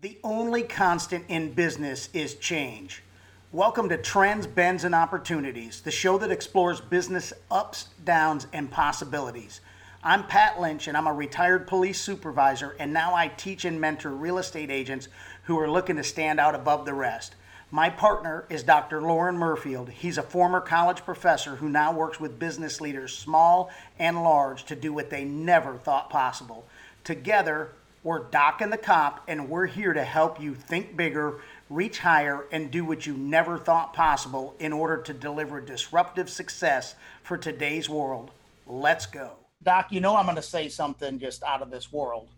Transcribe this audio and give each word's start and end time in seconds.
The 0.00 0.16
only 0.22 0.62
constant 0.62 1.24
in 1.26 1.54
business 1.54 2.08
is 2.12 2.36
change. 2.36 3.02
Welcome 3.50 3.88
to 3.88 3.98
Trends, 3.98 4.46
Bends, 4.46 4.84
and 4.84 4.94
Opportunities, 4.94 5.80
the 5.80 5.90
show 5.90 6.18
that 6.18 6.30
explores 6.30 6.80
business 6.80 7.32
ups, 7.50 7.88
downs, 8.04 8.46
and 8.52 8.70
possibilities. 8.70 9.60
I'm 10.04 10.22
Pat 10.28 10.60
Lynch, 10.60 10.86
and 10.86 10.96
I'm 10.96 11.08
a 11.08 11.12
retired 11.12 11.66
police 11.66 12.00
supervisor, 12.00 12.76
and 12.78 12.92
now 12.92 13.12
I 13.12 13.26
teach 13.26 13.64
and 13.64 13.80
mentor 13.80 14.10
real 14.10 14.38
estate 14.38 14.70
agents 14.70 15.08
who 15.42 15.58
are 15.58 15.68
looking 15.68 15.96
to 15.96 16.04
stand 16.04 16.38
out 16.38 16.54
above 16.54 16.86
the 16.86 16.94
rest. 16.94 17.34
My 17.72 17.90
partner 17.90 18.44
is 18.48 18.62
Dr. 18.62 19.02
Loren 19.02 19.36
Murfield. 19.36 19.88
He's 19.88 20.16
a 20.16 20.22
former 20.22 20.60
college 20.60 21.04
professor 21.04 21.56
who 21.56 21.68
now 21.68 21.92
works 21.92 22.20
with 22.20 22.38
business 22.38 22.80
leaders, 22.80 23.12
small 23.12 23.68
and 23.98 24.22
large, 24.22 24.62
to 24.66 24.76
do 24.76 24.92
what 24.92 25.10
they 25.10 25.24
never 25.24 25.76
thought 25.76 26.08
possible. 26.08 26.68
Together, 27.02 27.72
we're 28.08 28.20
Doc 28.30 28.62
and 28.62 28.72
the 28.72 28.78
Cop, 28.78 29.22
and 29.28 29.50
we're 29.50 29.66
here 29.66 29.92
to 29.92 30.02
help 30.02 30.40
you 30.40 30.54
think 30.54 30.96
bigger, 30.96 31.40
reach 31.68 31.98
higher, 31.98 32.46
and 32.52 32.70
do 32.70 32.82
what 32.82 33.04
you 33.04 33.12
never 33.12 33.58
thought 33.58 33.92
possible 33.92 34.54
in 34.58 34.72
order 34.72 34.96
to 35.02 35.12
deliver 35.12 35.60
disruptive 35.60 36.30
success 36.30 36.94
for 37.22 37.36
today's 37.36 37.86
world. 37.86 38.30
Let's 38.66 39.04
go. 39.04 39.32
Doc, 39.62 39.88
you 39.92 40.00
know 40.00 40.16
I'm 40.16 40.24
going 40.24 40.36
to 40.36 40.42
say 40.42 40.70
something 40.70 41.18
just 41.18 41.42
out 41.42 41.60
of 41.60 41.70
this 41.70 41.92
world. 41.92 42.28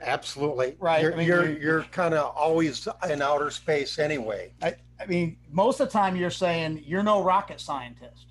Absolutely. 0.00 0.76
Right, 0.80 1.02
You're, 1.02 1.12
I 1.12 1.16
mean, 1.16 1.26
you're, 1.26 1.46
you- 1.50 1.58
you're 1.60 1.82
kind 1.84 2.14
of 2.14 2.34
always 2.34 2.88
in 3.10 3.20
outer 3.20 3.50
space 3.50 3.98
anyway. 3.98 4.50
I, 4.62 4.76
I 4.98 5.04
mean, 5.04 5.36
most 5.52 5.78
of 5.80 5.88
the 5.88 5.92
time 5.92 6.16
you're 6.16 6.30
saying 6.30 6.84
you're 6.86 7.02
no 7.02 7.22
rocket 7.22 7.60
scientist, 7.60 8.28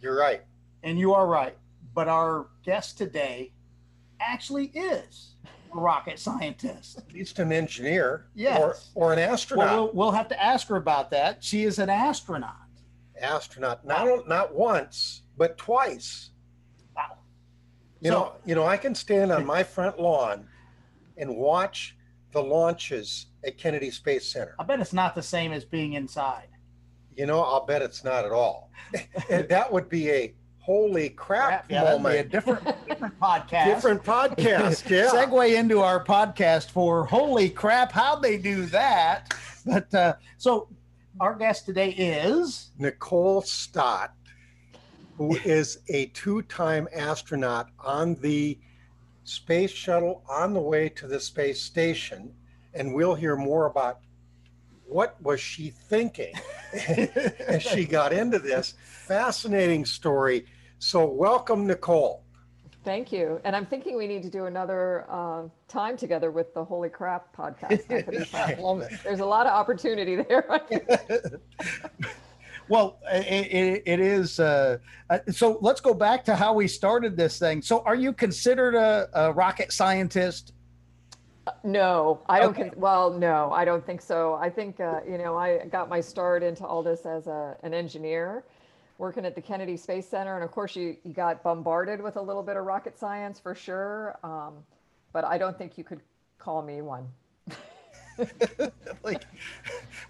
You're 0.00 0.18
right. 0.18 0.40
and 0.82 0.98
you 0.98 1.14
are 1.14 1.28
right. 1.28 1.56
But 1.94 2.08
our 2.08 2.48
guest 2.64 2.98
today 2.98 3.52
actually 4.18 4.66
is 4.74 5.28
a 5.44 5.48
rocket 5.72 6.18
scientist. 6.18 6.98
At 6.98 7.12
least 7.12 7.38
an 7.38 7.52
engineer 7.52 8.26
Yes. 8.34 8.90
or, 8.94 9.08
or 9.08 9.12
an 9.12 9.18
astronaut. 9.18 9.66
Well, 9.66 9.84
we'll, 9.86 9.92
we'll 9.94 10.10
have 10.12 10.28
to 10.28 10.42
ask 10.42 10.68
her 10.68 10.76
about 10.76 11.10
that. 11.10 11.42
She 11.42 11.64
is 11.64 11.78
an 11.78 11.88
astronaut. 11.90 12.56
astronaut. 13.20 13.84
Not, 13.84 14.28
not 14.28 14.54
once, 14.54 15.22
but 15.36 15.56
twice. 15.58 16.30
Wow. 16.96 17.18
You 18.00 18.10
So- 18.10 18.18
know, 18.18 18.32
you 18.44 18.54
know, 18.54 18.64
I 18.66 18.76
can 18.76 18.94
stand 18.94 19.30
on 19.32 19.44
my 19.46 19.62
front 19.62 20.00
lawn 20.00 20.46
and 21.16 21.36
watch 21.36 21.96
the 22.32 22.42
launches 22.42 23.26
at 23.44 23.58
Kennedy 23.58 23.90
Space 23.90 24.26
Center. 24.32 24.54
I 24.58 24.64
bet 24.64 24.80
it's 24.80 24.92
not 24.92 25.14
the 25.14 25.22
same 25.22 25.52
as 25.52 25.64
being 25.64 25.94
inside. 25.94 26.48
You 27.16 27.26
know, 27.26 27.42
I'll 27.42 27.66
bet 27.66 27.82
it's 27.82 28.04
not 28.04 28.24
at 28.24 28.30
all. 28.32 28.70
that 29.28 29.70
would 29.72 29.88
be 29.88 30.10
a 30.10 30.34
holy 30.60 31.08
crap 31.10 31.70
Yeah, 31.70 31.84
that'd 31.84 32.02
be 32.04 32.18
a 32.18 32.24
different, 32.24 32.64
different 32.86 33.18
podcast. 33.20 33.64
Different 33.64 34.04
podcast. 34.04 34.88
Yeah. 34.88 35.08
segue 35.12 35.54
into 35.58 35.80
our 35.80 36.04
podcast 36.04 36.70
for 36.70 37.04
holy 37.06 37.50
crap, 37.50 37.92
how'd 37.92 38.22
they 38.22 38.36
do 38.38 38.66
that? 38.66 39.34
But 39.66 39.92
uh, 39.94 40.14
so 40.38 40.68
our 41.18 41.34
guest 41.34 41.66
today 41.66 41.90
is 41.90 42.70
Nicole 42.78 43.42
Stott, 43.42 44.14
who 45.16 45.36
is 45.44 45.78
a 45.88 46.06
two 46.06 46.42
time 46.42 46.88
astronaut 46.94 47.70
on 47.78 48.14
the 48.16 48.58
space 49.24 49.70
shuttle 49.70 50.22
on 50.28 50.52
the 50.54 50.60
way 50.60 50.88
to 50.88 51.06
the 51.06 51.20
space 51.20 51.60
station. 51.62 52.32
And 52.74 52.94
we'll 52.94 53.14
hear 53.14 53.36
more 53.36 53.66
about 53.66 54.00
what 54.86 55.20
was 55.22 55.40
she 55.40 55.70
thinking 55.70 56.32
as 56.88 57.62
she 57.62 57.84
got 57.84 58.12
into 58.12 58.38
this 58.38 58.74
fascinating 59.10 59.84
story. 59.84 60.46
So 60.78 61.04
welcome, 61.04 61.66
Nicole. 61.66 62.22
Thank 62.84 63.10
you. 63.10 63.40
And 63.42 63.56
I'm 63.56 63.66
thinking 63.66 63.96
we 63.96 64.06
need 64.06 64.22
to 64.22 64.30
do 64.30 64.44
another 64.44 65.04
uh, 65.10 65.42
time 65.66 65.96
together 65.96 66.30
with 66.30 66.54
the 66.54 66.64
Holy 66.64 66.88
Crap 66.88 67.34
podcast. 67.36 68.32
I 68.32 68.54
uh, 68.54 68.62
love 68.62 68.82
it. 68.82 68.92
There's 69.02 69.18
a 69.18 69.26
lot 69.26 69.46
of 69.46 69.52
opportunity 69.52 70.14
there. 70.16 70.60
Well, 72.68 73.00
it, 73.10 73.52
it, 73.52 73.82
it 73.84 73.98
is. 73.98 74.38
Uh, 74.38 74.78
uh, 75.08 75.18
so 75.32 75.58
let's 75.60 75.80
go 75.80 75.92
back 75.92 76.24
to 76.26 76.36
how 76.36 76.54
we 76.54 76.68
started 76.68 77.16
this 77.16 77.36
thing. 77.36 77.62
So, 77.62 77.80
are 77.80 77.96
you 77.96 78.12
considered 78.12 78.76
a, 78.76 79.08
a 79.12 79.32
rocket 79.32 79.72
scientist? 79.72 80.52
no, 81.64 82.20
I 82.28 82.38
don't. 82.38 82.50
Okay. 82.50 82.68
Con- 82.68 82.78
well, 82.78 83.10
no, 83.10 83.50
I 83.50 83.64
don't 83.64 83.84
think 83.84 84.00
so. 84.00 84.34
I 84.34 84.50
think 84.50 84.78
uh, 84.78 85.00
you 85.04 85.18
know 85.18 85.36
I 85.36 85.66
got 85.66 85.88
my 85.88 86.00
start 86.00 86.44
into 86.44 86.64
all 86.64 86.84
this 86.84 87.06
as 87.06 87.26
a, 87.26 87.56
an 87.64 87.74
engineer, 87.74 88.44
working 89.00 89.24
at 89.24 89.34
the 89.34 89.40
Kennedy 89.40 89.76
Space 89.78 90.06
Center, 90.06 90.34
and 90.36 90.44
of 90.44 90.50
course 90.52 90.76
you 90.76 90.94
you 91.04 91.12
got 91.14 91.42
bombarded 91.42 92.00
with 92.02 92.16
a 92.16 92.20
little 92.22 92.42
bit 92.42 92.56
of 92.56 92.64
rocket 92.66 92.98
science 92.98 93.40
for 93.40 93.54
sure. 93.54 94.18
Um, 94.22 94.58
but 95.12 95.24
I 95.24 95.38
don't 95.38 95.56
think 95.58 95.76
you 95.78 95.82
could 95.84 96.00
call 96.38 96.62
me 96.62 96.82
one. 96.82 97.08
Like, 99.02 99.22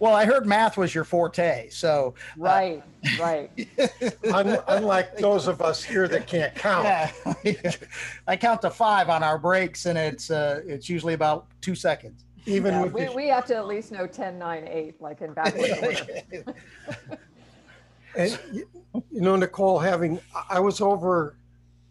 well, 0.01 0.15
I 0.17 0.25
heard 0.25 0.45
math 0.45 0.77
was 0.77 0.93
your 0.93 1.05
forte. 1.05 1.69
So, 1.71 2.15
Right, 2.37 2.83
right. 3.21 3.49
Un- 4.35 4.59
unlike 4.67 5.17
those 5.19 5.47
of 5.47 5.63
us 5.63 5.81
here 5.85 6.09
that 6.09 6.27
can't 6.27 6.53
count. 6.57 7.13
yeah, 7.45 7.71
I 8.27 8.37
count 8.37 8.63
to 8.63 8.71
five 8.71 9.09
on 9.11 9.23
our 9.23 9.39
breaks, 9.39 9.87
and 9.87 9.97
it's 9.97 10.29
uh, 10.29 10.61
it's 10.67 10.89
usually 10.89 11.15
about 11.15 11.47
two 11.61 11.77
seconds. 11.77 12.25
Even 12.47 12.75
Yeah, 12.75 12.83
with 12.83 12.93
we, 12.95 13.05
the- 13.05 13.13
we 13.13 13.29
have 13.29 13.45
to 13.47 13.55
at 13.55 13.69
least 13.69 13.93
know 13.93 14.09
10, 14.09 14.39
9, 14.41 14.67
8, 14.67 15.01
like 15.01 15.21
in 15.21 15.33
backwards 15.33 15.73
order. 15.83 16.49
And 18.17 18.39
you 19.11 19.21
know, 19.21 19.37
Nicole, 19.37 19.79
having 19.79 20.21
I 20.49 20.61
was 20.61 20.81
over, 20.81 21.37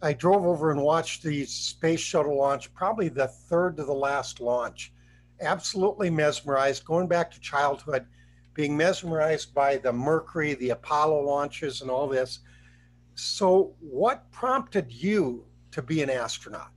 I 0.02 0.12
drove 0.12 0.44
over 0.44 0.70
and 0.70 0.82
watched 0.82 1.22
the 1.22 1.44
space 1.44 2.00
shuttle 2.00 2.36
launch, 2.36 2.72
probably 2.74 3.08
the 3.08 3.28
third 3.28 3.76
to 3.76 3.84
the 3.84 3.92
last 3.92 4.40
launch. 4.40 4.92
Absolutely 5.40 6.10
mesmerized, 6.10 6.84
going 6.84 7.08
back 7.08 7.30
to 7.30 7.40
childhood, 7.40 8.06
being 8.54 8.76
mesmerized 8.76 9.54
by 9.54 9.78
the 9.78 9.92
Mercury, 9.92 10.54
the 10.54 10.70
Apollo 10.70 11.22
launches, 11.22 11.80
and 11.80 11.90
all 11.90 12.06
this. 12.06 12.40
So, 13.14 13.74
what 13.80 14.30
prompted 14.30 14.92
you 14.92 15.46
to 15.72 15.82
be 15.82 16.02
an 16.02 16.10
astronaut? 16.10 16.72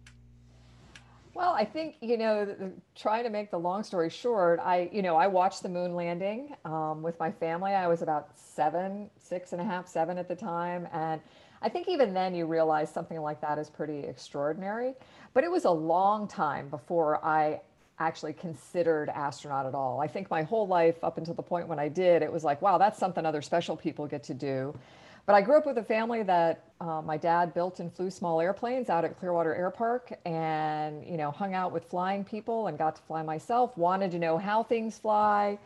Well, 1.34 1.54
I 1.54 1.66
think, 1.66 1.96
you 2.00 2.18
know, 2.18 2.56
trying 2.96 3.24
to 3.24 3.30
make 3.32 3.50
the 3.50 3.58
long 3.58 3.84
story 3.84 4.10
short, 4.12 4.60
I, 4.60 4.90
you 4.94 5.02
know, 5.02 5.16
I 5.16 5.26
watched 5.26 5.64
the 5.64 5.70
moon 5.70 5.96
landing 5.96 6.56
um, 6.64 7.02
with 7.02 7.20
my 7.20 7.32
family. 7.32 7.74
I 7.74 7.88
was 7.88 8.04
about 8.04 8.38
seven, 8.38 9.10
six 9.18 9.52
and 9.52 9.60
a 9.60 9.64
half, 9.64 9.88
seven 9.88 10.20
at 10.20 10.28
the 10.28 10.36
time. 10.36 10.88
And 10.94 11.20
I 11.64 11.70
think 11.70 11.88
even 11.88 12.14
then 12.14 12.36
you 12.36 12.46
realize 12.46 12.92
something 12.92 13.20
like 13.20 13.42
that 13.42 13.58
is 13.58 13.68
pretty 13.68 14.00
extraordinary. 14.00 14.94
But 15.34 15.44
it 15.44 15.50
was 15.50 15.66
a 15.66 15.72
long 15.72 16.28
time 16.28 16.70
before 16.70 17.24
I 17.26 17.62
actually 17.98 18.34
considered 18.34 19.10
astronaut 19.10 19.66
at 19.66 19.74
all. 19.74 20.00
I 20.02 20.08
think 20.08 20.30
my 20.30 20.44
whole 20.44 20.68
life 20.68 21.04
up 21.04 21.18
until 21.18 21.34
the 21.34 21.44
point 21.44 21.68
when 21.68 21.80
I 21.80 21.88
did, 21.88 22.22
it 22.22 22.32
was 22.32 22.44
like, 22.44 22.62
wow, 22.62 22.78
that's 22.78 23.00
something 23.00 23.26
other 23.26 23.42
special 23.42 23.76
people 23.76 24.06
get 24.06 24.24
to 24.26 24.36
do. 24.36 24.76
But 25.26 25.36
I 25.36 25.42
grew 25.42 25.58
up 25.58 25.66
with 25.66 25.78
a 25.78 25.84
family 25.84 26.22
that 26.24 26.66
uh, 26.82 27.02
my 27.02 27.16
dad 27.16 27.54
built 27.54 27.80
and 27.80 27.94
flew 27.94 28.10
small 28.10 28.42
airplanes 28.42 28.90
out 28.90 29.06
at 29.06 29.18
Clearwater 29.18 29.56
Air 29.56 29.72
Park 29.72 30.12
and, 30.26 31.06
you 31.06 31.16
know, 31.16 31.32
hung 31.32 31.54
out 31.54 31.72
with 31.72 31.86
flying 31.86 32.26
people 32.26 32.68
and 32.68 32.78
got 32.78 32.98
to 32.98 33.02
fly 33.04 33.24
myself, 33.24 33.78
wanted 33.78 34.12
to 34.12 34.20
know 34.20 34.38
how 34.38 34.64
things 34.64 34.98
fly. 34.98 35.58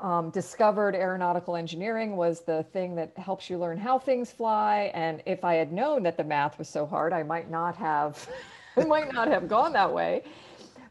Um, 0.00 0.30
discovered 0.30 0.96
aeronautical 0.96 1.54
engineering 1.54 2.16
was 2.16 2.40
the 2.40 2.64
thing 2.72 2.96
that 2.96 3.16
helps 3.16 3.48
you 3.48 3.58
learn 3.58 3.78
how 3.78 4.00
things 4.00 4.32
fly. 4.32 4.90
And 4.94 5.22
if 5.26 5.44
I 5.44 5.54
had 5.54 5.72
known 5.72 6.02
that 6.02 6.16
the 6.16 6.24
math 6.24 6.58
was 6.58 6.68
so 6.68 6.84
hard, 6.84 7.12
I 7.12 7.22
might 7.22 7.50
not 7.50 7.76
have, 7.76 8.28
I 8.76 8.84
might 8.84 9.12
not 9.12 9.28
have 9.28 9.48
gone 9.48 9.72
that 9.74 9.92
way 9.92 10.24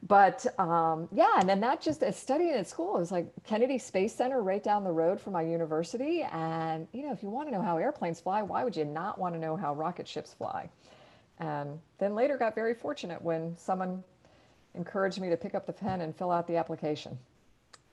but 0.03 0.45
um, 0.59 1.07
yeah, 1.11 1.39
and 1.39 1.49
then 1.49 1.59
that 1.61 1.81
just 1.81 2.03
as 2.03 2.17
studying 2.17 2.53
at 2.53 2.67
school, 2.67 2.95
it 2.97 2.99
was 2.99 3.11
like 3.11 3.31
Kennedy 3.43 3.77
Space 3.77 4.13
Center 4.13 4.41
right 4.41 4.63
down 4.63 4.83
the 4.83 4.91
road 4.91 5.19
from 5.19 5.33
my 5.33 5.41
university. 5.41 6.23
And 6.23 6.87
you 6.93 7.05
know, 7.05 7.13
if 7.13 7.23
you 7.23 7.29
want 7.29 7.47
to 7.47 7.53
know 7.53 7.61
how 7.61 7.77
airplanes 7.77 8.19
fly, 8.19 8.41
why 8.41 8.63
would 8.63 8.75
you 8.75 8.85
not 8.85 9.17
want 9.17 9.35
to 9.35 9.39
know 9.39 9.55
how 9.55 9.73
rocket 9.73 10.07
ships 10.07 10.33
fly? 10.33 10.69
And 11.39 11.79
then 11.99 12.15
later 12.15 12.37
got 12.37 12.55
very 12.55 12.73
fortunate 12.73 13.21
when 13.21 13.55
someone 13.57 14.03
encouraged 14.73 15.19
me 15.19 15.29
to 15.29 15.37
pick 15.37 15.55
up 15.55 15.65
the 15.65 15.73
pen 15.73 16.01
and 16.01 16.15
fill 16.15 16.31
out 16.31 16.47
the 16.47 16.57
application. 16.57 17.17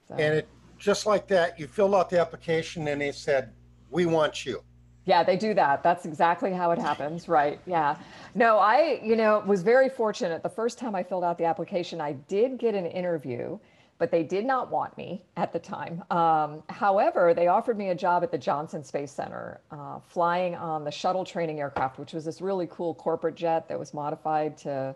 So, 0.07 0.15
And 0.15 0.35
it 0.35 0.47
just 0.77 1.05
like 1.05 1.27
that, 1.27 1.59
you 1.59 1.67
filled 1.67 1.95
out 1.95 2.09
the 2.09 2.19
application 2.19 2.87
and 2.87 3.01
they 3.01 3.11
said, 3.11 3.53
"We 3.89 4.05
want 4.05 4.45
you." 4.45 4.63
Yeah, 5.05 5.23
they 5.23 5.37
do 5.37 5.53
that. 5.53 5.83
That's 5.83 6.05
exactly 6.05 6.51
how 6.51 6.71
it 6.71 6.79
happens, 6.79 7.27
right? 7.27 7.59
Yeah. 7.67 7.95
No, 8.33 8.57
I, 8.57 8.99
you 9.03 9.15
know, 9.15 9.43
was 9.45 9.61
very 9.61 9.87
fortunate. 9.87 10.41
The 10.41 10.49
first 10.49 10.79
time 10.79 10.95
I 10.95 11.03
filled 11.03 11.23
out 11.23 11.37
the 11.37 11.45
application, 11.45 12.01
I 12.01 12.13
did 12.13 12.57
get 12.57 12.73
an 12.73 12.87
interview, 12.87 13.59
but 13.99 14.09
they 14.09 14.23
did 14.23 14.45
not 14.45 14.71
want 14.71 14.97
me 14.97 15.23
at 15.37 15.53
the 15.53 15.59
time. 15.59 16.03
Um, 16.09 16.63
however, 16.69 17.35
they 17.35 17.47
offered 17.47 17.77
me 17.77 17.89
a 17.89 17.95
job 17.95 18.23
at 18.23 18.31
the 18.31 18.37
Johnson 18.37 18.83
Space 18.83 19.11
Center, 19.11 19.61
uh, 19.69 19.99
flying 19.99 20.55
on 20.55 20.83
the 20.83 20.91
shuttle 20.91 21.23
training 21.23 21.59
aircraft, 21.59 21.99
which 21.99 22.13
was 22.13 22.25
this 22.25 22.41
really 22.41 22.67
cool 22.71 22.95
corporate 22.95 23.35
jet 23.35 23.69
that 23.69 23.77
was 23.77 23.93
modified 23.93 24.57
to 24.57 24.95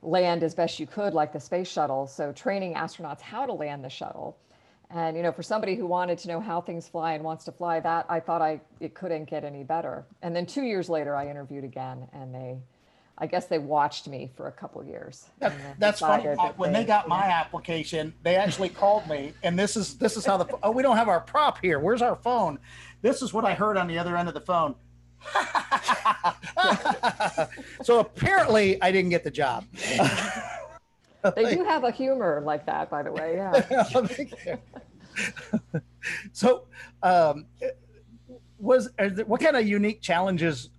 land 0.00 0.44
as 0.44 0.54
best 0.54 0.78
you 0.78 0.86
could, 0.86 1.12
like 1.12 1.32
the 1.32 1.40
space 1.40 1.68
shuttle. 1.68 2.06
So 2.06 2.30
training 2.32 2.74
astronauts 2.74 3.20
how 3.20 3.46
to 3.46 3.52
land 3.52 3.84
the 3.84 3.90
shuttle. 3.90 4.36
And 4.90 5.16
you 5.16 5.22
know, 5.22 5.32
for 5.32 5.42
somebody 5.42 5.74
who 5.74 5.86
wanted 5.86 6.18
to 6.18 6.28
know 6.28 6.40
how 6.40 6.60
things 6.60 6.86
fly 6.86 7.14
and 7.14 7.24
wants 7.24 7.44
to 7.46 7.52
fly 7.52 7.80
that, 7.80 8.06
I 8.08 8.20
thought 8.20 8.42
I 8.42 8.60
it 8.80 8.94
couldn't 8.94 9.24
get 9.24 9.44
any 9.44 9.64
better. 9.64 10.06
And 10.22 10.34
then 10.34 10.46
two 10.46 10.62
years 10.62 10.88
later, 10.88 11.16
I 11.16 11.28
interviewed 11.28 11.64
again, 11.64 12.08
and 12.12 12.34
they 12.34 12.58
I 13.16 13.26
guess 13.26 13.46
they 13.46 13.58
watched 13.58 14.08
me 14.08 14.30
for 14.36 14.48
a 14.48 14.52
couple 14.52 14.84
years. 14.84 15.28
That, 15.38 15.54
that's 15.78 16.00
funny. 16.00 16.24
That 16.24 16.58
When 16.58 16.72
they 16.72 16.84
got 16.84 17.06
my 17.06 17.26
application, 17.26 18.12
they 18.22 18.34
actually 18.34 18.70
called 18.70 19.08
me, 19.08 19.32
and 19.42 19.58
this 19.58 19.76
is 19.76 19.96
this 19.98 20.16
is 20.16 20.26
how 20.26 20.36
the 20.36 20.46
oh 20.62 20.72
we 20.72 20.82
don't 20.82 20.96
have 20.96 21.08
our 21.08 21.20
prop 21.20 21.58
here. 21.60 21.78
Where's 21.78 22.02
our 22.02 22.16
phone? 22.16 22.58
This 23.02 23.22
is 23.22 23.32
what 23.32 23.44
I 23.44 23.54
heard 23.54 23.76
on 23.76 23.86
the 23.86 23.98
other 23.98 24.16
end 24.16 24.28
of 24.28 24.34
the 24.34 24.40
phone. 24.40 24.74
so 27.82 28.00
apparently, 28.00 28.82
I 28.82 28.90
didn't 28.90 29.10
get 29.10 29.24
the 29.24 29.30
job. 29.30 29.64
They 31.36 31.54
do 31.54 31.64
have 31.64 31.84
a 31.84 31.90
humor 31.90 32.42
like 32.44 32.66
that, 32.66 32.90
by 32.90 33.02
the 33.02 33.12
way. 33.12 33.34
Yeah. 33.36 33.84
so, 36.32 36.66
um, 37.02 37.46
was 38.58 38.90
there, 38.98 39.24
what 39.24 39.40
kind 39.40 39.56
of 39.56 39.66
unique 39.66 40.02
challenges 40.02 40.70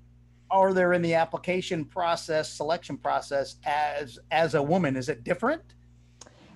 are 0.52 0.74
there 0.74 0.94
in 0.94 1.02
the 1.02 1.14
application 1.14 1.86
process, 1.86 2.52
selection 2.52 2.98
process 2.98 3.56
as 3.66 4.20
as 4.32 4.54
a 4.54 4.62
woman? 4.62 4.96
Is 4.96 5.10
it 5.10 5.24
different? 5.24 5.62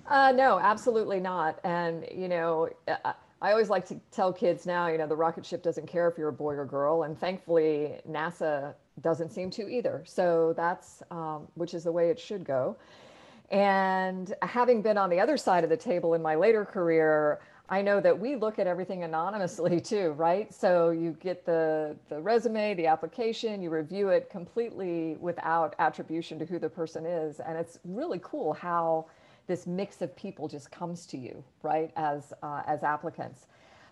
Uh, 0.06 0.32
no, 0.32 0.58
absolutely 0.58 1.20
not. 1.20 1.60
And, 1.62 2.04
you 2.12 2.28
know, 2.28 2.68
I, 2.88 3.14
I 3.42 3.52
always 3.52 3.70
like 3.70 3.86
to 3.86 4.00
tell 4.10 4.32
kids 4.32 4.66
now, 4.66 4.88
you 4.88 4.98
know, 4.98 5.06
the 5.06 5.16
rocket 5.16 5.46
ship 5.46 5.62
doesn't 5.62 5.86
care 5.86 6.08
if 6.08 6.18
you're 6.18 6.28
a 6.28 6.32
boy 6.32 6.54
or 6.54 6.66
girl. 6.66 7.04
And 7.04 7.18
thankfully, 7.18 7.94
NASA 8.08 8.74
doesn't 9.00 9.30
seem 9.30 9.50
to 9.52 9.68
either. 9.68 10.02
So 10.04 10.52
that's, 10.56 11.02
um, 11.12 11.46
which 11.54 11.74
is 11.74 11.84
the 11.84 11.92
way 11.92 12.10
it 12.10 12.18
should 12.18 12.44
go. 12.44 12.76
And 13.50 14.32
having 14.42 14.80
been 14.80 14.96
on 14.96 15.10
the 15.10 15.18
other 15.18 15.36
side 15.36 15.64
of 15.64 15.70
the 15.70 15.76
table 15.76 16.14
in 16.14 16.22
my 16.22 16.36
later 16.36 16.64
career, 16.64 17.40
I 17.68 17.82
know 17.82 18.00
that 18.00 18.18
we 18.18 18.36
look 18.36 18.58
at 18.58 18.66
everything 18.66 19.04
anonymously 19.04 19.80
too, 19.92 20.12
right? 20.12 20.52
So 20.52 20.90
you 20.90 21.16
get 21.20 21.44
the, 21.44 21.96
the 22.08 22.20
resume, 22.20 22.74
the 22.74 22.86
application, 22.86 23.62
you 23.62 23.70
review 23.70 24.08
it 24.08 24.30
completely 24.30 25.16
without 25.20 25.74
attribution 25.78 26.38
to 26.40 26.44
who 26.44 26.58
the 26.58 26.68
person 26.68 27.06
is. 27.06 27.40
And 27.40 27.56
it's 27.56 27.78
really 27.84 28.20
cool 28.22 28.52
how 28.52 29.06
this 29.46 29.66
mix 29.66 30.00
of 30.00 30.14
people 30.14 30.46
just 30.46 30.70
comes 30.70 31.06
to 31.06 31.16
you, 31.16 31.42
right, 31.62 31.90
as, 31.96 32.32
uh, 32.42 32.62
as 32.66 32.84
applicants. 32.84 33.46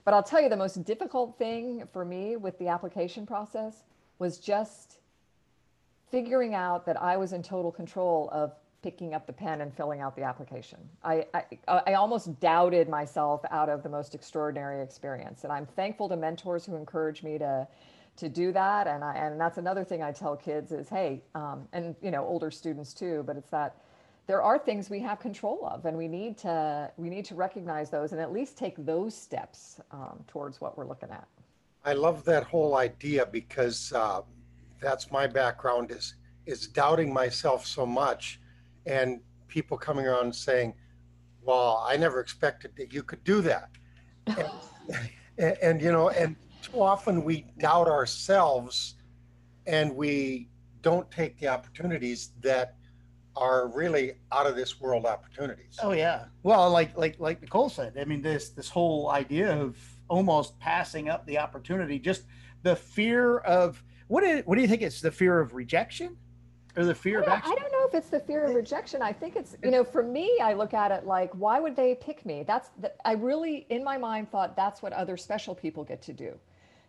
But 0.05 0.15
I'll 0.15 0.23
tell 0.23 0.41
you, 0.41 0.49
the 0.49 0.57
most 0.57 0.85
difficult 0.85 1.37
thing 1.37 1.85
for 1.93 2.05
me 2.05 2.37
with 2.37 2.59
the 2.59 2.69
application 2.69 3.27
process 3.27 3.83
was 4.19 4.39
just 4.39 4.99
figuring 6.11 6.55
out 6.55 6.87
that 6.87 7.01
I 7.01 7.17
was 7.17 7.33
in 7.33 7.43
total 7.43 7.71
control 7.71 8.29
of 8.33 8.53
picking 8.83 9.15
up 9.15 9.27
the 9.27 9.33
pen 9.33 9.61
and 9.61 9.75
filling 9.75 10.01
out 10.01 10.15
the 10.15 10.23
application. 10.23 10.79
I, 11.03 11.27
I, 11.35 11.45
I 11.67 11.95
almost 11.95 12.39
doubted 12.41 12.89
myself 12.89 13.41
out 13.51 13.69
of 13.69 13.83
the 13.83 13.89
most 13.89 14.15
extraordinary 14.15 14.83
experience. 14.83 15.45
And 15.45 15.53
I'm 15.53 15.67
thankful 15.67 16.09
to 16.09 16.17
mentors 16.17 16.65
who 16.65 16.77
encourage 16.77 17.23
me 17.23 17.39
to, 17.39 17.67
to 18.17 18.29
do 18.29 18.53
that. 18.53 18.87
And, 18.87 19.03
I, 19.03 19.15
and 19.15 19.41
that's 19.41 19.59
another 19.59 19.85
thing 19.85 20.03
I 20.03 20.13
tell 20.13 20.37
kids 20.37 20.71
is, 20.71 20.89
hey, 20.89 21.23
um, 21.35 21.67
and 21.73 21.97
you 22.03 22.11
know, 22.11 22.25
older 22.25 22.51
students 22.51 22.95
too, 22.95 23.25
but 23.27 23.37
it's 23.37 23.51
that 23.51 23.77
there 24.29 24.43
are 24.43 24.59
things 24.59 24.91
we 24.91 25.01
have 25.01 25.19
control 25.19 25.67
of 25.67 25.87
and 25.87 25.97
we 25.97 26.07
need 26.07 26.37
to, 26.39 26.91
we 26.97 27.09
need 27.09 27.25
to 27.25 27.35
recognize 27.35 27.91
those 27.91 28.13
and 28.13 28.21
at 28.21 28.33
least 28.33 28.57
take 28.57 28.75
those 28.85 29.15
steps 29.15 29.81
um, 29.91 30.23
towards 30.29 30.61
what 30.61 30.79
we're 30.79 30.87
looking 30.87 31.11
at. 31.11 31.27
I 31.85 31.95
love 31.95 32.25
that 32.27 32.45
whole 32.45 32.77
idea 32.77 33.27
because 33.27 33.93
uh, 33.93 34.21
that's 34.81 35.11
my 35.11 35.27
background 35.27 35.91
is 35.91 36.15
is 36.49 36.67
doubting 36.67 37.13
myself 37.13 37.67
so 37.67 37.85
much, 37.85 38.41
and 38.87 39.21
people 39.49 39.77
coming 39.77 40.07
around 40.07 40.35
saying, 40.35 40.75
"Well, 41.43 41.85
I 41.87 41.97
never 41.97 42.21
expected 42.21 42.73
that 42.77 42.93
you 42.93 43.03
could 43.03 43.25
do 43.25 43.41
that," 43.43 43.71
and, 44.27 44.51
and, 45.39 45.57
and 45.63 45.83
you 45.83 45.93
know, 45.93 46.11
and 46.11 46.37
too 46.63 46.81
often 46.81 47.25
we 47.25 47.47
doubt 47.59 47.89
ourselves, 47.89 48.97
and 49.67 49.95
we 49.95 50.49
don't 50.83 51.11
take 51.11 51.39
the 51.39 51.49
opportunities 51.49 52.33
that 52.41 52.77
are 53.37 53.69
really 53.69 54.15
out 54.33 54.47
of 54.47 54.57
this 54.57 54.81
world 54.81 55.07
opportunities. 55.07 55.79
Oh 55.83 55.93
yeah. 55.93 56.25
Well, 56.43 56.71
like 56.71 56.97
like 56.97 57.17
like 57.19 57.41
Nicole 57.41 57.69
said, 57.69 57.97
I 57.99 58.05
mean 58.05 58.21
this 58.21 58.51
this 58.51 58.69
whole 58.69 59.11
idea 59.11 59.53
of 59.53 59.77
almost 60.09 60.59
passing 60.59 61.09
up 61.09 61.25
the 61.27 61.39
opportunity, 61.39 61.99
just 61.99 62.25
the 62.63 62.75
fear 62.75 63.39
of 63.39 63.83
what 64.09 64.25
is, 64.25 64.45
what 64.47 64.57
do 64.57 64.63
you 64.63 64.69
think 64.69 64.83
it's 64.83 65.01
the 65.01 65.13
fear 65.13 65.39
of 65.39 65.55
rejection 65.55 66.17
or 66.77 66.85
the 66.85 66.95
fear 66.95 67.19
I 67.19 67.21
of 67.21 67.27
don't, 67.27 67.37
action? 67.39 67.53
I 67.53 67.61
don't 67.61 67.73
know 67.73 67.87
if 67.87 67.95
it's 67.95 68.09
the 68.09 68.21
fear 68.21 68.45
of 68.45 68.55
rejection. 68.55 69.03
I 69.03 69.13
think 69.13 69.37
it's, 69.37 69.57
you 69.63 69.71
know, 69.71 69.85
for 69.85 70.03
me, 70.03 70.39
I 70.43 70.53
look 70.53 70.75
at 70.75 70.91
it 70.91 71.07
like, 71.07 71.33
why 71.33 71.61
would 71.61 71.75
they 71.75 71.95
pick 71.95 72.25
me? 72.25 72.45
That's, 72.45 72.71
the, 72.81 72.93
I 73.07 73.13
really, 73.13 73.67
in 73.71 73.83
my 73.83 73.99
mind, 73.99 74.31
thought 74.31 74.55
that's 74.57 74.83
what 74.83 74.93
other 74.93 75.17
special 75.17 75.55
people 75.55 75.85
get 75.85 76.03
to 76.03 76.13
do. 76.13 76.39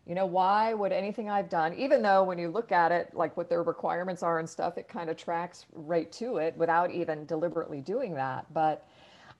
You 0.05 0.15
know, 0.15 0.25
why 0.25 0.73
would 0.73 0.91
anything 0.91 1.29
I've 1.29 1.49
done, 1.49 1.75
even 1.75 2.01
though 2.01 2.23
when 2.23 2.39
you 2.39 2.49
look 2.49 2.71
at 2.71 2.91
it, 2.91 3.11
like 3.13 3.37
what 3.37 3.47
their 3.47 3.61
requirements 3.61 4.23
are 4.23 4.39
and 4.39 4.49
stuff, 4.49 4.77
it 4.77 4.87
kind 4.87 5.09
of 5.09 5.17
tracks 5.17 5.67
right 5.73 6.11
to 6.13 6.37
it 6.37 6.57
without 6.57 6.89
even 6.91 7.25
deliberately 7.25 7.81
doing 7.81 8.15
that. 8.15 8.51
But 8.51 8.87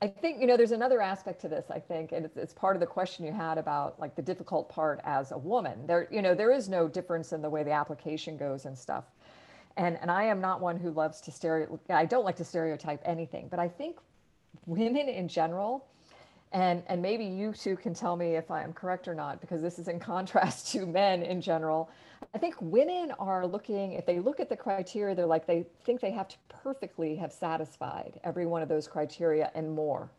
I 0.00 0.06
think, 0.06 0.40
you 0.40 0.46
know, 0.46 0.56
there's 0.56 0.72
another 0.72 1.02
aspect 1.02 1.40
to 1.42 1.48
this, 1.48 1.66
I 1.70 1.80
think, 1.80 2.12
and 2.12 2.24
it's, 2.24 2.36
it's 2.36 2.54
part 2.54 2.76
of 2.76 2.80
the 2.80 2.86
question 2.86 3.26
you 3.26 3.32
had 3.32 3.58
about 3.58 3.98
like 3.98 4.14
the 4.14 4.22
difficult 4.22 4.68
part 4.68 5.00
as 5.04 5.32
a 5.32 5.38
woman. 5.38 5.86
There, 5.86 6.08
you 6.10 6.22
know, 6.22 6.34
there 6.34 6.52
is 6.52 6.68
no 6.68 6.88
difference 6.88 7.32
in 7.32 7.42
the 7.42 7.50
way 7.50 7.64
the 7.64 7.72
application 7.72 8.36
goes 8.36 8.64
and 8.64 8.78
stuff. 8.78 9.04
And, 9.76 9.98
and 10.00 10.10
I 10.10 10.24
am 10.24 10.40
not 10.40 10.60
one 10.60 10.76
who 10.76 10.90
loves 10.90 11.20
to 11.22 11.32
stereo, 11.32 11.78
I 11.88 12.04
don't 12.04 12.24
like 12.24 12.36
to 12.36 12.44
stereotype 12.44 13.00
anything, 13.04 13.48
but 13.48 13.58
I 13.58 13.68
think 13.68 13.98
women 14.66 15.08
in 15.08 15.28
general, 15.28 15.86
and, 16.52 16.82
and 16.88 17.00
maybe 17.00 17.24
you 17.24 17.52
two 17.52 17.76
can 17.76 17.94
tell 17.94 18.16
me 18.16 18.34
if 18.34 18.50
I 18.50 18.62
am 18.62 18.72
correct 18.72 19.06
or 19.06 19.14
not, 19.14 19.40
because 19.40 19.62
this 19.62 19.78
is 19.78 19.88
in 19.88 20.00
contrast 20.12 20.72
to 20.72 20.86
men 20.86 21.22
in 21.22 21.40
general. 21.40 21.90
I 22.34 22.38
think 22.38 22.56
women 22.60 23.12
are 23.18 23.46
looking, 23.46 23.92
if 23.92 24.06
they 24.06 24.18
look 24.18 24.40
at 24.40 24.48
the 24.48 24.56
criteria, 24.56 25.14
they're 25.14 25.26
like, 25.26 25.46
they 25.46 25.64
think 25.84 26.00
they 26.00 26.10
have 26.10 26.28
to 26.28 26.36
perfectly 26.48 27.16
have 27.16 27.32
satisfied 27.32 28.20
every 28.24 28.46
one 28.46 28.62
of 28.62 28.68
those 28.68 28.86
criteria 28.86 29.50
and 29.54 29.70
more 29.70 30.10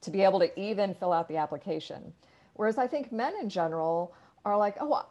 to 0.00 0.10
be 0.10 0.22
able 0.22 0.38
to 0.38 0.60
even 0.60 0.94
fill 0.94 1.12
out 1.12 1.28
the 1.28 1.36
application. 1.36 2.12
Whereas 2.54 2.78
I 2.78 2.86
think 2.86 3.12
men 3.12 3.34
in 3.40 3.48
general 3.48 4.14
are 4.44 4.56
like, 4.56 4.76
oh, 4.80 5.04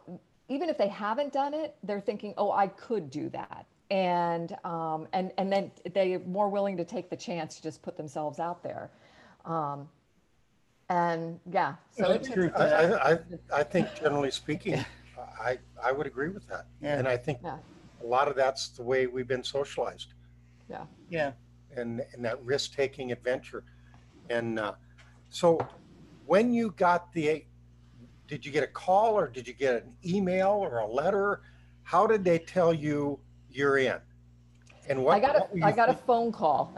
even 0.48 0.68
if 0.68 0.78
they 0.78 0.88
haven't 0.88 1.32
done 1.32 1.54
it, 1.54 1.76
they're 1.82 2.00
thinking, 2.00 2.34
oh, 2.38 2.50
I 2.50 2.68
could 2.68 3.10
do 3.10 3.28
that. 3.30 3.66
And, 3.90 4.56
um, 4.64 5.06
and, 5.12 5.32
and 5.38 5.52
then 5.52 5.70
they're 5.94 6.18
more 6.20 6.48
willing 6.48 6.76
to 6.76 6.84
take 6.84 7.10
the 7.10 7.16
chance 7.16 7.56
to 7.56 7.62
just 7.62 7.82
put 7.82 7.96
themselves 7.96 8.38
out 8.38 8.62
there. 8.62 8.90
Um, 9.44 9.88
and 10.90 11.38
yeah, 11.50 11.74
so 11.90 12.08
That's 12.08 12.28
true. 12.28 12.50
I, 12.56 12.64
I, 12.64 13.12
I, 13.12 13.18
I 13.52 13.62
think 13.62 13.88
generally 13.94 14.30
speaking, 14.30 14.84
I, 15.40 15.58
I 15.82 15.92
would 15.92 16.06
agree 16.06 16.30
with 16.30 16.46
that. 16.48 16.66
Yeah. 16.80 16.98
And 16.98 17.06
I 17.06 17.16
think 17.16 17.38
Yeah. 17.42 17.58
a 18.02 18.06
lot 18.06 18.28
of 18.28 18.36
that's 18.36 18.68
the 18.68 18.82
way 18.82 19.06
we've 19.06 19.28
been 19.28 19.44
socialized 19.44 20.14
yeah. 20.70 20.84
Yeah. 21.10 21.32
and, 21.76 22.02
and 22.12 22.24
that 22.24 22.42
risk 22.42 22.74
taking 22.74 23.12
adventure. 23.12 23.64
And 24.30 24.58
uh, 24.58 24.72
so 25.28 25.58
when 26.26 26.52
you 26.52 26.72
got 26.76 27.12
the, 27.12 27.44
did 28.28 28.44
you 28.44 28.52
get 28.52 28.62
a 28.62 28.68
call 28.68 29.18
or 29.18 29.26
did 29.26 29.48
you 29.48 29.54
get 29.54 29.82
an 29.82 29.94
email 30.04 30.50
or 30.50 30.78
a 30.78 30.86
letter? 30.86 31.40
How 31.82 32.06
did 32.06 32.22
they 32.22 32.38
tell 32.38 32.72
you 32.72 33.18
you're 33.50 33.78
in? 33.78 33.96
And 34.88 35.02
what, 35.02 35.16
I 35.16 35.20
got 35.20 35.34
what 35.34 35.50
a, 35.52 35.56
you 35.56 35.64
I 35.64 35.72
got 35.72 35.88
a 35.88 35.94
phone 35.94 36.30
call. 36.30 36.74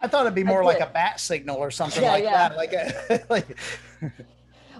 I 0.00 0.08
thought 0.08 0.22
it'd 0.22 0.34
be 0.34 0.44
more 0.44 0.64
like 0.64 0.80
a 0.80 0.86
bat 0.86 1.20
signal 1.20 1.58
or 1.58 1.70
something 1.70 2.02
Yeah, 2.02 2.12
like 2.12 2.24
yeah. 2.24 2.48
that. 2.48 2.56
Like 2.56 2.72
a, 2.72 3.20
like 3.30 3.56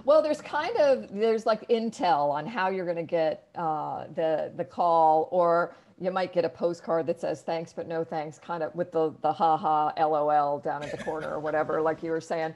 Well, 0.05 0.21
there's 0.23 0.41
kind 0.41 0.75
of 0.77 1.07
there's 1.11 1.45
like 1.45 1.67
intel 1.69 2.31
on 2.31 2.47
how 2.47 2.69
you're 2.69 2.85
going 2.85 2.97
to 2.97 3.03
get 3.03 3.47
uh, 3.55 4.05
the 4.15 4.51
the 4.55 4.65
call, 4.65 5.27
or 5.31 5.75
you 5.99 6.09
might 6.09 6.33
get 6.33 6.45
a 6.45 6.49
postcard 6.49 7.05
that 7.07 7.19
says 7.19 7.41
thanks 7.41 7.73
but 7.73 7.87
no 7.87 8.03
thanks, 8.03 8.39
kind 8.39 8.63
of 8.63 8.73
with 8.73 8.91
the 8.91 9.13
the 9.21 9.31
ha 9.31 9.57
ha 9.57 9.93
lol 9.97 10.59
down 10.59 10.81
at 10.81 10.91
the 10.91 11.03
corner 11.03 11.29
or 11.29 11.39
whatever, 11.39 11.81
like 11.81 12.01
you 12.01 12.09
were 12.09 12.21
saying. 12.21 12.55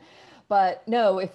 But 0.54 0.88
no, 0.88 1.18
if 1.18 1.32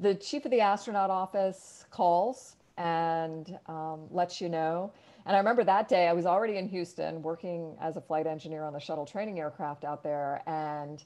the 0.00 0.14
chief 0.14 0.46
of 0.46 0.50
the 0.50 0.62
astronaut 0.62 1.10
office 1.10 1.84
calls 1.90 2.56
and 2.78 3.58
um, 3.66 4.06
lets 4.10 4.40
you 4.40 4.48
know. 4.48 4.90
And 5.26 5.36
I 5.36 5.38
remember 5.38 5.64
that 5.64 5.86
day 5.86 6.08
I 6.08 6.14
was 6.14 6.24
already 6.24 6.56
in 6.56 6.66
Houston 6.68 7.20
working 7.20 7.76
as 7.78 7.98
a 7.98 8.00
flight 8.00 8.26
engineer 8.26 8.64
on 8.64 8.72
the 8.72 8.80
shuttle 8.80 9.04
training 9.04 9.38
aircraft 9.38 9.84
out 9.84 10.02
there, 10.02 10.42
and 10.46 11.04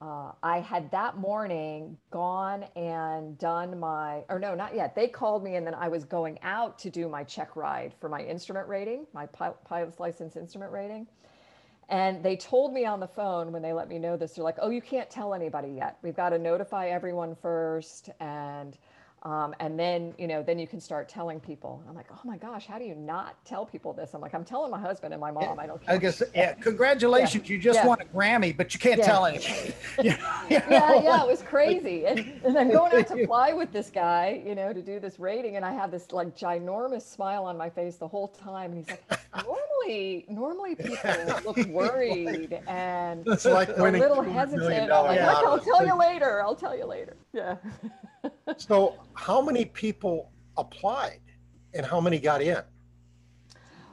uh, 0.00 0.32
I 0.42 0.60
had 0.60 0.90
that 0.92 1.18
morning 1.18 1.98
gone 2.10 2.64
and 2.74 3.36
done 3.36 3.78
my, 3.78 4.24
or 4.30 4.38
no, 4.38 4.54
not 4.54 4.74
yet. 4.74 4.94
They 4.94 5.08
called 5.08 5.44
me 5.44 5.56
and 5.56 5.66
then 5.66 5.74
I 5.74 5.88
was 5.88 6.04
going 6.04 6.38
out 6.42 6.78
to 6.78 6.90
do 6.90 7.06
my 7.10 7.22
check 7.22 7.54
ride 7.54 7.92
for 8.00 8.08
my 8.08 8.22
instrument 8.22 8.66
rating, 8.66 9.06
my 9.12 9.26
pil- 9.26 9.58
pilot's 9.66 10.00
license 10.00 10.36
instrument 10.36 10.72
rating. 10.72 11.06
And 11.88 12.22
they 12.22 12.36
told 12.36 12.72
me 12.72 12.86
on 12.86 13.00
the 13.00 13.06
phone 13.06 13.52
when 13.52 13.62
they 13.62 13.72
let 13.72 13.88
me 13.88 13.98
know 13.98 14.16
this, 14.16 14.32
they're 14.32 14.44
like, 14.44 14.56
oh, 14.60 14.70
you 14.70 14.80
can't 14.80 15.10
tell 15.10 15.34
anybody 15.34 15.68
yet. 15.68 15.98
We've 16.02 16.16
got 16.16 16.30
to 16.30 16.38
notify 16.38 16.88
everyone 16.88 17.34
first. 17.34 18.10
And 18.20 18.76
um, 19.24 19.54
and 19.58 19.78
then, 19.78 20.12
you 20.18 20.26
know, 20.26 20.42
then 20.42 20.58
you 20.58 20.66
can 20.66 20.80
start 20.80 21.08
telling 21.08 21.40
people. 21.40 21.82
I'm 21.88 21.94
like, 21.94 22.08
oh 22.12 22.20
my 22.24 22.36
gosh, 22.36 22.66
how 22.66 22.78
do 22.78 22.84
you 22.84 22.94
not 22.94 23.42
tell 23.46 23.64
people 23.64 23.94
this? 23.94 24.12
I'm 24.12 24.20
like, 24.20 24.34
I'm 24.34 24.44
telling 24.44 24.70
my 24.70 24.78
husband 24.78 25.14
and 25.14 25.20
my 25.20 25.30
mom. 25.30 25.58
I 25.58 25.66
don't 25.66 25.80
care. 25.80 25.94
I 25.94 25.98
guess, 25.98 26.22
yeah, 26.34 26.52
congratulations. 26.52 27.48
You 27.48 27.56
just 27.56 27.76
Yeah. 27.78 27.86
won 27.86 27.98
a 28.02 28.04
Grammy, 28.04 28.54
but 28.54 28.74
you 28.74 28.80
can't 28.80 28.98
Yeah. 28.98 29.06
tell 29.06 29.24
anybody. 29.24 29.72
You 30.02 30.10
know, 30.10 30.16
yeah, 30.50 31.00
yeah, 31.02 31.22
it 31.22 31.26
was 31.26 31.40
crazy. 31.46 32.04
And, 32.04 32.42
and 32.44 32.58
I'm 32.58 32.70
going 32.70 32.92
out 32.92 33.06
to 33.06 33.16
fly 33.26 33.54
with 33.54 33.72
this 33.72 33.90
guy, 33.90 34.42
you 34.44 34.54
know, 34.54 34.72
to 34.74 34.82
do 34.82 35.00
this 35.00 35.18
rating. 35.18 35.56
And 35.56 35.64
I 35.64 35.72
have 35.72 35.90
this 35.90 36.12
like 36.12 36.36
ginormous 36.36 37.02
smile 37.02 37.44
on 37.44 37.56
my 37.56 37.70
face 37.70 37.96
the 37.96 38.08
whole 38.08 38.28
time. 38.28 38.72
And 38.72 38.78
he's 38.78 38.90
like, 38.90 39.04
normally 39.34 39.62
normally, 39.84 40.24
normally 40.28 40.74
people 40.76 41.40
look 41.44 41.66
worried 41.68 42.60
and 42.66 43.26
It's 43.26 43.44
like 43.44 43.68
a 43.68 43.82
little 43.82 44.22
hesitant. 44.22 44.92
I'm 44.92 45.04
like, 45.06 45.16
yeah. 45.16 45.32
I'll 45.32 45.58
tell 45.58 45.86
you 45.86 45.96
later. 45.98 46.42
I'll 46.42 46.56
tell 46.56 46.76
you 46.76 46.86
later. 46.86 47.16
Yeah. 47.32 47.56
So, 48.56 48.94
how 49.12 49.42
many 49.42 49.66
people 49.66 50.30
applied, 50.56 51.20
and 51.74 51.84
how 51.84 52.00
many 52.00 52.18
got 52.18 52.40
in? 52.40 52.62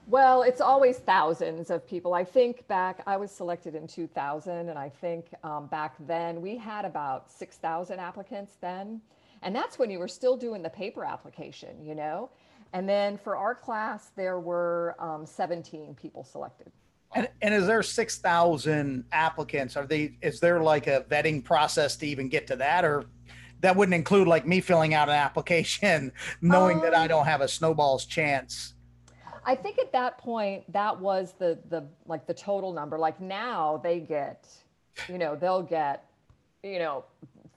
Well, 0.07 0.43
it's 0.43 0.62
always 0.62 1.00
thousands 1.00 1.69
of 1.69 1.86
people. 1.86 2.13
I 2.13 2.24
think 2.24 2.65
back, 2.69 3.03
I 3.05 3.17
was 3.17 3.29
selected 3.29 3.75
in 3.75 3.88
2000, 3.88 4.69
and 4.69 4.79
I 4.79 4.88
think 4.88 5.33
um, 5.43 5.67
back 5.67 5.95
then 6.07 6.41
we 6.41 6.55
had 6.55 6.86
about 6.86 7.29
6,000 7.29 8.00
applicants 8.00 8.57
then. 8.62 9.01
And 9.41 9.53
that's 9.53 9.77
when 9.77 9.89
you 9.89 10.00
were 10.00 10.07
still 10.07 10.38
doing 10.38 10.62
the 10.62 10.69
paper 10.69 11.03
application, 11.03 11.83
you 11.86 11.95
know? 11.95 12.29
And 12.74 12.88
then 12.88 13.18
for 13.18 13.36
our 13.36 13.54
class, 13.54 14.12
there 14.16 14.40
were 14.40 14.96
um, 15.00 15.25
17 15.25 15.96
people 15.96 16.24
selected. 16.24 16.72
And, 17.13 17.28
and 17.42 17.54
is 17.54 17.68
there 17.68 17.84
6,000 17.84 19.04
applicants? 19.12 19.75
Are 19.75 19.86
they, 19.86 20.18
is 20.22 20.40
there 20.40 20.62
like 20.62 20.88
a 20.88 21.06
vetting 21.10 21.44
process 21.44 21.98
to 21.98 22.08
even 22.08 22.30
get 22.30 22.48
to 22.48 22.56
that? 22.56 22.86
Or 22.86 23.06
that 23.60 23.75
wouldn't 23.75 23.96
include 23.96 24.28
like 24.28 24.48
me 24.48 24.62
filling 24.62 24.94
out 24.94 25.10
an 25.10 25.16
application, 25.16 26.12
knowing 26.42 26.80
that 26.82 26.96
I 26.96 27.04
Um, 27.04 27.08
don't 27.08 27.25
have 27.25 27.42
a 27.42 27.48
snowball's 27.48 28.06
chance? 28.06 28.74
I 29.44 29.56
think 29.56 29.80
at 29.80 29.92
that 29.92 30.18
point 30.18 30.72
that 30.72 31.00
was 31.00 31.34
the 31.40 31.58
the 31.70 31.88
like 32.06 32.28
the 32.28 32.34
total 32.34 32.72
number. 32.74 33.00
Like 33.00 33.20
now 33.20 33.82
they 33.84 34.00
get, 34.00 34.48
you 35.10 35.18
know, 35.18 35.36
they'll 35.36 35.63
get, 35.63 36.06
you 36.63 36.80
know, 36.80 37.06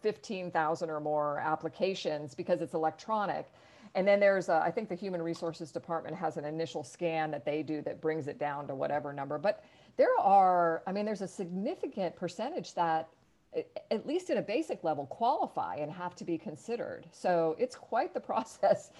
fifteen 0.01 0.51
thousand 0.51 0.91
or 0.91 1.01
more 1.01 1.41
applications 1.41 2.35
because 2.35 2.63
it's 2.63 2.75
electronic. 2.75 3.47
And 3.95 4.07
then 4.07 4.19
there's 4.19 4.49
a, 4.49 4.55
I 4.55 4.71
think 4.71 4.89
the 4.89 4.95
Human 4.95 5.23
Resources 5.23 5.71
Department 5.71 6.17
has 6.17 6.37
an 6.37 6.45
initial 6.45 6.83
scan 6.83 7.31
that 7.31 7.45
they 7.45 7.63
do 7.63 7.81
that 7.83 8.01
brings 8.01 8.27
it 8.27 8.39
down 8.39 8.67
to 8.67 8.75
whatever 8.75 9.13
number. 9.13 9.39
But 9.39 9.65
there 9.97 10.19
are, 10.19 10.83
I 10.87 10.93
mean, 10.93 11.05
there's 11.05 11.23
a 11.23 11.29
significant 11.29 12.17
percentage 12.17 12.75
that 12.75 13.09
at 13.91 14.07
least 14.07 14.31
at 14.31 14.37
a 14.37 14.43
basic 14.43 14.83
level 14.83 15.07
qualify 15.07 15.77
and 15.77 15.91
have 15.93 16.15
to 16.17 16.25
be 16.25 16.37
considered. 16.37 17.07
So 17.13 17.55
it's 17.59 17.77
quite 17.77 18.13
the 18.15 18.21
process 18.33 18.91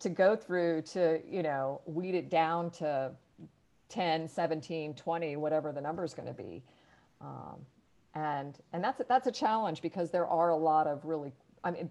to 0.00 0.08
go 0.08 0.36
through 0.36 0.82
to, 0.82 1.20
you 1.28 1.42
know, 1.42 1.80
weed 1.86 2.14
it 2.14 2.28
down 2.28 2.70
to 2.72 3.12
10, 3.88 4.28
17, 4.28 4.94
20, 4.94 5.36
whatever 5.36 5.72
the 5.72 5.80
number 5.80 6.04
is 6.04 6.12
going 6.12 6.28
to 6.28 6.34
be. 6.34 6.62
Um, 7.20 7.64
and 8.14 8.58
and 8.72 8.84
that's 8.84 9.00
a, 9.00 9.04
that's 9.08 9.26
a 9.26 9.32
challenge 9.32 9.80
because 9.80 10.10
there 10.10 10.26
are 10.26 10.50
a 10.50 10.56
lot 10.56 10.86
of 10.86 11.04
really, 11.04 11.32
I 11.64 11.70
mean, 11.70 11.88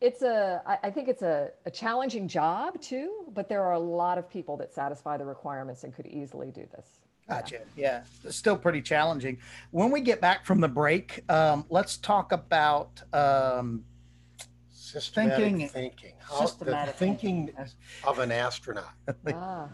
it's 0.00 0.22
a 0.22 0.62
i 0.82 0.90
think 0.90 1.08
it's 1.08 1.22
a, 1.22 1.50
a 1.66 1.70
challenging 1.70 2.28
job 2.28 2.80
too, 2.80 3.24
but 3.34 3.48
there 3.48 3.62
are 3.62 3.72
a 3.72 3.78
lot 3.78 4.18
of 4.18 4.28
people 4.28 4.56
that 4.58 4.72
satisfy 4.72 5.16
the 5.16 5.24
requirements 5.24 5.84
and 5.84 5.94
could 5.94 6.06
easily 6.06 6.50
do 6.50 6.66
this. 6.74 6.86
Gotcha. 7.28 7.60
Yeah, 7.76 8.04
it's 8.24 8.36
still 8.36 8.56
pretty 8.56 8.80
challenging. 8.80 9.38
When 9.70 9.90
we 9.90 10.00
get 10.00 10.20
back 10.20 10.46
from 10.46 10.60
the 10.60 10.68
break, 10.68 11.24
um, 11.30 11.66
let's 11.68 11.98
talk 11.98 12.32
about 12.32 13.02
um, 13.12 13.84
Systematic 14.70 15.36
Thinking- 15.36 15.68
thinking. 15.68 16.12
How, 16.20 16.46
systematic 16.46 16.94
the 16.94 16.98
thinking 16.98 17.50
of 18.04 18.18
an 18.18 18.32
astronaut. 18.32 18.92
Ah. 19.26 19.68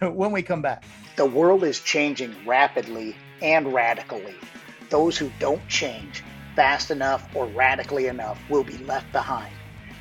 when 0.00 0.30
we 0.30 0.42
come 0.42 0.62
back. 0.62 0.84
The 1.16 1.26
world 1.26 1.64
is 1.64 1.80
changing 1.80 2.34
rapidly 2.46 3.16
and 3.42 3.72
radically. 3.72 4.36
Those 4.90 5.18
who 5.18 5.30
don't 5.40 5.66
change 5.68 6.22
fast 6.54 6.90
enough 6.90 7.28
or 7.34 7.46
radically 7.46 8.06
enough 8.06 8.40
will 8.48 8.64
be 8.64 8.78
left 8.78 9.10
behind. 9.12 9.52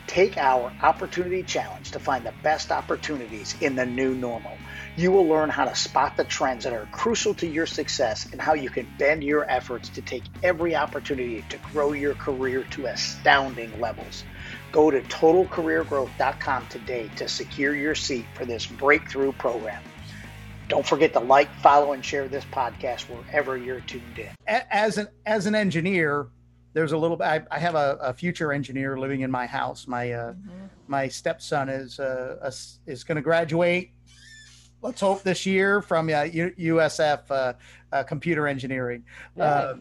Take 0.08 0.38
our 0.38 0.72
Opportunity 0.82 1.44
Challenge 1.44 1.90
to 1.92 2.00
find 2.00 2.26
the 2.26 2.34
best 2.44 2.72
opportunities 2.72 3.56
in 3.62 3.76
the 3.76 3.86
new 3.86 4.14
normal. 4.14 4.52
You 4.96 5.12
will 5.12 5.26
learn 5.26 5.50
how 5.50 5.66
to 5.66 5.76
spot 5.76 6.18
the 6.18 6.24
trends 6.24 6.66
that 6.66 6.74
are 6.74 6.88
crucial 6.92 7.34
to 7.36 7.48
your 7.48 7.66
success 7.66 8.32
and 8.32 8.40
how 8.40 8.54
you 8.54 8.70
can 8.70 8.88
bend 9.00 9.24
your 9.24 9.50
efforts 9.50 9.90
to 9.90 10.02
take 10.02 10.24
every 10.44 10.76
opportunity 10.76 11.44
to 11.50 11.58
grow 11.72 11.94
your 11.94 12.14
career 12.16 12.64
to 12.72 12.86
astounding 12.86 13.80
levels. 13.80 14.24
Go 14.72 14.92
to 14.92 15.02
totalcareergrowth.com 15.02 16.68
today 16.68 17.10
to 17.16 17.28
secure 17.28 17.74
your 17.74 17.96
seat 17.96 18.26
for 18.34 18.46
this 18.46 18.68
breakthrough 18.68 19.32
program. 19.32 19.82
Don't 20.68 20.86
forget 20.86 21.14
to 21.14 21.20
like, 21.20 21.54
follow, 21.56 21.94
and 21.94 22.04
share 22.04 22.28
this 22.28 22.46
podcast 22.46 23.02
wherever 23.10 23.58
you're 23.58 23.82
tuned 23.82 24.18
in. 24.18 24.30
As 24.48 24.98
an 24.98 25.08
as 25.26 25.46
an 25.46 25.56
engineer, 25.56 26.28
there's 26.74 26.92
a 26.92 26.98
little. 26.98 27.22
I, 27.22 27.42
I 27.52 27.60
have 27.60 27.76
a, 27.76 27.98
a 28.02 28.14
future 28.14 28.52
engineer 28.52 28.98
living 28.98 29.22
in 29.22 29.32
my 29.32 29.46
house. 29.46 29.88
My 29.88 30.12
uh, 30.12 30.34
my 30.88 31.08
stepson 31.08 31.70
is 31.70 32.00
uh, 32.00 32.38
a 32.42 32.52
is 32.92 33.04
going 33.04 33.16
to 33.16 33.22
graduate. 33.22 33.92
Let's 34.82 35.00
hope 35.00 35.24
this 35.24 35.46
year 35.46 35.82
from 35.82 36.10
uh, 36.10 36.24
U- 36.24 36.54
USF 36.58 37.22
uh, 37.30 37.54
uh, 37.92 38.04
computer 38.04 38.48
engineering. 38.48 39.06
Uh, 39.40 39.76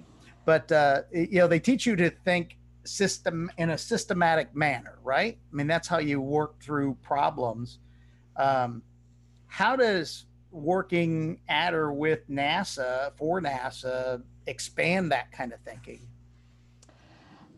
but 0.45 0.71
uh, 0.71 1.03
you 1.13 1.39
know 1.39 1.49
they 1.49 1.61
teach 1.61 1.87
you 1.87 1.97
to 1.97 2.11
think 2.11 2.59
system 2.85 3.51
in 3.59 3.71
a 3.71 3.79
systematic 3.79 4.55
manner, 4.55 4.99
right? 5.03 5.39
I 5.53 5.57
mean 5.57 5.67
that's 5.67 5.89
how 5.89 5.99
you 5.99 6.21
work 6.21 6.63
through 6.63 6.97
problems. 7.03 7.79
Um, 8.37 8.83
how 9.47 9.77
does 9.77 10.27
working 10.51 11.41
at 11.49 11.73
or 11.75 11.93
with 11.93 12.29
NASA 12.29 13.13
for 13.17 13.41
NASA 13.41 14.23
expand 14.47 15.13
that 15.13 15.33
kind 15.33 15.53
of 15.53 15.61
thinking? 15.61 16.01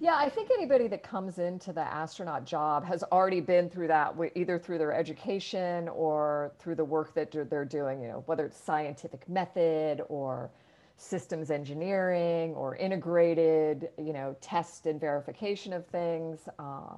Yeah, 0.04 0.16
I 0.16 0.28
think 0.28 0.50
anybody 0.50 0.86
that 0.88 1.02
comes 1.02 1.38
into 1.38 1.72
the 1.72 1.80
astronaut 1.80 2.44
job 2.44 2.84
has 2.84 3.02
already 3.04 3.40
been 3.40 3.70
through 3.70 3.88
that, 3.88 4.14
either 4.34 4.58
through 4.58 4.76
their 4.76 4.92
education 4.92 5.88
or 5.88 6.52
through 6.58 6.74
the 6.74 6.84
work 6.84 7.14
that 7.14 7.30
they're- 7.30 7.64
doing, 7.64 8.02
you 8.02 8.08
know, 8.08 8.22
whether 8.26 8.44
it's 8.44 8.58
scientific 8.58 9.26
method 9.30 10.02
or 10.10 10.50
systems 10.98 11.50
engineering 11.50 12.54
or 12.54 12.76
integrated, 12.76 13.92
you 13.96 14.12
know, 14.12 14.36
test 14.42 14.86
and 14.86 15.00
verification 15.00 15.72
of 15.72 15.86
things. 15.86 16.50
Uh, 16.58 16.96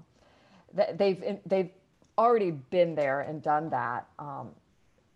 they've 0.94 1.38
they've 1.46 1.70
already 2.18 2.50
been 2.50 2.96
there 2.96 3.20
and 3.20 3.40
done 3.40 3.70
that. 3.70 4.08
Um, 4.18 4.50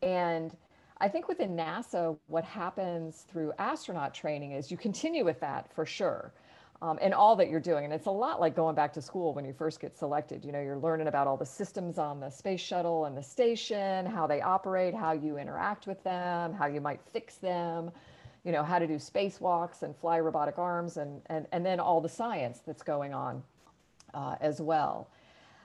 and 0.00 0.56
I 0.98 1.08
think 1.08 1.26
within 1.26 1.56
NASA, 1.56 2.16
what 2.28 2.44
happens 2.44 3.22
through 3.22 3.52
astronaut 3.58 4.14
training 4.14 4.52
is 4.52 4.70
you 4.70 4.76
continue 4.76 5.24
with 5.24 5.40
that 5.40 5.72
for 5.72 5.84
sure. 5.84 6.32
Um, 6.82 6.98
and 7.02 7.12
all 7.12 7.36
that 7.36 7.50
you're 7.50 7.60
doing. 7.60 7.84
And 7.84 7.92
it's 7.92 8.06
a 8.06 8.10
lot 8.10 8.40
like 8.40 8.56
going 8.56 8.74
back 8.74 8.94
to 8.94 9.02
school 9.02 9.34
when 9.34 9.44
you 9.44 9.52
first 9.52 9.80
get 9.80 9.98
selected. 9.98 10.46
You 10.46 10.52
know, 10.52 10.62
you're 10.62 10.78
learning 10.78 11.08
about 11.08 11.26
all 11.26 11.36
the 11.36 11.44
systems 11.44 11.98
on 11.98 12.20
the 12.20 12.30
space 12.30 12.60
shuttle 12.60 13.04
and 13.04 13.14
the 13.14 13.22
station, 13.22 14.06
how 14.06 14.26
they 14.26 14.40
operate, 14.40 14.94
how 14.94 15.12
you 15.12 15.36
interact 15.36 15.86
with 15.86 16.02
them, 16.04 16.54
how 16.54 16.66
you 16.66 16.80
might 16.80 17.00
fix 17.12 17.34
them, 17.34 17.90
you 18.44 18.52
know, 18.52 18.62
how 18.62 18.78
to 18.78 18.86
do 18.86 18.94
spacewalks 18.94 19.82
and 19.82 19.94
fly 19.94 20.18
robotic 20.20 20.58
arms, 20.58 20.96
and, 20.96 21.20
and, 21.26 21.46
and 21.52 21.66
then 21.66 21.80
all 21.80 22.00
the 22.00 22.08
science 22.08 22.60
that's 22.66 22.82
going 22.82 23.12
on 23.12 23.42
uh, 24.14 24.36
as 24.40 24.60
well. 24.60 25.10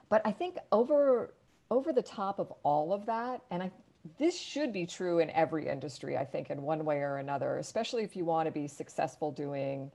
But 0.08 0.22
I 0.24 0.32
think 0.32 0.58
over 0.72 1.32
over 1.68 1.92
the 1.92 2.02
top 2.02 2.38
of 2.38 2.52
all 2.62 2.92
of 2.92 3.06
that, 3.06 3.42
and 3.50 3.62
I 3.62 3.70
this 4.18 4.38
should 4.38 4.72
be 4.72 4.86
true 4.86 5.18
in 5.18 5.30
every 5.30 5.66
industry, 5.66 6.16
I 6.16 6.24
think, 6.24 6.50
in 6.50 6.62
one 6.62 6.84
way 6.84 6.98
or 6.98 7.16
another, 7.16 7.56
especially 7.56 8.04
if 8.04 8.14
you 8.14 8.24
want 8.24 8.46
to 8.46 8.52
be 8.52 8.68
successful 8.68 9.32
doing 9.32 9.90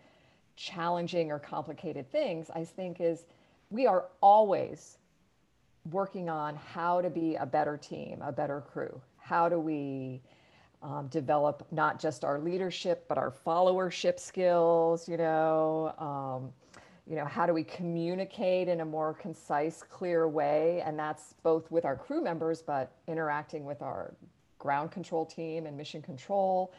challenging 0.62 1.32
or 1.32 1.40
complicated 1.40 2.10
things, 2.12 2.50
I 2.54 2.64
think 2.64 3.02
is 3.02 3.26
we 3.70 3.88
are 3.88 4.06
always 4.22 4.98
working 5.90 6.30
on 6.30 6.56
how 6.56 7.02
to 7.02 7.10
be 7.10 7.36
a 7.36 7.46
better 7.46 7.78
team, 7.78 8.22
a 8.22 8.32
better 8.32 8.62
crew. 8.62 9.02
How 9.18 9.50
do 9.50 9.60
we 9.60 10.22
um, 10.84 11.08
develop 11.08 11.66
not 11.72 12.00
just 12.00 12.24
our 12.24 12.40
leadership, 12.40 13.06
but 13.08 13.18
our 13.18 13.32
followership 13.32 14.20
skills, 14.20 15.08
you 15.10 15.18
know? 15.18 15.94
Um, 15.98 16.54
you 17.08 17.16
know 17.16 17.26
how 17.26 17.46
do 17.46 17.54
we 17.54 17.64
communicate 17.64 18.68
in 18.68 18.82
a 18.82 18.86
more 18.86 19.14
concise 19.16 19.82
clear 19.82 20.28
way 20.28 20.82
and 20.86 20.98
that's 20.98 21.34
both 21.44 21.70
with 21.72 21.84
our 21.84 21.96
crew 21.96 22.22
members 22.22 22.62
but 22.62 22.94
interacting 23.08 23.66
with 23.66 23.82
our 23.82 24.14
ground 24.60 24.92
control 24.92 25.26
team 25.26 25.66
and 25.66 25.76
mission 25.76 26.02
control 26.02 26.72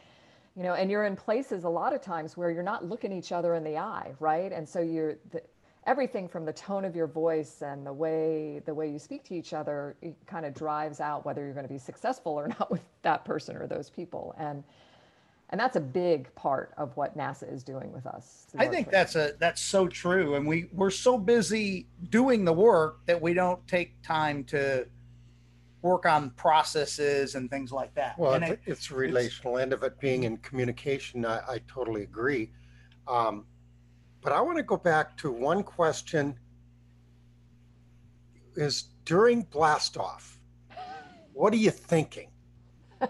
you 0.55 0.63
know 0.63 0.73
and 0.73 0.89
you're 0.91 1.05
in 1.05 1.15
places 1.15 1.63
a 1.63 1.69
lot 1.69 1.93
of 1.93 2.01
times 2.01 2.37
where 2.37 2.51
you're 2.51 2.63
not 2.63 2.85
looking 2.85 3.11
each 3.11 3.31
other 3.31 3.55
in 3.55 3.63
the 3.63 3.77
eye 3.77 4.13
right? 4.19 4.51
And 4.51 4.67
so 4.67 4.81
you're 4.81 5.17
the, 5.31 5.41
everything 5.85 6.27
from 6.27 6.45
the 6.45 6.53
tone 6.53 6.85
of 6.85 6.95
your 6.95 7.07
voice 7.07 7.61
and 7.61 7.85
the 7.85 7.93
way 7.93 8.61
the 8.65 8.73
way 8.73 8.89
you 8.89 8.99
speak 8.99 9.23
to 9.25 9.35
each 9.35 9.53
other 9.53 9.95
it 10.01 10.15
kind 10.25 10.45
of 10.45 10.53
drives 10.53 10.99
out 10.99 11.25
whether 11.25 11.43
you're 11.43 11.53
going 11.53 11.67
to 11.67 11.73
be 11.73 11.79
successful 11.79 12.33
or 12.33 12.47
not 12.59 12.71
with 12.71 12.83
that 13.01 13.25
person 13.25 13.55
or 13.55 13.67
those 13.67 13.89
people. 13.89 14.35
And 14.37 14.63
and 15.53 15.59
that's 15.59 15.75
a 15.75 15.81
big 15.81 16.33
part 16.33 16.73
of 16.77 16.97
what 16.97 17.15
NASA 17.15 17.51
is 17.53 17.63
doing 17.63 17.91
with 17.91 18.07
us. 18.07 18.47
I 18.57 18.65
think 18.65 18.89
that's 18.89 19.15
a 19.15 19.33
that's 19.37 19.61
so 19.61 19.87
true, 19.87 20.33
and 20.33 20.47
we 20.47 20.67
we're 20.73 20.89
so 20.89 21.15
busy 21.15 21.85
doing 22.09 22.43
the 22.43 22.51
work 22.53 23.05
that 23.05 23.21
we 23.21 23.35
don't 23.35 23.65
take 23.67 24.01
time 24.01 24.45
to 24.45 24.87
work 25.83 26.05
on 26.05 26.31
processes 26.31 27.35
and 27.35 27.49
things 27.49 27.71
like 27.71 27.93
that. 27.93 28.17
Well, 28.17 28.33
and 28.33 28.43
it, 28.43 28.51
it, 28.51 28.59
it's 28.65 28.89
relational 28.89 29.59
end 29.59 29.73
of 29.73 29.83
it 29.83 29.99
being 29.99 30.23
in 30.23 30.37
communication. 30.37 31.25
I, 31.25 31.39
I 31.47 31.61
totally 31.67 32.03
agree. 32.03 32.51
Um, 33.07 33.45
but 34.21 34.31
I 34.31 34.41
want 34.41 34.57
to 34.57 34.63
go 34.63 34.77
back 34.77 35.15
to 35.17 35.31
one 35.31 35.61
question 35.61 36.39
is 38.55 38.85
during 39.03 39.43
blast 39.43 39.97
off, 39.97 40.39
what 41.33 41.53
are 41.53 41.57
you 41.57 41.71
thinking? 41.71 42.29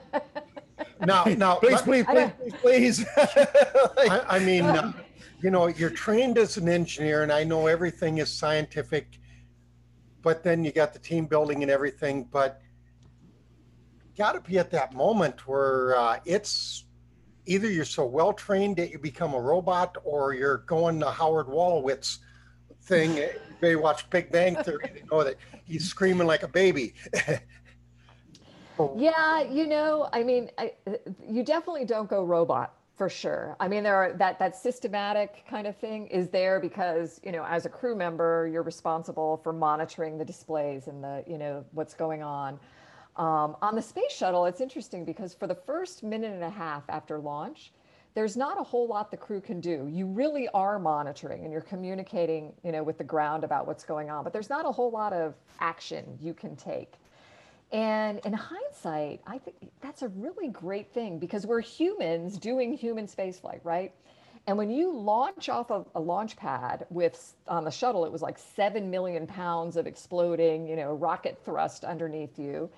Now, 1.05 1.25
now, 1.25 1.55
Please, 1.55 1.81
please, 1.81 2.05
I 2.07 2.27
please, 2.29 2.53
please, 2.61 3.05
please. 3.15 4.09
I, 4.09 4.23
I 4.29 4.39
mean, 4.39 4.63
uh, 4.63 4.93
you 5.41 5.51
know, 5.51 5.67
you're 5.67 5.89
trained 5.89 6.37
as 6.37 6.55
an 6.55 6.69
engineer, 6.69 7.23
and 7.23 7.31
I 7.31 7.43
know 7.43 7.67
everything 7.67 8.19
is 8.19 8.31
scientific, 8.31 9.19
but 10.21 10.43
then 10.43 10.63
you 10.63 10.71
got 10.71 10.93
the 10.93 10.99
team 10.99 11.25
building 11.25 11.61
and 11.61 11.69
everything. 11.69 12.27
But 12.31 12.61
got 14.17 14.33
to 14.33 14.41
be 14.41 14.57
at 14.57 14.71
that 14.71 14.93
moment 14.93 15.47
where 15.47 15.97
uh, 15.97 16.19
it's 16.25 16.85
either 17.45 17.69
you're 17.69 17.85
so 17.85 18.05
well 18.05 18.33
trained 18.33 18.77
that 18.77 18.91
you 18.91 18.99
become 18.99 19.33
a 19.33 19.39
robot, 19.39 19.97
or 20.03 20.33
you're 20.33 20.59
going 20.59 20.99
the 20.99 21.11
Howard 21.11 21.47
Wolowitz 21.47 22.19
thing. 22.83 23.23
They 23.61 23.77
watch 23.77 24.09
Big 24.09 24.29
Bang 24.29 24.57
Theory, 24.57 24.91
they 24.93 25.03
know 25.09 25.23
that 25.23 25.37
he's 25.63 25.85
screaming 25.85 26.27
like 26.27 26.43
a 26.43 26.49
baby. 26.49 26.95
Yeah, 28.97 29.41
you 29.41 29.67
know, 29.67 30.09
I 30.11 30.23
mean, 30.23 30.49
I, 30.57 30.73
you 31.29 31.43
definitely 31.43 31.85
don't 31.85 32.09
go 32.09 32.23
robot 32.23 32.73
for 32.95 33.09
sure. 33.09 33.55
I 33.59 33.67
mean, 33.67 33.83
there 33.83 33.95
are 33.95 34.13
that 34.13 34.39
that 34.39 34.55
systematic 34.55 35.43
kind 35.49 35.67
of 35.67 35.75
thing 35.77 36.07
is 36.07 36.29
there 36.29 36.59
because 36.59 37.19
you 37.23 37.31
know, 37.31 37.43
as 37.45 37.65
a 37.65 37.69
crew 37.69 37.95
member, 37.95 38.49
you're 38.51 38.63
responsible 38.63 39.37
for 39.43 39.53
monitoring 39.53 40.17
the 40.17 40.25
displays 40.25 40.87
and 40.87 41.03
the 41.03 41.23
you 41.27 41.37
know 41.37 41.63
what's 41.71 41.93
going 41.93 42.23
on. 42.23 42.59
Um, 43.15 43.55
on 43.61 43.75
the 43.75 43.81
space 43.81 44.11
shuttle, 44.11 44.45
it's 44.45 44.61
interesting 44.61 45.05
because 45.05 45.33
for 45.33 45.47
the 45.47 45.55
first 45.55 46.03
minute 46.03 46.31
and 46.31 46.43
a 46.43 46.49
half 46.49 46.83
after 46.89 47.19
launch, 47.19 47.71
there's 48.15 48.37
not 48.37 48.59
a 48.59 48.63
whole 48.63 48.87
lot 48.87 49.11
the 49.11 49.17
crew 49.17 49.41
can 49.41 49.59
do. 49.59 49.87
You 49.91 50.05
really 50.05 50.47
are 50.49 50.77
monitoring 50.79 51.43
and 51.43 51.51
you're 51.51 51.61
communicating, 51.61 52.53
you 52.63 52.71
know, 52.71 52.83
with 52.83 52.97
the 52.97 53.03
ground 53.03 53.43
about 53.43 53.65
what's 53.65 53.83
going 53.83 54.09
on, 54.09 54.23
but 54.23 54.33
there's 54.33 54.49
not 54.49 54.65
a 54.65 54.71
whole 54.71 54.91
lot 54.91 55.13
of 55.13 55.33
action 55.59 56.17
you 56.21 56.33
can 56.33 56.55
take. 56.55 56.93
And 57.71 58.19
in 58.23 58.33
hindsight, 58.33 59.21
I 59.25 59.39
think 59.39 59.57
that's 59.81 60.03
a 60.03 60.09
really 60.09 60.47
great 60.49 60.93
thing 60.93 61.17
because 61.17 61.47
we're 61.47 61.61
humans 61.61 62.37
doing 62.37 62.73
human 62.73 63.07
spaceflight, 63.07 63.61
right? 63.63 63.91
And 64.45 64.57
when 64.57 64.69
you 64.69 64.95
launch 64.95 65.49
off 65.49 65.71
of 65.71 65.87
a 65.95 65.99
launch 65.99 66.35
pad 66.35 66.85
with 66.89 67.33
on 67.47 67.63
the 67.63 67.71
shuttle, 67.71 68.05
it 68.05 68.11
was 68.11 68.21
like 68.21 68.37
seven 68.37 68.91
million 68.91 69.25
pounds 69.25 69.75
of 69.75 69.87
exploding, 69.87 70.67
you 70.67 70.75
know, 70.75 70.93
rocket 70.93 71.39
thrust 71.43 71.83
underneath 71.83 72.37
you. 72.37 72.69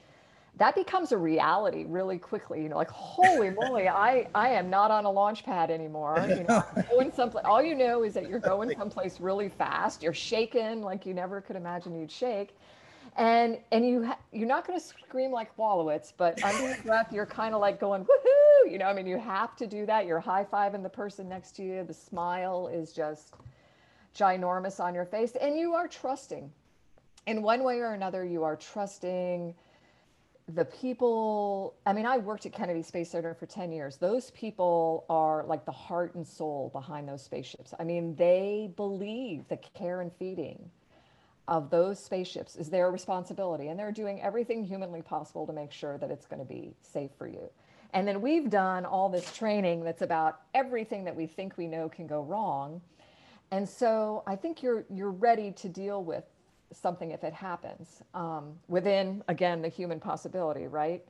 That 0.57 0.73
becomes 0.75 1.11
a 1.11 1.17
reality 1.17 1.85
really 1.85 2.17
quickly. 2.17 2.63
You 2.63 2.69
know, 2.69 2.77
like 2.77 2.89
holy 2.89 3.49
moly, 3.49 3.89
I 3.89 4.27
I 4.33 4.49
am 4.49 4.69
not 4.69 4.91
on 4.91 5.05
a 5.05 5.11
launch 5.11 5.43
pad 5.43 5.69
anymore. 5.69 6.25
You 6.29 6.45
know, 6.47 6.63
going 6.89 7.11
someplace. 7.11 7.43
All 7.45 7.61
you 7.61 7.75
know 7.75 8.03
is 8.03 8.13
that 8.13 8.29
you're 8.29 8.39
going 8.39 8.73
someplace 8.77 9.19
really 9.19 9.49
fast. 9.49 10.01
You're 10.01 10.13
shaking 10.13 10.81
like 10.81 11.05
you 11.05 11.13
never 11.13 11.41
could 11.41 11.55
imagine 11.55 11.99
you'd 11.99 12.11
shake 12.11 12.55
and 13.17 13.57
and 13.71 13.87
you 13.87 14.05
ha- 14.05 14.17
you're 14.31 14.47
not 14.47 14.67
going 14.67 14.77
to 14.79 14.85
scream 14.85 15.31
like 15.31 15.55
Wolowitz, 15.57 16.11
but 16.15 16.43
under 16.43 16.67
your 16.67 16.77
breath 16.83 17.11
you're 17.11 17.25
kind 17.25 17.55
of 17.55 17.61
like 17.61 17.79
going 17.79 18.03
woohoo, 18.03 18.71
you 18.71 18.77
know. 18.77 18.85
I 18.85 18.93
mean, 18.93 19.07
you 19.07 19.17
have 19.17 19.55
to 19.57 19.67
do 19.67 19.85
that. 19.85 20.05
You're 20.05 20.19
high 20.19 20.43
fiving 20.43 20.83
the 20.83 20.89
person 20.89 21.29
next 21.29 21.55
to 21.57 21.63
you. 21.63 21.83
The 21.83 21.93
smile 21.93 22.67
is 22.67 22.91
just 22.91 23.33
ginormous 24.15 24.79
on 24.79 24.93
your 24.93 25.05
face, 25.05 25.35
and 25.39 25.57
you 25.57 25.73
are 25.73 25.87
trusting. 25.87 26.51
In 27.27 27.41
one 27.41 27.63
way 27.63 27.79
or 27.79 27.93
another, 27.93 28.23
you 28.23 28.43
are 28.43 28.55
trusting 28.55 29.55
the 30.53 30.65
people. 30.65 31.75
I 31.85 31.93
mean, 31.93 32.05
I 32.05 32.17
worked 32.17 32.45
at 32.45 32.53
Kennedy 32.53 32.83
Space 32.83 33.09
Center 33.09 33.33
for 33.33 33.45
10 33.45 33.71
years. 33.71 33.97
Those 33.97 34.31
people 34.31 35.05
are 35.09 35.43
like 35.45 35.65
the 35.65 35.71
heart 35.71 36.15
and 36.15 36.25
soul 36.25 36.69
behind 36.71 37.07
those 37.07 37.23
spaceships. 37.23 37.73
I 37.79 37.83
mean, 37.83 38.15
they 38.15 38.71
believe 38.75 39.47
the 39.47 39.57
care 39.57 40.01
and 40.01 40.11
feeding 40.13 40.69
of 41.47 41.69
those 41.69 42.03
spaceships 42.03 42.55
is 42.55 42.69
their 42.69 42.89
responsibility 42.91 43.67
and 43.67 43.79
they're 43.79 43.91
doing 43.91 44.21
everything 44.21 44.63
humanly 44.63 45.01
possible 45.01 45.45
to 45.45 45.53
make 45.53 45.71
sure 45.71 45.97
that 45.97 46.09
it's 46.09 46.25
going 46.25 46.39
to 46.39 46.45
be 46.45 46.73
safe 46.81 47.11
for 47.17 47.27
you 47.27 47.49
and 47.93 48.07
then 48.07 48.19
we've 48.19 48.49
done 48.49 48.83
all 48.83 49.09
this 49.09 49.31
training 49.31 49.83
that's 49.83 50.01
about 50.01 50.41
everything 50.53 51.03
that 51.03 51.15
we 51.15 51.27
think 51.27 51.55
we 51.55 51.67
know 51.67 51.87
can 51.87 52.07
go 52.07 52.23
wrong 52.23 52.81
and 53.51 53.67
so 53.67 54.23
i 54.25 54.35
think 54.35 54.63
you're 54.63 54.85
you're 54.89 55.11
ready 55.11 55.51
to 55.51 55.69
deal 55.69 56.03
with 56.03 56.23
something 56.71 57.11
if 57.11 57.23
it 57.23 57.33
happens 57.33 58.01
um, 58.13 58.53
within 58.67 59.23
again 59.27 59.61
the 59.61 59.69
human 59.69 59.99
possibility 59.99 60.67
right 60.67 61.05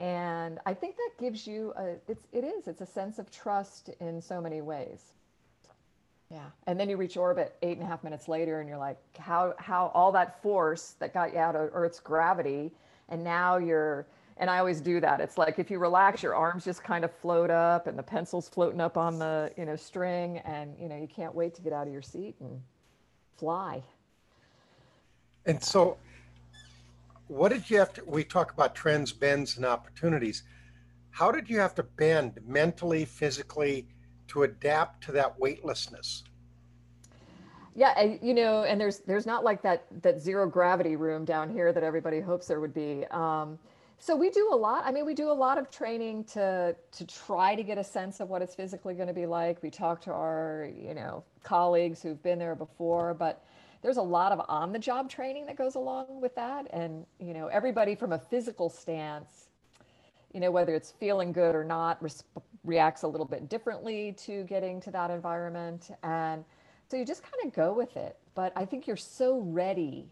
and 0.00 0.58
i 0.66 0.74
think 0.74 0.96
that 0.96 1.10
gives 1.18 1.46
you 1.46 1.72
a 1.76 1.94
it's 2.08 2.26
it 2.32 2.44
is 2.44 2.68
it's 2.68 2.80
a 2.80 2.86
sense 2.86 3.18
of 3.18 3.30
trust 3.30 3.90
in 4.00 4.20
so 4.20 4.40
many 4.40 4.60
ways 4.60 5.12
yeah. 6.30 6.44
And 6.66 6.78
then 6.78 6.90
you 6.90 6.96
reach 6.96 7.16
orbit 7.16 7.56
eight 7.62 7.78
and 7.78 7.82
a 7.82 7.86
half 7.86 8.04
minutes 8.04 8.28
later 8.28 8.60
and 8.60 8.68
you're 8.68 8.78
like, 8.78 8.98
how, 9.18 9.54
how 9.58 9.90
all 9.94 10.12
that 10.12 10.42
force 10.42 10.94
that 10.98 11.14
got 11.14 11.32
you 11.32 11.38
out 11.38 11.56
of 11.56 11.70
Earth's 11.72 12.00
gravity, 12.00 12.70
and 13.08 13.24
now 13.24 13.56
you're, 13.56 14.06
and 14.36 14.50
I 14.50 14.58
always 14.58 14.80
do 14.80 15.00
that. 15.00 15.20
It's 15.20 15.38
like 15.38 15.58
if 15.58 15.70
you 15.70 15.78
relax, 15.78 16.22
your 16.22 16.34
arms 16.34 16.64
just 16.64 16.84
kind 16.84 17.04
of 17.04 17.12
float 17.12 17.50
up 17.50 17.86
and 17.86 17.98
the 17.98 18.02
pencil's 18.02 18.48
floating 18.48 18.80
up 18.80 18.98
on 18.98 19.18
the, 19.18 19.50
you 19.56 19.64
know, 19.64 19.74
string 19.74 20.38
and, 20.38 20.76
you 20.78 20.88
know, 20.88 20.96
you 20.96 21.08
can't 21.08 21.34
wait 21.34 21.54
to 21.54 21.62
get 21.62 21.72
out 21.72 21.86
of 21.86 21.92
your 21.92 22.02
seat 22.02 22.36
and 22.40 22.60
fly. 23.38 23.82
And 25.48 25.64
so, 25.64 25.96
what 27.26 27.48
did 27.48 27.68
you 27.70 27.78
have 27.78 27.92
to? 27.94 28.04
We 28.04 28.22
talk 28.22 28.52
about 28.52 28.74
trends, 28.74 29.12
bends, 29.12 29.56
and 29.56 29.64
opportunities. 29.64 30.42
How 31.10 31.32
did 31.32 31.48
you 31.48 31.58
have 31.58 31.74
to 31.76 31.82
bend 31.82 32.38
mentally, 32.46 33.06
physically 33.06 33.88
to 34.28 34.42
adapt 34.42 35.02
to 35.04 35.12
that 35.12 35.40
weightlessness? 35.40 36.22
Yeah, 37.74 38.02
you 38.22 38.34
know, 38.34 38.64
and 38.64 38.78
there's 38.78 38.98
there's 38.98 39.24
not 39.24 39.42
like 39.42 39.62
that 39.62 39.86
that 40.02 40.20
zero 40.20 40.46
gravity 40.46 40.96
room 40.96 41.24
down 41.24 41.50
here 41.50 41.72
that 41.72 41.82
everybody 41.82 42.20
hopes 42.20 42.46
there 42.46 42.60
would 42.60 42.74
be. 42.74 43.06
Um, 43.10 43.58
so 43.98 44.14
we 44.14 44.28
do 44.28 44.50
a 44.52 44.56
lot. 44.56 44.82
I 44.84 44.92
mean, 44.92 45.06
we 45.06 45.14
do 45.14 45.30
a 45.30 45.32
lot 45.32 45.56
of 45.56 45.70
training 45.70 46.24
to 46.24 46.76
to 46.92 47.06
try 47.06 47.54
to 47.54 47.62
get 47.62 47.78
a 47.78 47.84
sense 47.84 48.20
of 48.20 48.28
what 48.28 48.42
it's 48.42 48.54
physically 48.54 48.94
going 48.94 49.08
to 49.08 49.14
be 49.14 49.24
like. 49.24 49.62
We 49.62 49.70
talk 49.70 50.02
to 50.02 50.12
our 50.12 50.68
you 50.78 50.92
know 50.92 51.24
colleagues 51.42 52.02
who've 52.02 52.22
been 52.22 52.38
there 52.38 52.54
before, 52.54 53.14
but 53.14 53.44
there's 53.82 53.96
a 53.96 54.02
lot 54.02 54.32
of 54.32 54.44
on 54.48 54.72
the 54.72 54.78
job 54.78 55.08
training 55.08 55.46
that 55.46 55.56
goes 55.56 55.74
along 55.74 56.20
with 56.20 56.34
that, 56.34 56.66
and 56.72 57.06
you 57.20 57.32
know 57.32 57.46
everybody 57.48 57.94
from 57.94 58.12
a 58.12 58.18
physical 58.18 58.68
stance, 58.68 59.48
you 60.32 60.40
know 60.40 60.50
whether 60.50 60.74
it's 60.74 60.92
feeling 60.92 61.32
good 61.32 61.54
or 61.54 61.64
not, 61.64 62.02
reacts 62.64 63.02
a 63.02 63.08
little 63.08 63.26
bit 63.26 63.48
differently 63.48 64.12
to 64.12 64.44
getting 64.44 64.80
to 64.80 64.90
that 64.90 65.10
environment. 65.10 65.90
And 66.02 66.44
so 66.88 66.96
you 66.96 67.04
just 67.04 67.22
kind 67.22 67.34
of 67.44 67.54
go 67.54 67.72
with 67.72 67.96
it. 67.96 68.16
But 68.34 68.52
i 68.56 68.64
think 68.64 68.86
you're 68.86 68.96
so 68.96 69.40
ready 69.40 70.06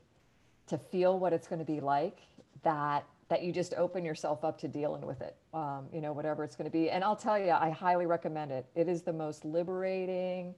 to 0.67 0.77
feel 0.77 1.19
what 1.19 1.33
it's 1.33 1.47
going 1.47 1.61
to 1.61 1.65
be 1.65 1.81
like 1.81 2.19
that 2.63 3.05
that 3.29 3.43
you 3.43 3.53
just 3.53 3.75
open 3.75 4.05
yourself 4.05 4.45
up 4.45 4.59
to 4.59 4.69
dealing 4.69 5.05
with 5.07 5.21
it 5.21 5.37
um, 5.55 5.87
you 5.93 6.01
know 6.01 6.13
whatever 6.13 6.45
it's 6.45 6.57
going 6.57 6.71
to 6.71 6.77
be. 6.77 6.91
And 6.91 7.05
i'll 7.05 7.17
tell 7.17 7.39
you 7.39 7.51
i 7.51 7.71
highly 7.71 8.07
recommend 8.07 8.51
it. 8.53 8.67
It 8.75 8.89
is 8.89 9.03
the 9.03 9.13
most 9.13 9.45
liberating 9.45 10.55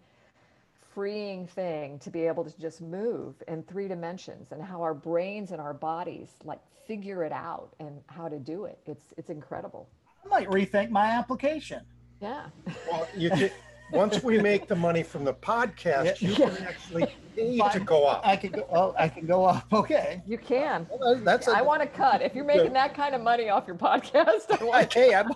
freeing 0.98 1.46
thing 1.46 1.96
to 2.00 2.10
be 2.10 2.26
able 2.26 2.42
to 2.42 2.60
just 2.60 2.80
move 2.80 3.36
in 3.46 3.62
three 3.62 3.86
dimensions 3.86 4.50
and 4.50 4.60
how 4.60 4.82
our 4.82 4.94
brains 4.94 5.52
and 5.52 5.60
our 5.60 5.72
bodies 5.72 6.30
like 6.42 6.58
figure 6.88 7.22
it 7.22 7.30
out 7.30 7.68
and 7.78 8.00
how 8.08 8.26
to 8.26 8.36
do 8.36 8.64
it 8.64 8.80
it's 8.84 9.14
it's 9.16 9.30
incredible 9.30 9.88
I 10.24 10.28
might 10.28 10.48
rethink 10.48 10.90
my 10.90 11.06
application. 11.06 11.82
yeah 12.20 12.46
Well, 12.90 13.06
you 13.16 13.30
can, 13.30 13.48
once 13.92 14.24
we 14.24 14.40
make 14.42 14.66
the 14.66 14.74
money 14.74 15.04
from 15.04 15.22
the 15.22 15.34
podcast, 15.34 16.20
you 16.20 16.34
can 16.34 16.56
actually 16.66 17.06
pay 17.36 17.60
to 17.70 17.78
go 17.78 18.04
up. 18.04 18.22
I 18.26 18.34
can 18.34 18.50
go. 18.50 18.66
Oh, 18.72 18.92
I 18.98 19.08
can 19.08 19.24
go 19.24 19.44
up. 19.44 19.72
Okay. 19.72 20.20
you 20.26 20.36
can 20.36 20.88
Well, 20.90 21.14
That's 21.14 21.46
a, 21.46 21.52
I 21.52 21.62
want 21.62 21.80
to 21.82 21.86
cut. 21.86 22.22
If 22.22 22.34
you're 22.34 22.44
making 22.44 22.72
that 22.72 22.92
kind 22.94 23.14
of 23.14 23.20
money 23.20 23.50
off 23.50 23.68
your 23.68 23.76
podcast, 23.76 24.60
I 24.60 24.64
want 24.64 24.84
Okay, 24.86 25.14
I'm, 25.14 25.28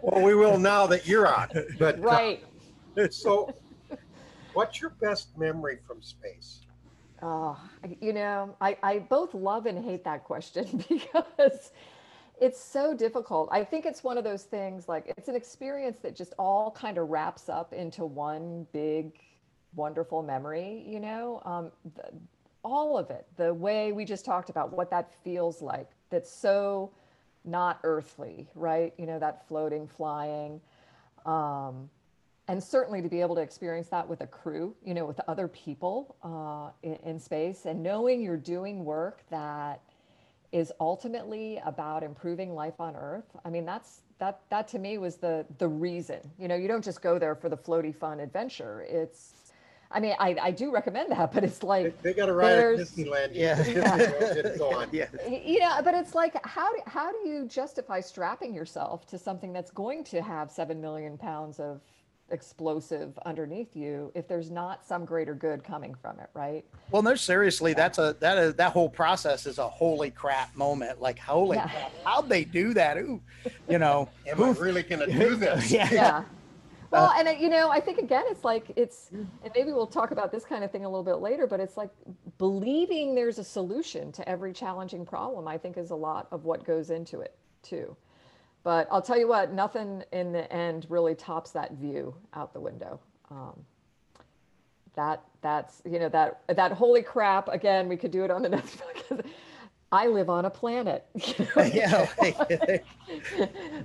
Well, 0.00 0.24
we 0.24 0.34
will 0.34 0.58
now 0.58 0.86
that 0.86 1.06
you're 1.06 1.28
on. 1.28 1.48
But 1.78 1.98
uh, 1.98 2.02
right. 2.02 2.44
so, 3.10 3.54
what's 4.54 4.80
your 4.80 4.90
best 4.90 5.36
memory 5.36 5.78
from 5.86 6.02
space? 6.02 6.60
Oh, 7.22 7.58
you 8.00 8.12
know, 8.12 8.56
I, 8.60 8.76
I 8.82 8.98
both 8.98 9.34
love 9.34 9.66
and 9.66 9.82
hate 9.82 10.04
that 10.04 10.24
question 10.24 10.84
because 10.88 11.72
it's 12.40 12.60
so 12.60 12.94
difficult. 12.94 13.48
I 13.52 13.64
think 13.64 13.86
it's 13.86 14.02
one 14.02 14.18
of 14.18 14.24
those 14.24 14.44
things 14.44 14.88
like 14.88 15.12
it's 15.16 15.28
an 15.28 15.36
experience 15.36 15.98
that 16.02 16.16
just 16.16 16.34
all 16.38 16.70
kind 16.70 16.98
of 16.98 17.08
wraps 17.08 17.48
up 17.48 17.72
into 17.72 18.04
one 18.04 18.66
big, 18.72 19.12
wonderful 19.74 20.22
memory, 20.22 20.84
you 20.86 21.00
know? 21.00 21.40
Um, 21.44 21.70
the, 21.94 22.10
all 22.62 22.98
of 22.98 23.10
it, 23.10 23.26
the 23.36 23.52
way 23.52 23.92
we 23.92 24.04
just 24.04 24.24
talked 24.24 24.50
about 24.50 24.72
what 24.72 24.90
that 24.90 25.12
feels 25.22 25.62
like, 25.62 25.90
that's 26.10 26.30
so 26.30 26.90
not 27.44 27.78
earthly, 27.84 28.48
right? 28.54 28.92
You 28.98 29.06
know, 29.06 29.18
that 29.18 29.46
floating, 29.46 29.86
flying. 29.86 30.60
Um, 31.26 31.90
and 32.48 32.62
certainly 32.62 33.00
to 33.00 33.08
be 33.08 33.20
able 33.20 33.34
to 33.34 33.40
experience 33.40 33.88
that 33.88 34.06
with 34.06 34.20
a 34.20 34.26
crew, 34.26 34.74
you 34.84 34.94
know, 34.94 35.06
with 35.06 35.20
other 35.28 35.48
people 35.48 36.16
uh, 36.22 36.70
in, 36.82 36.96
in 37.08 37.18
space 37.18 37.64
and 37.64 37.82
knowing 37.82 38.20
you're 38.22 38.36
doing 38.36 38.84
work 38.84 39.22
that 39.30 39.80
is 40.52 40.70
ultimately 40.78 41.60
about 41.64 42.02
improving 42.02 42.54
life 42.54 42.80
on 42.80 42.94
Earth. 42.96 43.36
I 43.44 43.50
mean, 43.50 43.64
that's 43.64 44.02
that 44.18 44.40
that 44.50 44.68
to 44.68 44.78
me 44.78 44.98
was 44.98 45.16
the 45.16 45.44
the 45.58 45.66
reason. 45.66 46.20
You 46.38 46.48
know, 46.48 46.54
you 46.54 46.68
don't 46.68 46.84
just 46.84 47.02
go 47.02 47.18
there 47.18 47.34
for 47.34 47.48
the 47.48 47.56
floaty 47.56 47.94
fun 47.94 48.20
adventure. 48.20 48.86
It's 48.88 49.44
I 49.90 50.00
mean, 50.00 50.14
I, 50.18 50.36
I 50.42 50.50
do 50.50 50.72
recommend 50.72 51.12
that, 51.12 51.32
but 51.32 51.44
it's 51.44 51.62
like, 51.62 52.02
they 52.02 52.12
got 52.12 52.26
to 52.26 52.32
ride 52.32 52.50
at 52.50 52.78
Disneyland. 52.78 53.30
Yeah. 53.32 53.54
Disney 53.62 54.58
World 54.58 54.74
on. 54.74 54.88
Yeah. 54.90 55.06
you 55.28 55.60
know, 55.60 55.80
but 55.84 55.94
it's 55.94 56.16
like, 56.16 56.44
how 56.44 56.72
do, 56.72 56.80
how 56.86 57.12
do 57.12 57.28
you 57.28 57.46
justify 57.46 58.00
strapping 58.00 58.52
yourself 58.52 59.06
to 59.06 59.18
something 59.18 59.52
that's 59.52 59.70
going 59.70 60.02
to 60.04 60.20
have 60.20 60.50
7 60.50 60.80
million 60.80 61.16
pounds 61.16 61.60
of 61.60 61.80
explosive 62.30 63.18
underneath 63.26 63.76
you 63.76 64.10
if 64.14 64.26
there's 64.26 64.50
not 64.50 64.84
some 64.84 65.04
greater 65.04 65.34
good 65.34 65.62
coming 65.62 65.94
from 65.94 66.18
it, 66.18 66.30
right? 66.34 66.64
Well, 66.90 67.02
no, 67.02 67.14
seriously, 67.14 67.74
that's 67.74 67.98
a 67.98 68.16
that 68.20 68.38
is 68.38 68.54
that 68.54 68.72
whole 68.72 68.88
process 68.88 69.46
is 69.46 69.58
a 69.58 69.68
holy 69.68 70.10
crap 70.10 70.54
moment. 70.56 71.00
Like, 71.00 71.18
holy 71.18 71.56
Yeah. 71.56 71.68
crap, 71.68 71.92
how'd 72.04 72.28
they 72.28 72.44
do 72.44 72.74
that? 72.74 72.96
Ooh, 72.98 73.20
you 73.68 73.78
know, 73.78 74.08
Am 74.26 74.42
I 74.42 74.50
really 74.50 74.82
going 74.82 75.06
to 75.08 75.12
do 75.12 75.36
this? 75.36 75.70
yeah, 75.70 75.88
yeah. 75.92 76.24
Well, 76.90 77.10
and 77.10 77.26
uh, 77.26 77.32
you 77.32 77.48
know, 77.48 77.70
I 77.70 77.80
think 77.80 77.98
again, 77.98 78.22
it's 78.28 78.44
like 78.44 78.70
it's, 78.76 79.08
and 79.12 79.50
maybe 79.54 79.72
we'll 79.72 79.86
talk 79.86 80.12
about 80.12 80.30
this 80.30 80.44
kind 80.44 80.62
of 80.62 80.70
thing 80.70 80.84
a 80.84 80.88
little 80.88 81.02
bit 81.04 81.16
later, 81.16 81.46
but 81.46 81.58
it's 81.58 81.76
like 81.76 81.90
believing 82.38 83.14
there's 83.14 83.38
a 83.38 83.44
solution 83.44 84.12
to 84.12 84.28
every 84.28 84.52
challenging 84.52 85.04
problem. 85.04 85.48
I 85.48 85.58
think 85.58 85.76
is 85.76 85.90
a 85.90 85.96
lot 85.96 86.28
of 86.30 86.44
what 86.44 86.64
goes 86.64 86.90
into 86.90 87.20
it 87.20 87.36
too. 87.62 87.96
But 88.64 88.88
I'll 88.90 89.02
tell 89.02 89.18
you 89.18 89.28
what, 89.28 89.52
nothing 89.52 90.02
in 90.10 90.32
the 90.32 90.50
end 90.50 90.86
really 90.88 91.14
tops 91.14 91.50
that 91.52 91.72
view 91.74 92.14
out 92.32 92.52
the 92.54 92.60
window. 92.60 92.98
Um, 93.30 93.64
that 94.96 95.22
that's 95.42 95.82
you 95.84 95.98
know 95.98 96.08
that 96.08 96.40
that 96.48 96.72
holy 96.72 97.02
crap 97.02 97.48
again. 97.48 97.88
We 97.88 97.96
could 97.96 98.10
do 98.10 98.24
it 98.24 98.30
on 98.30 98.44
another. 98.44 98.62
podcast. 99.10 99.24
I 99.92 100.08
live 100.08 100.28
on 100.28 100.44
a 100.44 100.50
planet. 100.50 101.06
you 101.14 101.46
know? 101.54 101.62
yeah. 101.72 102.08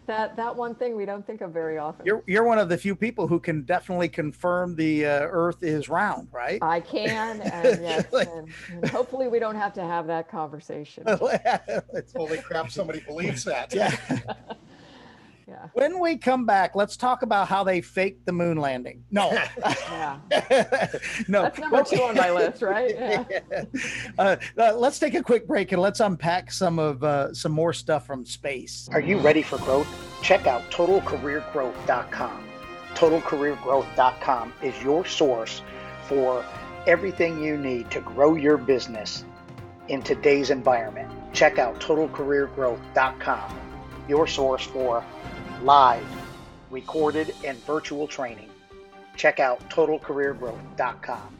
that 0.07 0.35
that 0.35 0.55
one 0.55 0.73
thing 0.73 0.95
we 0.95 1.05
don't 1.05 1.25
think 1.25 1.41
of 1.41 1.51
very 1.51 1.77
often. 1.77 2.03
You're 2.05 2.23
you're 2.25 2.43
one 2.43 2.57
of 2.57 2.67
the 2.67 2.77
few 2.77 2.95
people 2.95 3.27
who 3.27 3.39
can 3.39 3.61
definitely 3.63 4.09
confirm 4.09 4.75
the 4.75 5.05
uh, 5.05 5.27
Earth 5.29 5.61
is 5.61 5.87
round, 5.87 6.29
right? 6.31 6.57
I 6.63 6.79
can, 6.79 7.41
and 7.41 7.81
yes, 7.83 8.05
Like- 8.11 8.29
and, 8.33 8.49
and 8.71 8.89
hopefully 8.89 9.27
we 9.27 9.37
don't 9.37 9.55
have 9.55 9.73
to 9.73 9.83
have 9.83 10.07
that 10.07 10.29
conversation. 10.31 11.03
Holy 11.07 12.37
crap, 12.39 12.71
somebody 12.71 13.01
believes 13.01 13.43
that. 13.43 13.73
yeah. 13.73 13.95
Yeah, 15.49 15.67
When 15.73 15.99
we 15.99 16.15
come 16.15 16.45
back, 16.45 16.75
let's 16.75 16.95
talk 16.95 17.23
about 17.23 17.47
how 17.47 17.63
they 17.63 17.81
faked 17.81 18.27
the 18.27 18.31
moon 18.31 18.57
landing. 18.57 19.03
No, 19.09 19.31
yeah. 19.57 20.19
no. 21.27 21.41
That's 21.41 21.57
number 21.57 21.83
two 21.83 22.03
on 22.03 22.15
my 22.15 22.31
list, 22.31 22.61
right? 22.61 22.93
Yeah. 22.95 23.23
Uh, 24.17 24.35
uh, 24.57 24.73
let's 24.75 24.99
take 24.99 25.13
a 25.13 25.23
quick 25.23 25.47
break 25.47 25.71
and 25.71 25.81
let's 25.81 25.99
unpack 26.01 26.51
some 26.51 26.77
of 26.77 27.03
uh, 27.03 27.33
some 27.33 27.51
more 27.51 27.71
stuff 27.71 28.05
from 28.05 28.25
space. 28.25 28.89
Are 28.91 28.99
you 28.99 29.17
ready 29.19 29.41
for 29.41 29.57
growth? 29.59 29.87
Check 30.21 30.45
out 30.45 30.69
totalcareergrowth.com. 30.71 32.49
Totalcareergrowth.com 32.95 34.53
is 34.61 34.83
your 34.83 35.05
source 35.05 35.61
for 36.03 36.43
everything 36.85 37.41
you 37.41 37.57
need 37.57 37.89
to 37.91 38.01
grow 38.01 38.35
your 38.35 38.57
business 38.57 39.23
in 39.87 40.01
today's 40.01 40.49
environment. 40.49 41.09
Check 41.33 41.59
out 41.59 41.79
totalcareergrowth.com, 41.79 43.59
your 44.07 44.27
source 44.27 44.63
for 44.63 45.03
live, 45.63 46.05
recorded, 46.69 47.35
and 47.43 47.57
virtual 47.65 48.07
training. 48.07 48.49
Check 49.15 49.39
out 49.39 49.59
totalcareergrowth.com. 49.69 51.35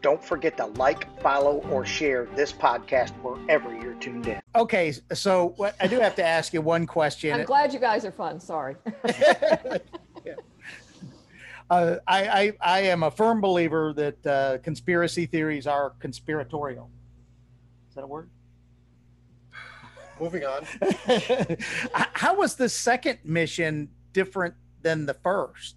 Don't 0.00 0.22
forget 0.24 0.56
to 0.58 0.66
like, 0.66 1.20
follow, 1.20 1.56
or 1.70 1.84
share 1.84 2.26
this 2.36 2.52
podcast 2.52 3.10
wherever 3.22 3.74
you're 3.74 3.94
tuned 3.94 4.28
in. 4.28 4.40
Okay, 4.54 4.94
so 5.12 5.54
what, 5.56 5.74
I 5.80 5.88
do 5.88 5.98
have 5.98 6.14
to 6.16 6.24
ask 6.24 6.52
you 6.54 6.62
one 6.62 6.86
question. 6.86 7.32
I'm 7.32 7.44
glad 7.44 7.72
you 7.72 7.80
guys 7.80 8.04
are 8.04 8.12
fun. 8.12 8.38
Sorry. 8.38 8.76
uh, 11.70 11.96
I, 12.06 12.28
I 12.28 12.52
I 12.60 12.80
am 12.82 13.02
a 13.02 13.10
firm 13.10 13.40
believer 13.40 13.92
that 13.94 14.26
uh, 14.26 14.58
conspiracy 14.58 15.26
theories 15.26 15.66
are 15.66 15.90
conspiratorial. 15.98 16.90
Is 17.88 17.96
that 17.96 18.04
a 18.04 18.06
word? 18.06 18.30
Moving 20.20 20.44
on. 20.44 20.64
How 21.92 22.34
was 22.34 22.56
the 22.56 22.68
second 22.68 23.18
mission 23.24 23.88
different 24.12 24.54
than 24.82 25.06
the 25.06 25.14
first? 25.14 25.76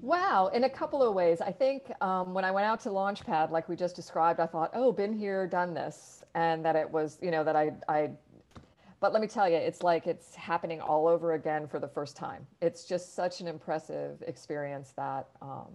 Wow, 0.00 0.50
in 0.54 0.64
a 0.64 0.70
couple 0.70 1.02
of 1.02 1.14
ways. 1.14 1.40
I 1.40 1.50
think 1.50 1.90
um, 2.00 2.34
when 2.34 2.44
I 2.44 2.50
went 2.50 2.66
out 2.66 2.80
to 2.80 2.90
Launchpad, 2.90 3.50
like 3.50 3.68
we 3.68 3.76
just 3.76 3.96
described, 3.96 4.40
I 4.40 4.46
thought, 4.46 4.70
oh, 4.74 4.92
been 4.92 5.12
here, 5.12 5.46
done 5.46 5.74
this, 5.74 6.22
and 6.34 6.64
that 6.64 6.76
it 6.76 6.88
was, 6.88 7.18
you 7.20 7.30
know, 7.30 7.42
that 7.42 7.56
I, 7.56 7.72
I. 7.88 8.10
But 9.00 9.12
let 9.12 9.20
me 9.20 9.28
tell 9.28 9.48
you, 9.48 9.56
it's 9.56 9.82
like 9.82 10.06
it's 10.06 10.34
happening 10.34 10.80
all 10.80 11.06
over 11.08 11.32
again 11.32 11.66
for 11.66 11.78
the 11.78 11.88
first 11.88 12.16
time. 12.16 12.46
It's 12.60 12.84
just 12.84 13.14
such 13.14 13.40
an 13.40 13.48
impressive 13.48 14.22
experience 14.26 14.92
that 14.96 15.28
um, 15.42 15.66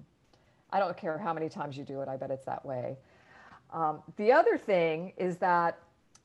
I 0.71 0.79
don't 0.79 0.95
care 0.95 1.17
how 1.17 1.33
many 1.33 1.49
times 1.49 1.77
you 1.77 1.83
do 1.83 2.01
it. 2.01 2.07
I 2.07 2.15
bet 2.15 2.31
it's 2.31 2.45
that 2.45 2.65
way. 2.65 2.97
Um, 3.73 4.01
the 4.17 4.31
other 4.31 4.57
thing 4.57 5.13
is 5.17 5.37
that 5.37 5.77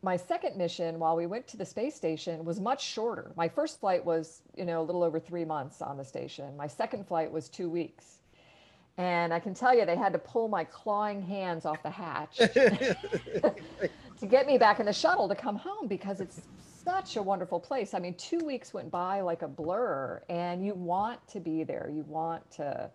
my 0.06 0.16
second 0.16 0.56
mission 0.56 1.00
while 1.00 1.16
we 1.16 1.26
went 1.26 1.48
to 1.48 1.56
the 1.56 1.64
space 1.64 1.96
station 1.96 2.44
was 2.44 2.60
much 2.60 2.80
shorter. 2.80 3.32
My 3.36 3.48
first 3.48 3.80
flight 3.80 4.04
was, 4.04 4.42
you 4.56 4.64
know, 4.64 4.80
a 4.80 4.84
little 4.84 5.02
over 5.02 5.18
three 5.18 5.44
months 5.44 5.82
on 5.82 5.96
the 5.96 6.04
station. 6.04 6.56
My 6.56 6.68
second 6.68 7.08
flight 7.08 7.30
was 7.30 7.48
two 7.48 7.68
weeks. 7.68 8.18
And 8.98 9.34
I 9.34 9.40
can 9.40 9.52
tell 9.52 9.76
you, 9.76 9.84
they 9.84 9.96
had 9.96 10.12
to 10.12 10.20
pull 10.20 10.46
my 10.46 10.62
clawing 10.62 11.20
hands 11.20 11.66
off 11.66 11.82
the 11.82 11.90
hatch 11.90 12.36
to 14.20 14.26
get 14.28 14.46
me 14.46 14.58
back 14.58 14.78
in 14.78 14.86
the 14.86 14.92
shuttle 14.92 15.28
to 15.28 15.34
come 15.34 15.56
home 15.56 15.88
because 15.88 16.20
it's 16.20 16.40
such 16.84 17.16
a 17.16 17.22
wonderful 17.22 17.58
place. 17.58 17.92
I 17.92 17.98
mean, 17.98 18.14
two 18.14 18.38
weeks 18.38 18.72
went 18.72 18.92
by 18.92 19.22
like 19.22 19.42
a 19.42 19.48
blur, 19.48 20.22
and 20.28 20.64
you 20.64 20.74
want 20.74 21.18
to 21.30 21.40
be 21.40 21.64
there. 21.64 21.90
You 21.92 22.04
want 22.06 22.48
to 22.52 22.88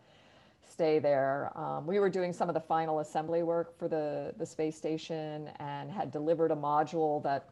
stay 0.71 0.99
there. 0.99 1.51
Um, 1.55 1.85
we 1.85 1.99
were 1.99 2.09
doing 2.09 2.31
some 2.33 2.49
of 2.49 2.53
the 2.53 2.61
final 2.61 2.99
assembly 2.99 3.43
work 3.43 3.77
for 3.77 3.87
the, 3.87 4.33
the 4.37 4.45
space 4.45 4.77
station 4.77 5.49
and 5.59 5.91
had 5.91 6.11
delivered 6.11 6.51
a 6.51 6.55
module 6.55 7.21
that 7.23 7.49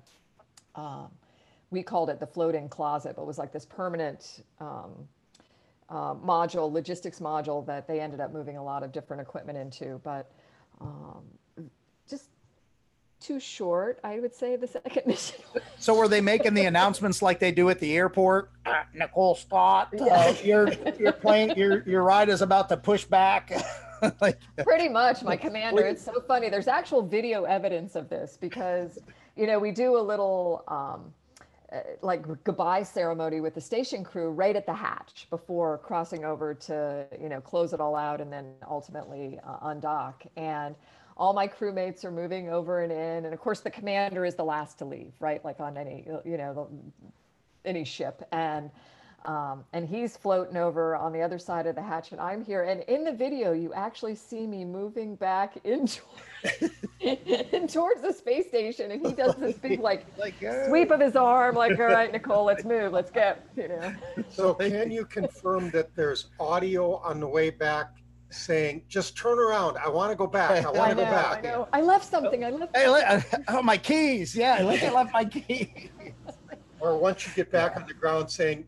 um, 0.76 1.10
we 1.70 1.84
called 1.84 2.10
it 2.10 2.20
the 2.20 2.28
floating 2.28 2.70
closet, 2.70 3.16
but 3.16 3.28
was 3.28 3.38
like 3.38 3.52
this 3.52 3.66
permanent 3.66 4.44
um, 4.60 4.92
uh, 5.90 6.14
module, 6.16 6.72
logistics 6.72 7.20
module 7.20 7.66
that 7.66 7.88
they 7.88 8.00
ended 8.00 8.20
up 8.20 8.32
moving 8.32 8.58
a 8.58 8.64
lot 8.64 8.84
of 8.84 8.92
different 8.92 9.22
equipment 9.22 9.58
into. 9.58 10.00
But 10.04 10.32
um, 10.80 11.24
too 13.20 13.40
short, 13.40 14.00
I 14.04 14.20
would 14.20 14.34
say, 14.34 14.56
the 14.56 14.68
second 14.68 15.04
mission. 15.08 15.42
So 15.78 15.96
were 15.96 16.08
they 16.08 16.22
making 16.22 16.54
the 16.54 16.66
announcements 16.66 17.22
like 17.22 17.40
they 17.40 17.52
do 17.52 17.70
at 17.70 17.80
the 17.80 17.96
airport? 17.96 18.52
Uh, 18.66 18.84
Nicole 18.94 19.36
Stott, 19.36 19.94
uh, 20.00 20.34
your 20.44 20.72
your 21.00 21.12
plane, 21.12 21.54
your 21.56 21.88
your 21.88 22.04
ride 22.04 22.30
is 22.30 22.42
about 22.42 22.70
to 22.70 22.78
push 22.78 23.06
back. 23.06 23.52
like, 24.22 24.40
Pretty 24.64 24.90
much, 24.90 25.24
my 25.24 25.36
commander. 25.36 25.86
It's 25.86 26.04
so 26.04 26.22
funny. 26.28 26.50
There's 26.50 26.68
actual 26.68 27.02
video 27.02 27.44
evidence 27.44 27.96
of 27.96 28.10
this 28.10 28.38
because, 28.40 29.00
you 29.36 29.48
know, 29.48 29.60
we 29.60 29.72
do 29.72 29.98
a 29.98 30.02
little 30.02 30.64
um, 30.68 31.14
uh, 31.72 31.82
like 32.02 32.26
goodbye 32.44 32.84
ceremony 32.84 33.42
with 33.42 33.54
the 33.54 33.62
station 33.62 34.04
crew 34.04 34.30
right 34.32 34.56
at 34.56 34.66
the 34.66 34.74
hatch 34.74 35.28
before 35.30 35.80
crossing 35.80 36.26
over 36.26 36.54
to, 36.54 37.06
you 37.22 37.30
know, 37.30 37.42
close 37.42 37.74
it 37.74 37.80
all 37.80 37.96
out 37.96 38.22
and 38.22 38.32
then 38.32 38.54
ultimately 38.70 39.40
uh, 39.46 39.68
undock. 39.68 40.26
And 40.38 40.76
all 41.20 41.34
my 41.34 41.48
crewmates 41.48 42.06
are 42.06 42.12
moving 42.12 42.50
over 42.50 42.82
and 42.82 42.92
in, 42.92 43.26
and 43.26 43.34
of 43.34 43.40
course 43.40 43.60
the 43.60 43.70
commander 43.70 44.24
is 44.24 44.36
the 44.36 44.44
last 44.44 44.80
to 44.80 44.86
leave, 44.86 45.12
right? 45.20 45.44
Like 45.44 45.60
on 45.60 45.78
any, 45.78 46.08
you 46.26 46.38
know, 46.38 46.54
the, 46.54 47.70
any 47.70 47.84
ship. 47.84 48.26
And 48.32 48.72
um, 49.26 49.66
and 49.74 49.86
he's 49.86 50.16
floating 50.16 50.56
over 50.56 50.96
on 50.96 51.12
the 51.12 51.22
other 51.22 51.38
side 51.38 51.68
of 51.68 51.76
the 51.76 51.82
hatch 51.82 52.14
and 52.14 52.22
i'm 52.22 52.42
here. 52.42 52.64
And 52.64 52.84
in 52.84 53.04
the 53.04 53.12
video 53.12 53.52
you 53.52 53.74
actually 53.74 54.16
see 54.16 54.48
me 54.48 54.64
moving 54.64 55.16
back 55.16 55.58
in, 55.66 55.88
toward- 55.88 56.72
in 57.02 57.68
towards 57.68 58.02
the 58.02 58.14
space 58.14 58.48
station 58.48 58.92
and 58.92 59.06
he 59.06 59.12
does 59.12 59.36
this 59.36 59.58
big 59.58 59.80
like 59.82 60.06
like 60.18 60.42
uh, 60.42 60.70
sweep 60.70 60.90
of 60.92 61.02
his 61.02 61.18
arm 61.18 61.56
like 61.56 61.78
all 61.78 61.88
right 61.88 62.14
nicole 62.14 62.46
let's 62.46 62.64
move. 62.64 62.94
Let's 62.94 63.12
go 63.12 63.36
you 63.58 63.68
know? 63.68 63.94
So 64.30 64.54
can 64.54 64.90
you 64.90 65.04
confirm 65.04 65.70
that 65.72 65.94
there's 65.98 66.28
audio 66.40 66.96
on 66.96 67.20
the 67.20 67.28
way 67.28 67.50
back 67.50 67.99
saying, 68.32 68.84
just 68.88 69.18
turn 69.18 69.40
around. 69.40 69.78
I 69.78 69.90
want 69.90 70.12
to 70.12 70.16
go 70.16 70.28
back. 70.28 70.52
I 70.52 70.70
i 70.70 70.72
want 70.72 70.90
to 70.92 70.96
go 70.96 71.04
i 71.04 71.10
back. 71.12 71.44
know 71.44 71.68
i 71.74 71.82
left 71.82 72.06
something 72.06 72.44
i 72.46 72.50
left 72.52 72.76
Hey, 72.76 72.88
le- 72.88 73.00
uh, 73.02 73.22
oh 73.50 73.62
my 73.62 73.78
keys! 73.78 74.36
Yeah, 74.36 74.58
I 74.60 74.64
left, 74.64 74.84
I 74.84 74.92
left 74.92 75.14
my 75.14 75.26
keys. 75.26 75.90
Or 76.82 76.98
once 76.98 77.28
you 77.28 77.34
get 77.36 77.52
back 77.52 77.76
on 77.76 77.86
the 77.86 77.94
ground 77.94 78.32
saying, 78.32 78.66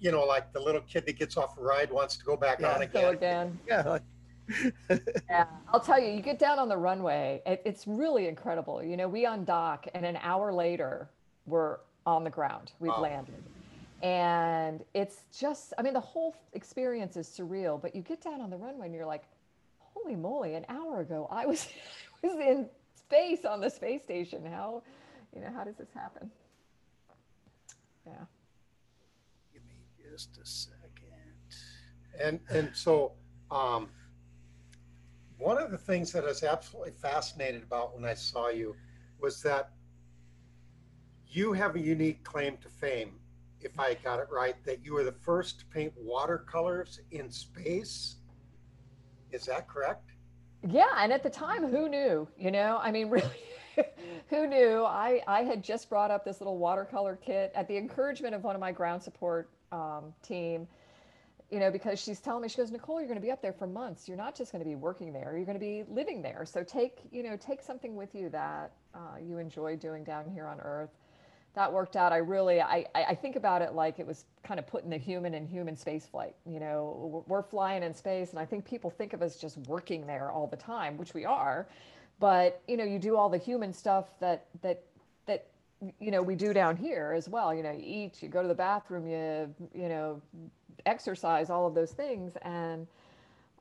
you 0.00 0.10
know, 0.10 0.24
like 0.24 0.50
the 0.54 0.60
little 0.60 0.80
kid 0.80 1.04
that 1.04 1.18
gets 1.18 1.36
off 1.36 1.58
a 1.58 1.60
ride 1.60 1.92
wants 1.92 2.16
to 2.16 2.24
go 2.24 2.38
back 2.38 2.58
Yeah. 2.58 2.72
on 2.72 2.88
go 2.90 3.10
again. 3.10 3.58
again 3.66 3.92
Yeah, 4.88 4.98
Yeah, 5.28 5.44
I'll 5.68 5.78
tell 5.80 6.00
you, 6.00 6.08
you 6.10 6.22
get 6.22 6.38
down 6.38 6.58
on 6.58 6.70
the 6.70 6.76
runway, 6.78 7.42
it, 7.44 7.60
it's 7.66 7.86
really 7.86 8.28
incredible. 8.28 8.82
You 8.82 8.96
know, 8.96 9.08
we 9.08 9.26
undock, 9.26 9.80
and 9.94 10.06
an 10.06 10.16
hour 10.22 10.54
later, 10.54 11.10
we're 11.44 11.80
on 12.06 12.24
the 12.24 12.30
ground. 12.30 12.72
We've 12.80 12.92
Wow. 12.92 13.02
landed. 13.02 13.44
And 14.04 14.84
it's 14.92 15.24
just, 15.36 15.72
I 15.78 15.82
mean, 15.82 15.94
the 15.94 16.00
whole 16.00 16.36
experience 16.52 17.16
is 17.16 17.26
surreal, 17.26 17.80
but 17.80 17.94
you 17.96 18.02
get 18.02 18.20
down 18.20 18.42
on 18.42 18.50
the 18.50 18.56
runway 18.56 18.84
and 18.84 18.94
you're 18.94 19.06
like, 19.06 19.24
holy 19.78 20.14
moly, 20.14 20.56
an 20.56 20.66
hour 20.68 21.00
ago, 21.00 21.26
I 21.30 21.46
was, 21.46 21.66
was 22.22 22.34
in 22.34 22.68
space 22.94 23.46
on 23.46 23.62
the 23.62 23.70
space 23.70 24.02
station. 24.02 24.44
How, 24.44 24.82
you 25.34 25.40
know, 25.40 25.48
how 25.56 25.64
does 25.64 25.76
this 25.76 25.88
happen? 25.94 26.30
Yeah. 28.06 28.12
give 29.54 29.62
me 29.64 30.10
just 30.12 30.36
a 30.36 30.44
second. 30.44 30.80
And 32.20 32.40
and 32.50 32.70
so 32.76 33.12
um, 33.50 33.88
one 35.38 35.56
of 35.56 35.70
the 35.70 35.78
things 35.78 36.12
that 36.12 36.24
I 36.24 36.28
was 36.28 36.42
absolutely 36.42 36.92
fascinated 36.92 37.62
about 37.62 37.94
when 37.94 38.04
I 38.04 38.14
saw 38.14 38.50
you 38.50 38.76
was 39.18 39.42
that 39.42 39.70
you 41.26 41.54
have 41.54 41.74
a 41.74 41.80
unique 41.80 42.22
claim 42.22 42.58
to 42.58 42.68
fame, 42.68 43.12
if 43.64 43.80
I 43.80 43.94
got 43.94 44.20
it 44.20 44.28
right, 44.30 44.54
that 44.64 44.84
you 44.84 44.94
were 44.94 45.04
the 45.04 45.12
first 45.12 45.60
to 45.60 45.66
paint 45.66 45.92
watercolors 45.96 47.00
in 47.10 47.30
space. 47.30 48.16
Is 49.32 49.46
that 49.46 49.68
correct? 49.68 50.10
Yeah, 50.68 50.90
and 50.98 51.12
at 51.12 51.22
the 51.22 51.30
time, 51.30 51.66
who 51.66 51.88
knew? 51.88 52.28
You 52.38 52.50
know, 52.50 52.78
I 52.80 52.90
mean, 52.90 53.10
really, 53.10 53.26
who 54.28 54.46
knew? 54.46 54.84
I 54.84 55.22
I 55.26 55.42
had 55.42 55.64
just 55.64 55.88
brought 55.88 56.10
up 56.10 56.24
this 56.24 56.40
little 56.40 56.58
watercolor 56.58 57.16
kit 57.16 57.52
at 57.54 57.66
the 57.66 57.76
encouragement 57.76 58.34
of 58.34 58.44
one 58.44 58.54
of 58.54 58.60
my 58.60 58.72
ground 58.72 59.02
support 59.02 59.50
um, 59.72 60.12
team. 60.22 60.68
You 61.50 61.60
know, 61.60 61.70
because 61.70 62.00
she's 62.00 62.20
telling 62.20 62.42
me, 62.42 62.48
she 62.48 62.56
goes, 62.56 62.72
Nicole, 62.72 62.98
you're 62.98 63.06
going 63.06 63.20
to 63.20 63.24
be 63.24 63.30
up 63.30 63.40
there 63.40 63.52
for 63.52 63.66
months. 63.66 64.08
You're 64.08 64.16
not 64.16 64.34
just 64.34 64.50
going 64.50 64.64
to 64.64 64.68
be 64.68 64.74
working 64.74 65.12
there. 65.12 65.34
You're 65.36 65.44
going 65.44 65.58
to 65.58 65.64
be 65.64 65.84
living 65.88 66.20
there. 66.20 66.44
So 66.46 66.64
take, 66.64 67.02
you 67.12 67.22
know, 67.22 67.36
take 67.36 67.62
something 67.62 67.94
with 67.94 68.12
you 68.14 68.28
that 68.30 68.72
uh, 68.92 69.18
you 69.22 69.38
enjoy 69.38 69.76
doing 69.76 70.02
down 70.02 70.28
here 70.28 70.46
on 70.46 70.58
Earth 70.60 70.90
that 71.54 71.72
worked 71.72 71.94
out. 71.96 72.12
I 72.12 72.16
really, 72.16 72.60
I, 72.60 72.84
I 72.94 73.14
think 73.14 73.36
about 73.36 73.62
it 73.62 73.74
like 73.74 73.98
it 74.00 74.06
was 74.06 74.24
kind 74.42 74.58
of 74.58 74.66
putting 74.66 74.90
the 74.90 74.98
human 74.98 75.34
in 75.34 75.46
human 75.46 75.76
space 75.76 76.04
flight. 76.04 76.34
You 76.44 76.58
know, 76.58 77.24
we're 77.28 77.42
flying 77.42 77.82
in 77.82 77.94
space, 77.94 78.30
and 78.30 78.40
I 78.40 78.44
think 78.44 78.64
people 78.64 78.90
think 78.90 79.12
of 79.12 79.22
us 79.22 79.36
just 79.36 79.58
working 79.68 80.06
there 80.06 80.30
all 80.30 80.48
the 80.48 80.56
time, 80.56 80.96
which 80.96 81.14
we 81.14 81.24
are. 81.24 81.68
But 82.18 82.60
you 82.66 82.76
know, 82.76 82.84
you 82.84 82.98
do 82.98 83.16
all 83.16 83.28
the 83.28 83.38
human 83.38 83.72
stuff 83.72 84.06
that 84.20 84.46
that 84.62 84.82
that 85.26 85.46
you 86.00 86.10
know 86.10 86.22
we 86.22 86.34
do 86.34 86.52
down 86.52 86.76
here 86.76 87.12
as 87.16 87.28
well. 87.28 87.54
You 87.54 87.62
know, 87.62 87.70
you 87.72 87.82
eat, 87.84 88.22
you 88.22 88.28
go 88.28 88.42
to 88.42 88.48
the 88.48 88.54
bathroom, 88.54 89.06
you 89.06 89.54
you 89.72 89.88
know, 89.88 90.20
exercise, 90.86 91.50
all 91.50 91.66
of 91.68 91.74
those 91.74 91.92
things, 91.92 92.36
and 92.42 92.86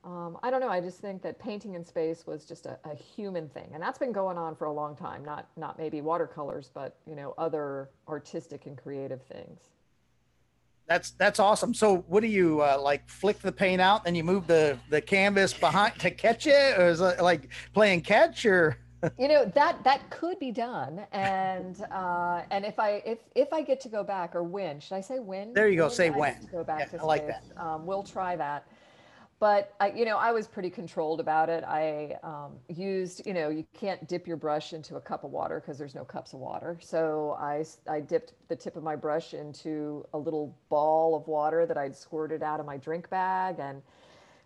um, 0.03 0.37
I 0.43 0.51
don't 0.51 0.59
know. 0.59 0.69
I 0.69 0.81
just 0.81 0.99
think 0.99 1.21
that 1.21 1.39
painting 1.39 1.75
in 1.75 1.85
space 1.85 2.27
was 2.27 2.43
just 2.43 2.65
a, 2.65 2.77
a, 2.83 2.93
human 2.93 3.47
thing, 3.47 3.69
and 3.73 3.81
that's 3.81 3.97
been 3.97 4.11
going 4.11 4.37
on 4.37 4.53
for 4.53 4.65
a 4.65 4.71
long 4.71 4.97
time. 4.97 5.23
Not 5.23 5.47
not 5.55 5.77
maybe 5.77 6.01
watercolors, 6.01 6.69
but 6.73 6.97
you 7.07 7.15
know 7.15 7.33
other 7.37 7.89
artistic 8.09 8.65
and 8.65 8.77
creative 8.77 9.21
things. 9.23 9.61
That's 10.87 11.11
that's 11.11 11.39
awesome. 11.39 11.73
So, 11.73 12.03
what 12.07 12.19
do 12.19 12.27
you 12.27 12.61
uh, 12.61 12.79
like? 12.81 13.07
Flick 13.07 13.39
the 13.39 13.51
paint 13.51 13.79
out, 13.79 14.03
then 14.03 14.13
you 14.13 14.25
move 14.25 14.45
the 14.45 14.77
the 14.89 14.99
canvas 14.99 15.53
behind 15.53 15.97
to 15.99 16.11
catch 16.11 16.47
it, 16.47 16.77
or 16.77 16.89
is 16.89 16.99
it 16.99 17.21
like 17.21 17.49
playing 17.73 18.01
catch, 18.01 18.45
or? 18.45 18.77
you 19.19 19.27
know 19.27 19.45
that 19.53 19.83
that 19.85 20.09
could 20.09 20.37
be 20.39 20.51
done, 20.51 21.05
and 21.13 21.81
uh, 21.91 22.41
and 22.51 22.65
if 22.65 22.77
I 22.77 23.01
if 23.05 23.19
if 23.35 23.53
I 23.53 23.61
get 23.61 23.79
to 23.81 23.89
go 23.89 24.03
back 24.03 24.35
or 24.35 24.43
when 24.43 24.81
should 24.81 24.95
I 24.95 25.01
say 25.01 25.19
when? 25.19 25.53
There 25.53 25.69
you 25.69 25.77
go. 25.77 25.85
When 25.85 25.95
say 25.95 26.09
when. 26.09 26.47
Go 26.51 26.63
back 26.63 26.79
yeah, 26.91 26.97
to 26.97 27.03
I 27.03 27.05
like 27.05 27.27
that. 27.27 27.43
Um, 27.57 27.85
we'll 27.85 28.03
try 28.03 28.35
that 28.37 28.65
but 29.43 29.73
I, 29.77 29.91
you 29.91 30.05
know, 30.05 30.15
I 30.15 30.31
was 30.31 30.47
pretty 30.47 30.69
controlled 30.69 31.19
about 31.19 31.49
it. 31.49 31.65
I 31.65 32.15
um, 32.23 32.53
used, 32.69 33.27
you 33.27 33.33
know, 33.33 33.49
you 33.49 33.65
can't 33.73 34.07
dip 34.07 34.25
your 34.25 34.37
brush 34.37 34.71
into 34.71 34.95
a 34.95 35.01
cup 35.01 35.25
of 35.25 35.31
water 35.31 35.59
because 35.59 35.77
there's 35.77 35.93
no 35.93 36.05
cups 36.05 36.31
of 36.31 36.39
water. 36.39 36.77
So 36.79 37.35
I, 37.37 37.65
I 37.85 37.99
dipped 37.99 38.35
the 38.47 38.55
tip 38.55 38.77
of 38.77 38.83
my 38.83 38.95
brush 38.95 39.33
into 39.33 40.05
a 40.13 40.17
little 40.17 40.57
ball 40.69 41.13
of 41.13 41.27
water 41.27 41.65
that 41.65 41.77
I'd 41.77 41.93
squirted 41.93 42.41
out 42.41 42.61
of 42.61 42.65
my 42.65 42.77
drink 42.77 43.09
bag, 43.09 43.57
and 43.59 43.81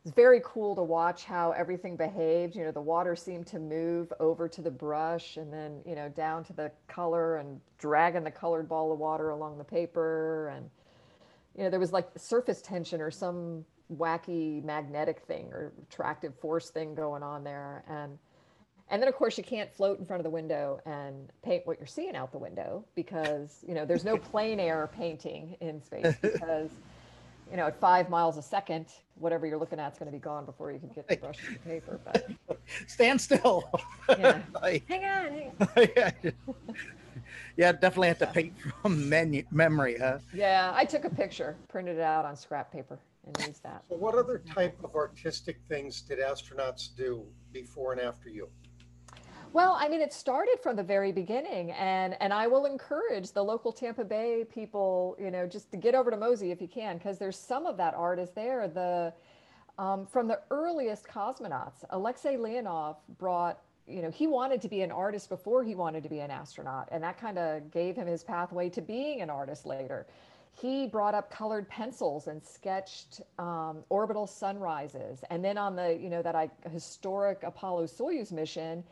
it's 0.03 0.15
very 0.15 0.41
cool 0.43 0.75
to 0.75 0.81
watch 0.81 1.25
how 1.25 1.51
everything 1.51 1.95
behaved. 1.95 2.55
You 2.55 2.63
know, 2.63 2.71
the 2.71 2.81
water 2.81 3.15
seemed 3.15 3.45
to 3.47 3.59
move 3.59 4.11
over 4.19 4.47
to 4.49 4.63
the 4.63 4.71
brush, 4.71 5.37
and 5.37 5.53
then 5.53 5.79
you 5.85 5.93
know 5.93 6.09
down 6.09 6.43
to 6.45 6.53
the 6.53 6.71
color, 6.87 7.37
and 7.37 7.61
dragging 7.77 8.23
the 8.23 8.31
colored 8.31 8.67
ball 8.67 8.91
of 8.91 8.97
water 8.97 9.29
along 9.29 9.59
the 9.59 9.63
paper, 9.63 10.47
and 10.55 10.67
you 11.55 11.63
know 11.63 11.69
there 11.69 11.79
was 11.79 11.93
like 11.93 12.09
surface 12.17 12.63
tension 12.63 12.99
or 12.99 13.11
some 13.11 13.63
wacky 13.95 14.63
magnetic 14.63 15.21
thing 15.21 15.49
or 15.51 15.71
attractive 15.89 16.33
force 16.39 16.69
thing 16.69 16.95
going 16.95 17.23
on 17.23 17.43
there. 17.43 17.83
And 17.87 18.17
and 18.89 19.01
then 19.01 19.09
of 19.09 19.15
course 19.15 19.37
you 19.37 19.43
can't 19.43 19.71
float 19.73 19.99
in 19.99 20.05
front 20.05 20.19
of 20.19 20.23
the 20.23 20.29
window 20.29 20.79
and 20.85 21.31
paint 21.43 21.65
what 21.65 21.77
you're 21.77 21.87
seeing 21.87 22.15
out 22.15 22.31
the 22.31 22.37
window 22.37 22.85
because 22.95 23.63
you 23.67 23.73
know 23.73 23.85
there's 23.85 24.05
no 24.05 24.17
plein 24.31 24.59
air 24.59 24.89
painting 24.95 25.55
in 25.61 25.81
space 25.81 26.15
because 26.21 26.71
you 27.51 27.57
know 27.57 27.67
at 27.67 27.79
five 27.79 28.09
miles 28.09 28.37
a 28.37 28.41
second 28.41 28.87
whatever 29.15 29.45
you're 29.45 29.57
looking 29.57 29.79
at 29.79 29.91
is 29.91 29.99
going 29.99 30.11
to 30.11 30.17
be 30.17 30.21
gone 30.21 30.45
before 30.45 30.71
you 30.71 30.79
can 30.79 30.89
get 30.89 31.07
the 31.07 31.17
brush 31.17 31.39
and 31.47 31.55
the 31.55 31.59
paper 31.59 31.99
but 32.05 32.29
stand 32.87 33.19
still. 33.19 33.69
Yeah. 34.09 34.41
Like, 34.61 34.87
hang 34.87 35.05
on, 35.05 35.31
hang 35.31 35.51
on. 35.59 35.87
yeah. 35.95 36.11
yeah 37.57 37.71
definitely 37.71 38.07
have 38.09 38.19
to 38.19 38.27
paint 38.27 38.53
from 38.81 39.07
menu 39.09 39.43
memory 39.51 39.97
huh? 39.99 40.19
Yeah 40.33 40.71
i 40.75 40.85
took 40.85 41.05
a 41.05 41.09
picture 41.09 41.55
printed 41.67 41.97
it 41.97 42.01
out 42.01 42.25
on 42.25 42.35
scrap 42.35 42.71
paper 42.71 42.99
and 43.27 43.47
use 43.47 43.59
that. 43.59 43.83
So 43.89 43.95
what 43.95 44.15
other 44.15 44.41
type 44.53 44.77
of 44.83 44.95
artistic 44.95 45.59
things 45.67 46.01
did 46.01 46.19
astronauts 46.19 46.95
do 46.95 47.25
before 47.51 47.91
and 47.93 48.01
after 48.01 48.29
you? 48.29 48.49
Well, 49.53 49.77
I 49.79 49.87
mean, 49.87 50.01
it 50.01 50.13
started 50.13 50.57
from 50.61 50.75
the 50.75 50.83
very 50.83 51.11
beginning, 51.11 51.71
and 51.71 52.15
and 52.21 52.33
I 52.33 52.47
will 52.47 52.65
encourage 52.65 53.31
the 53.31 53.43
local 53.43 53.71
Tampa 53.71 54.03
Bay 54.03 54.45
people, 54.53 55.15
you 55.19 55.31
know, 55.31 55.47
just 55.47 55.71
to 55.71 55.77
get 55.77 55.95
over 55.95 56.11
to 56.11 56.17
MOSI 56.17 56.51
if 56.51 56.61
you 56.61 56.67
can, 56.67 56.97
because 56.97 57.17
there's 57.17 57.39
some 57.39 57.65
of 57.65 57.77
that 57.77 57.93
art 57.93 58.19
is 58.19 58.29
there. 58.31 58.67
The 58.67 59.13
um, 59.81 60.05
from 60.05 60.27
the 60.27 60.41
earliest 60.51 61.07
cosmonauts, 61.07 61.85
Alexei 61.91 62.35
Leonov 62.35 62.97
brought, 63.17 63.61
you 63.87 64.01
know, 64.01 64.09
he 64.09 64.27
wanted 64.27 64.61
to 64.61 64.67
be 64.67 64.81
an 64.81 64.91
artist 64.91 65.29
before 65.29 65.63
he 65.63 65.75
wanted 65.75 66.03
to 66.03 66.09
be 66.09 66.19
an 66.19 66.31
astronaut, 66.31 66.89
and 66.91 67.01
that 67.03 67.17
kind 67.19 67.37
of 67.37 67.71
gave 67.71 67.95
him 67.95 68.07
his 68.07 68.23
pathway 68.23 68.69
to 68.69 68.81
being 68.81 69.21
an 69.21 69.29
artist 69.29 69.65
later 69.65 70.07
he 70.59 70.87
brought 70.87 71.13
up 71.13 71.29
colored 71.29 71.69
pencils 71.69 72.27
and 72.27 72.43
sketched 72.43 73.21
um, 73.37 73.83
orbital 73.89 74.25
sunrises. 74.25 75.23
And 75.29 75.45
then 75.45 75.57
on 75.57 75.75
the, 75.75 75.95
you 76.01 76.09
know, 76.09 76.23
that 76.23 76.35
I, 76.35 76.49
historic 76.71 77.43
Apollo 77.43 77.85
Soyuz 77.85 78.31
mission, 78.31 78.83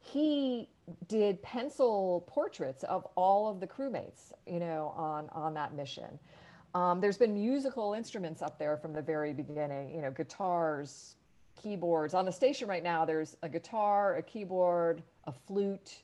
he 0.00 0.68
did 1.08 1.40
pencil 1.42 2.24
portraits 2.26 2.84
of 2.84 3.06
all 3.14 3.48
of 3.48 3.58
the 3.58 3.66
crewmates, 3.66 4.32
you 4.46 4.60
know, 4.60 4.92
on, 4.96 5.30
on 5.32 5.54
that 5.54 5.74
mission. 5.74 6.18
Um, 6.74 7.00
there's 7.00 7.16
been 7.16 7.32
musical 7.32 7.94
instruments 7.94 8.42
up 8.42 8.58
there 8.58 8.76
from 8.76 8.92
the 8.92 9.00
very 9.00 9.32
beginning, 9.32 9.94
you 9.94 10.02
know, 10.02 10.10
guitars, 10.10 11.14
keyboards. 11.60 12.12
On 12.12 12.26
the 12.26 12.32
station 12.32 12.68
right 12.68 12.82
now, 12.82 13.06
there's 13.06 13.36
a 13.42 13.48
guitar, 13.48 14.16
a 14.16 14.22
keyboard, 14.22 15.02
a 15.24 15.32
flute. 15.32 16.02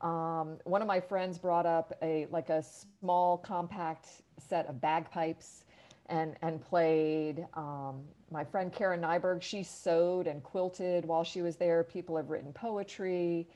Um, 0.00 0.58
one 0.64 0.80
of 0.80 0.88
my 0.88 1.00
friends 1.00 1.38
brought 1.38 1.66
up 1.66 1.92
a 2.02 2.26
like 2.30 2.50
a 2.50 2.62
small 2.62 3.38
compact 3.38 4.08
set 4.38 4.66
of 4.66 4.80
bagpipes 4.80 5.64
and 6.06 6.36
and 6.42 6.60
played. 6.60 7.46
Um, 7.54 8.02
my 8.30 8.44
friend 8.44 8.72
Karen 8.72 9.00
Nyberg, 9.00 9.42
she 9.42 9.62
sewed 9.62 10.26
and 10.26 10.42
quilted 10.42 11.04
while 11.04 11.24
she 11.24 11.42
was 11.42 11.56
there. 11.56 11.82
People 11.82 12.16
have 12.16 12.30
written 12.30 12.52
poetry. 12.52 13.48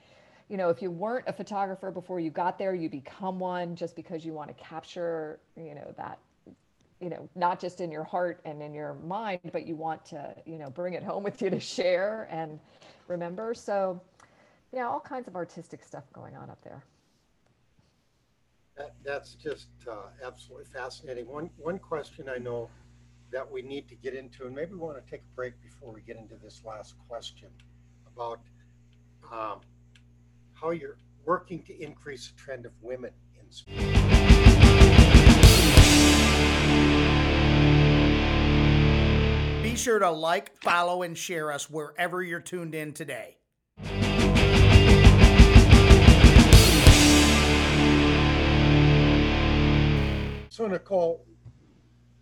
You 0.48 0.56
know, 0.56 0.68
if 0.68 0.82
you 0.82 0.90
weren't 0.90 1.26
a 1.28 1.32
photographer 1.32 1.90
before 1.90 2.20
you 2.20 2.30
got 2.30 2.58
there, 2.58 2.74
you 2.74 2.90
become 2.90 3.38
one 3.38 3.74
just 3.74 3.96
because 3.96 4.24
you 4.24 4.32
want 4.32 4.48
to 4.48 4.54
capture, 4.62 5.38
you 5.56 5.74
know, 5.74 5.94
that, 5.96 6.18
you 7.00 7.08
know, 7.08 7.28
not 7.34 7.58
just 7.58 7.80
in 7.80 7.90
your 7.90 8.04
heart 8.04 8.40
and 8.44 8.60
in 8.60 8.74
your 8.74 8.94
mind, 9.06 9.40
but 9.52 9.66
you 9.66 9.76
want 9.76 10.04
to, 10.06 10.34
you 10.44 10.58
know, 10.58 10.68
bring 10.68 10.92
it 10.94 11.02
home 11.02 11.22
with 11.22 11.40
you 11.40 11.48
to 11.48 11.60
share 11.60 12.28
and 12.30 12.58
remember. 13.08 13.54
So, 13.54 14.00
yeah, 14.72 14.88
all 14.88 15.00
kinds 15.00 15.28
of 15.28 15.36
artistic 15.36 15.84
stuff 15.84 16.04
going 16.12 16.34
on 16.34 16.48
up 16.50 16.62
there. 16.64 16.82
That, 18.76 18.94
that's 19.04 19.34
just 19.34 19.68
uh, 19.90 20.06
absolutely 20.24 20.64
fascinating. 20.64 21.28
One, 21.28 21.50
one 21.58 21.78
question 21.78 22.28
I 22.34 22.38
know 22.38 22.70
that 23.30 23.50
we 23.50 23.62
need 23.62 23.86
to 23.88 23.94
get 23.94 24.14
into, 24.14 24.46
and 24.46 24.54
maybe 24.54 24.72
we 24.72 24.78
want 24.78 25.02
to 25.04 25.10
take 25.10 25.20
a 25.20 25.36
break 25.36 25.54
before 25.62 25.92
we 25.92 26.00
get 26.00 26.16
into 26.16 26.36
this 26.42 26.62
last 26.64 26.94
question 27.08 27.48
about 28.14 28.40
um, 29.30 29.60
how 30.54 30.70
you're 30.70 30.96
working 31.24 31.62
to 31.64 31.78
increase 31.82 32.28
the 32.28 32.40
trend 32.40 32.66
of 32.66 32.72
women 32.80 33.10
in 33.38 33.50
space. 33.50 33.76
Be 39.62 39.76
sure 39.76 39.98
to 39.98 40.10
like, 40.10 40.56
follow, 40.62 41.02
and 41.02 41.16
share 41.16 41.52
us 41.52 41.70
wherever 41.70 42.22
you're 42.22 42.40
tuned 42.40 42.74
in 42.74 42.92
today. 42.92 43.36
So, 50.62 50.68
Nicole, 50.68 51.26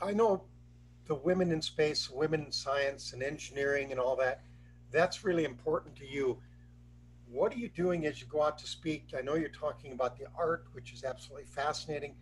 I 0.00 0.12
know 0.12 0.44
the 1.04 1.14
women 1.14 1.52
in 1.52 1.60
space, 1.60 2.08
women 2.08 2.46
in 2.46 2.52
science 2.52 3.12
and 3.12 3.22
engineering 3.22 3.90
and 3.90 4.00
all 4.00 4.16
that, 4.16 4.40
that's 4.90 5.26
really 5.26 5.44
important 5.44 5.94
to 5.96 6.06
you. 6.08 6.38
What 7.30 7.52
are 7.52 7.58
you 7.58 7.68
doing 7.68 8.06
as 8.06 8.18
you 8.18 8.26
go 8.28 8.42
out 8.42 8.56
to 8.60 8.66
speak? 8.66 9.08
I 9.14 9.20
know 9.20 9.34
you're 9.34 9.50
talking 9.50 9.92
about 9.92 10.16
the 10.16 10.24
art, 10.34 10.68
which 10.72 10.94
is 10.94 11.04
absolutely 11.04 11.48
fascinating, 11.48 12.14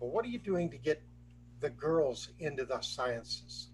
but 0.00 0.06
what 0.06 0.24
are 0.24 0.28
you 0.28 0.40
doing 0.40 0.68
to 0.70 0.76
get 0.76 1.00
the 1.60 1.70
girls 1.70 2.30
into 2.40 2.64
the 2.64 2.80
sciences? 2.80 3.68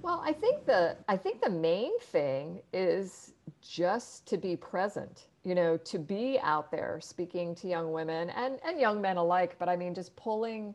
Well, 0.00 0.22
I 0.24 0.32
think 0.32 0.64
the 0.64 0.96
I 1.08 1.18
think 1.18 1.42
the 1.42 1.50
main 1.50 1.98
thing 2.00 2.62
is 2.72 3.34
just 3.60 4.26
to 4.28 4.38
be 4.38 4.56
present 4.56 5.27
you 5.44 5.54
know, 5.54 5.76
to 5.76 5.98
be 5.98 6.38
out 6.42 6.70
there 6.70 6.98
speaking 7.02 7.54
to 7.56 7.68
young 7.68 7.92
women 7.92 8.30
and, 8.30 8.58
and 8.64 8.80
young 8.80 9.00
men 9.00 9.16
alike, 9.16 9.56
but 9.58 9.68
I 9.68 9.76
mean, 9.76 9.94
just 9.94 10.14
pulling, 10.16 10.74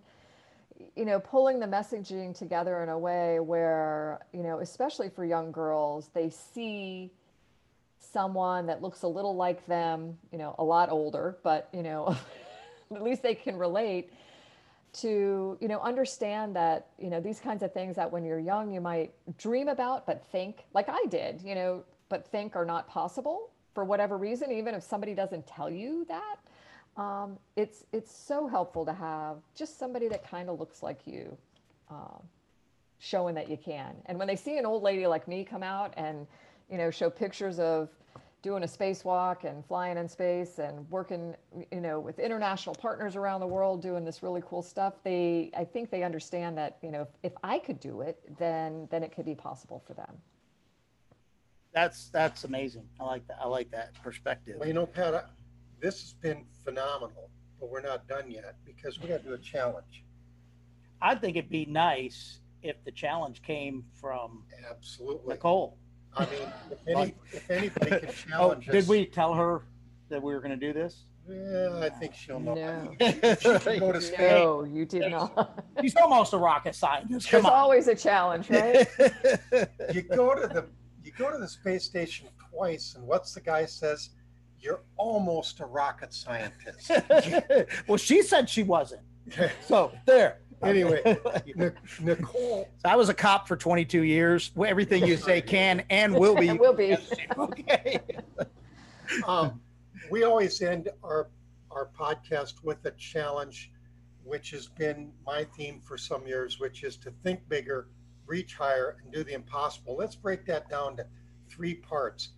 you 0.96 1.06
know, 1.06 1.20
pulling 1.20 1.60
the 1.60 1.66
messaging 1.66 2.38
together 2.38 2.82
in 2.82 2.90
a 2.90 2.98
way 2.98 3.40
where, 3.40 4.20
you 4.34 4.42
know, 4.42 4.60
especially 4.60 5.10
for 5.10 5.26
young 5.26 5.52
girls, 5.52 6.10
they 6.14 6.30
see 6.30 7.12
someone 8.00 8.66
that 8.68 8.82
looks 8.82 9.04
a 9.04 9.08
little 9.08 9.36
like 9.36 9.66
them, 9.66 10.18
you 10.32 10.38
know, 10.38 10.56
a 10.58 10.64
lot 10.64 10.90
older, 10.90 11.38
but, 11.44 11.70
you 11.74 11.84
know, 11.84 12.16
at 12.96 13.04
least 13.04 13.22
they 13.22 13.36
can 13.36 13.58
relate 13.58 14.12
to, 14.94 15.58
you 15.60 15.68
know, 15.68 15.80
understand 15.80 16.56
that, 16.56 16.88
you 17.00 17.10
know, 17.10 17.20
these 17.20 17.40
kinds 17.40 17.64
of 17.64 17.74
things 17.74 17.96
that 17.96 18.12
when 18.12 18.24
you're 18.24 18.40
young, 18.40 18.72
you 18.72 18.80
might 18.80 19.12
dream 19.38 19.68
about, 19.68 20.06
but 20.06 20.24
think 20.32 20.66
like 20.74 20.88
I 20.88 21.06
did, 21.10 21.42
you 21.42 21.56
know, 21.56 21.84
but 22.10 22.28
think 22.28 22.56
are 22.56 22.66
not 22.66 22.88
possible 22.88 23.50
for 23.74 23.84
whatever 23.84 24.18
reason, 24.18 24.52
even 24.52 24.76
if 24.76 24.84
somebody 24.84 25.14
doesn't 25.14 25.48
tell 25.48 25.70
you 25.70 26.06
that. 26.08 26.38
Um, 26.96 27.38
it's 27.56 27.86
it's 27.92 28.16
so 28.16 28.48
helpful 28.48 28.86
to 28.86 28.94
have 28.94 29.38
just 29.56 29.80
somebody 29.80 30.08
that 30.10 30.30
kind 30.30 30.50
of 30.50 30.60
looks 30.60 30.84
like 30.84 31.08
you, 31.08 31.36
um, 31.90 32.22
showing 33.00 33.34
that 33.36 33.50
you 33.50 33.58
can. 33.58 33.96
And 34.06 34.20
when 34.20 34.28
they 34.28 34.36
see 34.36 34.58
an 34.60 34.66
old 34.66 34.84
lady 34.84 35.08
like 35.08 35.28
me 35.28 35.44
come 35.44 35.64
out 35.64 35.94
and, 35.98 36.28
you 36.70 36.78
know, 36.78 36.92
show 36.92 37.10
pictures 37.10 37.58
of 37.60 37.90
doing 38.44 38.62
a 38.64 38.68
spacewalk 38.68 39.46
and 39.46 39.66
flying 39.66 39.98
in 39.98 40.08
space 40.08 40.60
and 40.60 40.88
working, 40.92 41.34
you 41.72 41.82
know, 41.82 42.00
with 42.00 42.20
international 42.20 42.76
partners 42.76 43.16
around 43.16 43.40
the 43.40 43.48
world 43.48 43.82
doing 43.82 44.04
this 44.06 44.22
really 44.22 44.44
cool 44.46 44.62
stuff, 44.62 44.94
they 45.04 45.50
I 45.58 45.64
think 45.64 45.90
they 45.90 46.04
understand 46.04 46.58
that, 46.60 46.78
you 46.84 46.92
know, 46.92 47.02
if, 47.02 47.32
if 47.32 47.34
I 47.44 47.58
could 47.58 47.80
do 47.80 48.02
it, 48.02 48.20
then 48.38 48.88
then 48.92 49.02
it 49.02 49.16
could 49.16 49.26
be 49.26 49.34
possible 49.36 49.82
for 49.88 49.96
them. 49.96 50.16
That's 51.74 52.10
that's 52.10 52.44
amazing. 52.44 52.88
I 53.00 53.04
like 53.06 53.28
that. 53.28 53.38
I 53.42 53.48
like 53.48 53.72
that 53.72 53.94
perspective. 54.04 54.58
Well, 54.60 54.68
you 54.68 54.74
know, 54.74 54.86
Pat, 54.86 55.16
I- 55.16 55.24
this 55.82 56.02
has 56.02 56.14
been 56.14 56.46
phenomenal, 56.64 57.30
but 57.60 57.70
we're 57.70 57.82
not 57.82 58.08
done 58.08 58.30
yet 58.32 58.56
because 58.66 59.02
we 59.02 59.10
got 59.10 59.22
to 59.24 59.28
do 59.30 59.34
a 59.34 59.38
challenge. 59.40 60.06
I 61.02 61.16
think 61.16 61.36
it'd 61.36 61.50
be 61.50 61.66
nice 61.66 62.40
if 62.62 62.82
the 62.86 62.92
challenge 62.92 63.42
came 63.42 63.84
from 64.00 64.44
Absolutely. 64.70 65.34
Nicole. 65.34 65.78
I 66.16 66.26
mean, 66.28 66.54
if 66.72 66.88
any, 66.88 67.16
if 67.34 67.52
anybody 67.52 67.90
can 67.90 68.10
Oh, 68.10 68.12
challenge 68.30 68.70
us. 68.70 68.74
did 68.74 68.88
we 68.88 69.06
tell 69.08 69.34
her 69.34 69.64
that 70.10 70.22
we 70.24 70.34
were 70.34 70.40
going 70.40 70.58
to 70.58 70.66
do 70.68 70.72
this? 70.72 71.04
Yeah, 71.28 71.80
I 71.82 71.90
think 71.90 72.14
she'll 72.14 72.40
know. 72.40 72.54
No. 72.54 72.96
She 73.00 73.60
can 73.60 73.80
go 73.80 73.92
to 73.92 74.00
space. 74.02 74.20
No, 74.20 74.64
you 74.64 74.86
did 74.86 75.10
not. 75.12 75.60
She's 75.82 75.96
almost 75.98 76.34
a 76.34 76.38
rocket 76.38 76.76
scientist. 76.76 77.30
Come 77.30 77.42
There's 77.42 77.52
on. 77.52 77.60
always 77.60 77.88
a 77.88 77.96
challenge, 77.96 78.50
right? 78.50 78.88
You 79.94 80.02
go 80.04 80.36
to 80.36 80.48
the, 80.48 80.62
you 80.62 80.83
go 81.18 81.32
to 81.32 81.38
the 81.38 81.48
space 81.48 81.84
station 81.84 82.28
twice 82.52 82.96
and 82.96 83.06
what's 83.06 83.34
the 83.34 83.42
guy 83.42 83.66
says? 83.66 84.10
You're 84.60 84.82
almost 84.98 85.60
a 85.60 85.66
rocket 85.66 86.14
scientist. 86.14 86.90
well, 87.88 87.98
she 87.98 88.22
said 88.22 88.50
she 88.50 88.64
wasn't. 88.64 89.02
So 89.68 89.92
there. 90.06 90.40
Anyway, 90.62 91.02
Nic- 91.56 91.76
Nicole, 92.02 92.70
I 92.86 92.96
was 92.96 93.10
a 93.10 93.14
cop 93.14 93.48
for 93.48 93.58
22 93.58 94.04
years. 94.04 94.52
Everything 94.66 95.06
you 95.06 95.18
say 95.18 95.42
can 95.42 95.84
and 95.90 96.14
will 96.16 96.36
be. 96.36 96.52
Will 96.52 96.74
be. 96.74 96.96
Okay. 97.38 98.00
um, 99.28 99.60
we 100.10 100.24
always 100.24 100.62
end 100.62 100.90
our, 101.04 101.30
our 101.72 101.90
podcast 101.98 102.64
with 102.64 102.86
a 102.86 102.92
challenge, 102.92 103.72
which 104.24 104.52
has 104.52 104.68
been 104.68 105.12
my 105.26 105.44
theme 105.58 105.82
for 105.84 105.98
some 105.98 106.26
years, 106.26 106.60
which 106.60 106.84
is 106.84 106.96
to 106.98 107.12
think 107.24 107.42
bigger, 107.50 107.88
reach 108.26 108.56
higher, 108.56 108.98
and 109.02 109.12
do 109.12 109.24
the 109.24 109.34
impossible. 109.34 109.96
Let's 109.96 110.16
break 110.16 110.46
that 110.46 110.70
down 110.70 110.98
to 110.98 111.06
three 111.50 111.76
parts. 111.76 112.30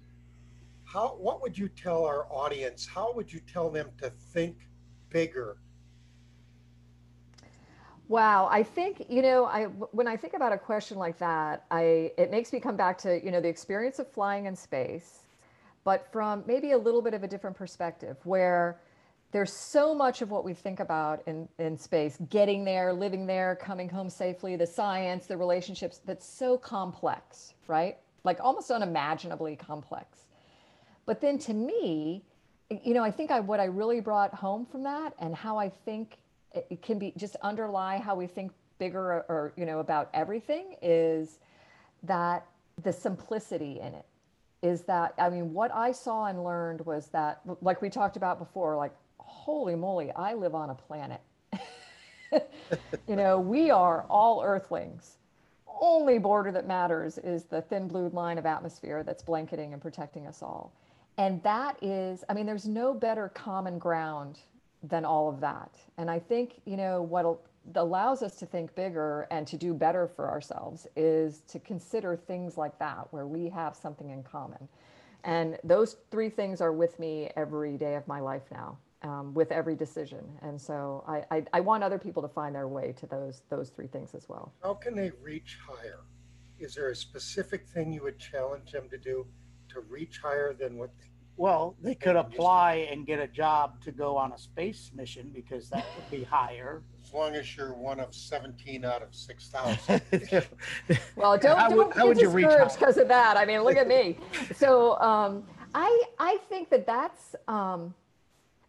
How, 0.83 1.09
what 1.09 1.41
would 1.41 1.57
you 1.57 1.67
tell 1.69 2.05
our 2.05 2.27
audience? 2.31 2.87
How 2.87 3.13
would 3.13 3.31
you 3.31 3.39
tell 3.51 3.69
them 3.69 3.89
to 4.01 4.09
think 4.09 4.67
bigger? 5.09 5.57
Wow, 8.07 8.47
I 8.51 8.61
think 8.61 9.07
you 9.09 9.23
know, 9.23 9.45
I 9.45 9.63
when 9.65 10.07
I 10.07 10.15
think 10.15 10.35
about 10.35 10.51
a 10.51 10.59
question 10.59 10.97
like 10.97 11.17
that, 11.17 11.65
I 11.71 12.11
it 12.17 12.29
makes 12.29 12.53
me 12.53 12.59
come 12.59 12.77
back 12.77 12.99
to 12.99 13.23
you 13.23 13.31
know 13.31 13.41
the 13.41 13.47
experience 13.47 13.97
of 13.97 14.07
flying 14.11 14.45
in 14.45 14.55
space, 14.55 15.21
but 15.83 16.11
from 16.11 16.43
maybe 16.45 16.73
a 16.73 16.77
little 16.77 17.01
bit 17.01 17.15
of 17.15 17.23
a 17.23 17.27
different 17.27 17.57
perspective, 17.57 18.17
where 18.23 18.79
there's 19.35 19.51
so 19.51 19.93
much 19.93 20.21
of 20.21 20.31
what 20.31 20.45
we 20.45 20.53
think 20.53 20.79
about 20.79 21.21
in 21.27 21.45
in 21.59 21.77
space, 21.77 22.17
getting 22.29 22.63
there, 22.63 22.93
living 22.93 23.25
there, 23.25 23.57
coming 23.57 23.89
home 23.89 24.09
safely, 24.09 24.55
the 24.55 24.65
science, 24.65 25.25
the 25.25 25.35
relationships, 25.35 25.99
that's 26.05 26.25
so 26.25 26.57
complex, 26.57 27.53
right? 27.67 27.97
Like 28.23 28.39
almost 28.39 28.71
unimaginably 28.71 29.57
complex. 29.57 30.19
But 31.05 31.19
then 31.19 31.37
to 31.39 31.53
me, 31.53 32.23
you 32.81 32.93
know, 32.93 33.03
I 33.03 33.11
think 33.11 33.29
I 33.29 33.41
what 33.41 33.59
I 33.59 33.65
really 33.65 33.99
brought 33.99 34.33
home 34.33 34.65
from 34.65 34.83
that 34.83 35.13
and 35.19 35.35
how 35.35 35.57
I 35.57 35.67
think 35.67 36.17
it, 36.53 36.81
can 36.81 36.97
be 36.97 37.11
just 37.17 37.35
underlie 37.41 37.97
how 37.97 38.15
we 38.15 38.27
think 38.27 38.53
bigger 38.79 39.01
or, 39.01 39.25
or 39.27 39.53
you 39.57 39.65
know 39.65 39.79
about 39.79 40.09
everything 40.13 40.77
is 40.81 41.39
that 42.03 42.47
the 42.83 42.93
simplicity 42.93 43.81
in 43.81 43.93
it 43.95 44.05
is 44.61 44.83
that 44.83 45.13
I 45.17 45.29
mean 45.29 45.53
what 45.53 45.73
I 45.73 45.91
saw 45.91 46.27
and 46.27 46.41
learned 46.41 46.85
was 46.85 47.07
that 47.07 47.41
like 47.61 47.81
we 47.81 47.89
talked 47.89 48.15
about 48.15 48.39
before 48.39 48.77
like 48.77 48.93
holy 49.45 49.75
moly 49.75 50.11
I 50.13 50.33
live 50.33 50.55
on 50.55 50.71
a 50.71 50.75
planet. 50.75 51.21
You 53.07 53.15
know 53.15 53.39
we 53.39 53.69
are 53.69 54.05
all 54.09 54.41
earthlings. 54.43 55.17
Only 55.79 56.17
border 56.17 56.51
that 56.51 56.65
matters 56.67 57.19
is 57.19 57.43
the 57.43 57.61
thin 57.61 57.87
blue 57.87 58.09
line 58.09 58.39
of 58.39 58.47
atmosphere 58.47 59.03
that's 59.03 59.21
blanketing 59.21 59.73
and 59.73 59.81
protecting 59.81 60.25
us 60.25 60.41
all. 60.41 60.73
And 61.19 61.43
that 61.43 61.77
is 61.83 62.23
i 62.27 62.33
mean 62.33 62.47
there's 62.47 62.67
no 62.67 62.95
better 62.95 63.29
common 63.29 63.77
ground 63.77 64.39
than 64.81 65.05
all 65.05 65.29
of 65.29 65.39
that. 65.41 65.77
And 65.99 66.09
i 66.09 66.17
think 66.17 66.59
you 66.65 66.75
know 66.75 67.03
what 67.03 67.39
allows 67.75 68.23
us 68.23 68.35
to 68.37 68.47
think 68.47 68.73
bigger 68.73 69.27
and 69.29 69.45
to 69.45 69.57
do 69.57 69.75
better 69.75 70.07
for 70.07 70.27
ourselves 70.27 70.87
is 70.95 71.41
to 71.49 71.59
consider 71.59 72.15
things 72.15 72.57
like 72.57 72.79
that 72.79 73.07
where 73.11 73.27
we 73.27 73.47
have 73.49 73.75
something 73.75 74.09
in 74.09 74.23
common. 74.23 74.67
And 75.23 75.59
those 75.63 75.97
three 76.09 76.29
things 76.29 76.61
are 76.61 76.73
with 76.73 76.97
me 76.97 77.29
every 77.35 77.77
day 77.77 77.93
of 77.93 78.07
my 78.07 78.19
life 78.19 78.43
now 78.51 78.77
um, 79.01 79.33
with 79.33 79.51
every 79.51 79.75
decision 79.75 80.23
and 80.41 80.59
so 80.59 81.03
I, 81.07 81.23
I, 81.31 81.43
I 81.53 81.59
want 81.59 81.83
other 81.83 81.99
people 81.99 82.21
to 82.21 82.29
find 82.29 82.55
their 82.55 82.67
way 82.67 82.93
to 82.97 83.05
those 83.05 83.43
those 83.49 83.69
three 83.69 83.87
things 83.87 84.15
as 84.15 84.27
well 84.29 84.51
How 84.63 84.73
can 84.73 84.95
they 84.95 85.11
reach 85.21 85.57
higher? 85.67 85.99
Is 86.59 86.75
there 86.75 86.89
a 86.89 86.95
specific 86.95 87.67
thing 87.67 87.91
you 87.91 88.03
would 88.03 88.19
challenge 88.19 88.71
them 88.71 88.89
to 88.89 88.97
do 88.97 89.25
to 89.69 89.81
reach 89.81 90.19
higher 90.19 90.53
than 90.53 90.77
what? 90.77 90.91
Well, 91.37 91.75
they 91.81 91.95
could 91.95 92.15
apply 92.15 92.87
and 92.89 93.05
get 93.05 93.19
a 93.19 93.27
job 93.27 93.81
to 93.83 93.91
go 93.91 94.15
on 94.15 94.31
a 94.31 94.37
space 94.37 94.91
mission 94.95 95.31
because 95.33 95.69
that 95.69 95.85
would 95.95 96.09
be 96.09 96.23
higher. 96.23 96.81
As 97.03 97.13
long 97.13 97.35
as 97.35 97.57
you're 97.57 97.73
one 97.73 97.99
of 97.99 98.15
17 98.15 98.85
out 98.85 99.01
of 99.01 99.13
6,000. 99.13 100.01
Well, 101.17 101.37
don't, 101.37 101.57
How 101.57 101.69
don't 101.69 101.93
how 101.93 102.07
would 102.07 102.19
you 102.21 102.29
reach 102.29 102.45
discouraged 102.45 102.79
because 102.79 102.97
of 102.97 103.09
that. 103.09 103.35
I 103.35 103.45
mean, 103.45 103.63
look 103.63 103.75
at 103.75 103.87
me. 103.87 104.17
So 104.55 104.97
um, 104.99 105.43
I 105.73 106.03
I 106.19 106.37
think 106.47 106.69
that 106.69 106.85
that's 106.85 107.35
um, 107.49 107.93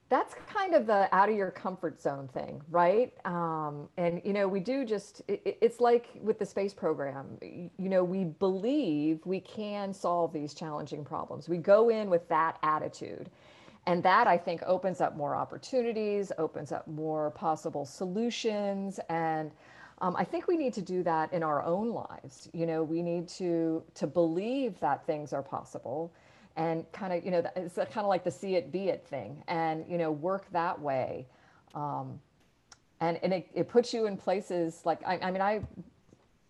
that's 0.08 0.34
kind 0.52 0.74
of 0.74 0.86
the 0.86 1.08
out 1.14 1.28
of 1.28 1.36
your 1.36 1.50
comfort 1.50 2.00
zone 2.00 2.28
thing, 2.28 2.62
right? 2.70 3.12
Um, 3.24 3.88
and 3.96 4.20
you 4.24 4.32
know, 4.32 4.46
we 4.48 4.60
do 4.60 4.84
just 4.84 5.22
it, 5.28 5.42
it- 5.44 5.58
it's 5.60 5.80
like 5.80 6.08
with 6.22 6.38
the 6.38 6.46
space 6.46 6.74
program. 6.74 7.38
You 7.42 7.70
know, 7.88 8.04
we 8.04 8.24
believe 8.24 9.20
we 9.26 9.40
can 9.40 9.92
solve 9.92 10.32
these 10.32 10.54
challenging 10.54 11.04
problems. 11.04 11.48
We 11.48 11.58
go 11.58 11.88
in 11.88 12.10
with 12.10 12.28
that 12.28 12.58
attitude. 12.62 13.30
And 13.86 14.02
that 14.02 14.26
I 14.26 14.36
think 14.36 14.62
opens 14.66 15.00
up 15.00 15.16
more 15.16 15.36
opportunities, 15.36 16.32
opens 16.38 16.72
up 16.72 16.88
more 16.88 17.30
possible 17.30 17.84
solutions, 17.84 18.98
and 19.08 19.52
um, 20.00 20.16
I 20.16 20.24
think 20.24 20.48
we 20.48 20.56
need 20.56 20.72
to 20.74 20.82
do 20.82 21.02
that 21.04 21.32
in 21.32 21.42
our 21.44 21.62
own 21.64 21.90
lives. 21.90 22.48
You 22.52 22.66
know, 22.66 22.82
we 22.82 23.02
need 23.02 23.28
to 23.30 23.82
to 23.94 24.06
believe 24.08 24.78
that 24.80 25.06
things 25.06 25.32
are 25.32 25.42
possible, 25.42 26.12
and 26.56 26.90
kind 26.92 27.12
of 27.12 27.24
you 27.24 27.30
know 27.30 27.42
it's 27.54 27.76
kind 27.76 27.98
of 27.98 28.06
like 28.06 28.24
the 28.24 28.30
see 28.30 28.56
it 28.56 28.72
be 28.72 28.88
it 28.88 29.06
thing, 29.06 29.42
and 29.48 29.84
you 29.88 29.98
know 29.98 30.10
work 30.10 30.46
that 30.52 30.80
way, 30.80 31.26
um, 31.74 32.18
and 33.00 33.18
and 33.22 33.32
it, 33.32 33.48
it 33.54 33.68
puts 33.68 33.92
you 33.94 34.06
in 34.06 34.16
places 34.16 34.82
like 34.84 35.00
I, 35.06 35.18
I 35.18 35.30
mean 35.30 35.42
I. 35.42 35.60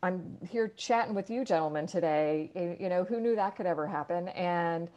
I'm 0.03 0.37
here 0.49 0.69
chatting 0.77 1.15
with 1.15 1.31
you 1.31 1.45
gentlemen 1.45 1.87
today. 1.87 2.77
You 2.79 2.89
know, 2.89 3.03
who 3.03 3.19
knew 3.19 3.35
that 3.35 3.57
could 3.57 3.67
ever 3.67 3.89
happen? 3.89 4.29
And 4.29 4.89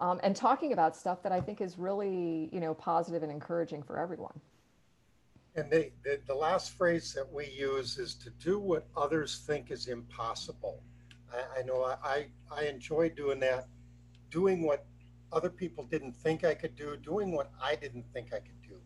um, 0.00 0.20
and 0.22 0.36
talking 0.36 0.72
about 0.72 0.96
stuff 0.96 1.22
that 1.22 1.32
I 1.32 1.40
think 1.40 1.60
is 1.60 1.78
really, 1.78 2.48
you 2.52 2.60
know, 2.60 2.74
positive 2.74 3.22
and 3.22 3.32
encouraging 3.32 3.82
for 3.82 3.98
everyone. 3.98 4.38
And 5.54 5.70
they, 5.70 5.92
the, 6.04 6.20
the 6.26 6.34
last 6.34 6.76
phrase 6.76 7.14
that 7.14 7.30
we 7.32 7.46
use 7.46 7.98
is 7.98 8.14
to 8.16 8.30
do 8.30 8.58
what 8.58 8.86
others 8.96 9.42
think 9.46 9.70
is 9.70 9.88
impossible. 9.88 10.82
I, 11.32 11.60
I 11.60 11.62
know 11.62 11.82
I, 11.82 11.96
I, 12.04 12.26
I 12.50 12.64
enjoy 12.64 13.08
doing 13.10 13.40
that, 13.40 13.66
doing 14.30 14.62
what 14.62 14.86
other 15.32 15.50
people 15.50 15.84
didn't 15.84 16.14
think 16.14 16.44
I 16.44 16.54
could 16.54 16.76
do, 16.76 16.96
doing 16.96 17.32
what 17.32 17.50
I 17.62 17.74
didn't 17.74 18.04
think 18.12 18.32
I 18.32 18.38
could 18.38 18.62
do. 18.62 18.80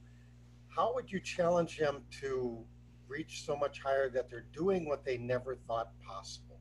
How 0.68 0.94
would 0.94 1.10
you 1.10 1.20
challenge 1.20 1.78
them 1.78 2.02
to 2.20 2.64
reach 3.08 3.44
so 3.44 3.56
much 3.56 3.80
higher 3.80 4.08
that 4.10 4.30
they're 4.30 4.46
doing 4.52 4.88
what 4.88 5.04
they 5.04 5.18
never 5.18 5.56
thought 5.66 5.90
possible? 6.06 6.58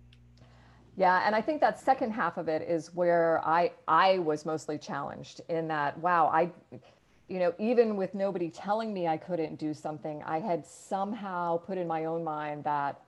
Yeah, 0.95 1.21
and 1.25 1.33
I 1.33 1.41
think 1.41 1.61
that 1.61 1.79
second 1.79 2.11
half 2.11 2.37
of 2.37 2.49
it 2.49 2.61
is 2.61 2.93
where 2.93 3.41
I 3.45 3.71
I 3.87 4.19
was 4.19 4.45
mostly 4.45 4.77
challenged 4.77 5.41
in 5.47 5.67
that 5.69 5.97
wow, 5.99 6.27
I 6.27 6.51
you 7.29 7.37
know, 7.37 7.53
even 7.59 7.95
with 7.95 8.15
nobody 8.15 8.49
telling 8.49 8.91
me 8.91 9.07
I 9.07 9.15
couldn't 9.15 9.59
do 9.59 9.73
something, 9.73 10.23
I 10.25 10.39
had 10.39 10.65
somehow 10.65 11.57
put 11.57 11.77
in 11.77 11.87
my 11.87 12.05
own 12.05 12.23
mind 12.23 12.63
that, 12.63 12.99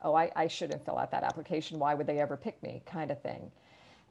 oh, 0.00 0.14
I, 0.14 0.32
I 0.34 0.48
shouldn't 0.48 0.84
fill 0.84 0.98
out 0.98 1.10
that 1.10 1.22
application. 1.22 1.78
Why 1.78 1.92
would 1.94 2.06
they 2.06 2.18
ever 2.18 2.38
pick 2.38 2.60
me? 2.62 2.82
Kind 2.86 3.10
of 3.10 3.20
thing. 3.20 3.50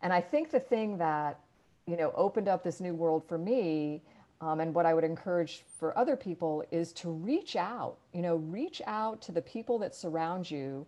And 0.01 0.13
I 0.13 0.21
think 0.21 0.51
the 0.51 0.59
thing 0.59 0.97
that, 0.97 1.39
you 1.87 1.97
know, 1.97 2.11
opened 2.15 2.47
up 2.47 2.63
this 2.63 2.79
new 2.79 2.93
world 2.93 3.23
for 3.27 3.37
me 3.37 4.01
um, 4.41 4.59
and 4.59 4.73
what 4.73 4.85
I 4.85 4.93
would 4.93 5.03
encourage 5.03 5.63
for 5.79 5.97
other 5.97 6.15
people 6.15 6.63
is 6.71 6.91
to 6.93 7.09
reach 7.09 7.55
out, 7.55 7.97
you 8.13 8.21
know, 8.21 8.35
reach 8.35 8.81
out 8.85 9.21
to 9.23 9.31
the 9.31 9.41
people 9.41 9.79
that 9.79 9.95
surround 9.95 10.49
you 10.49 10.85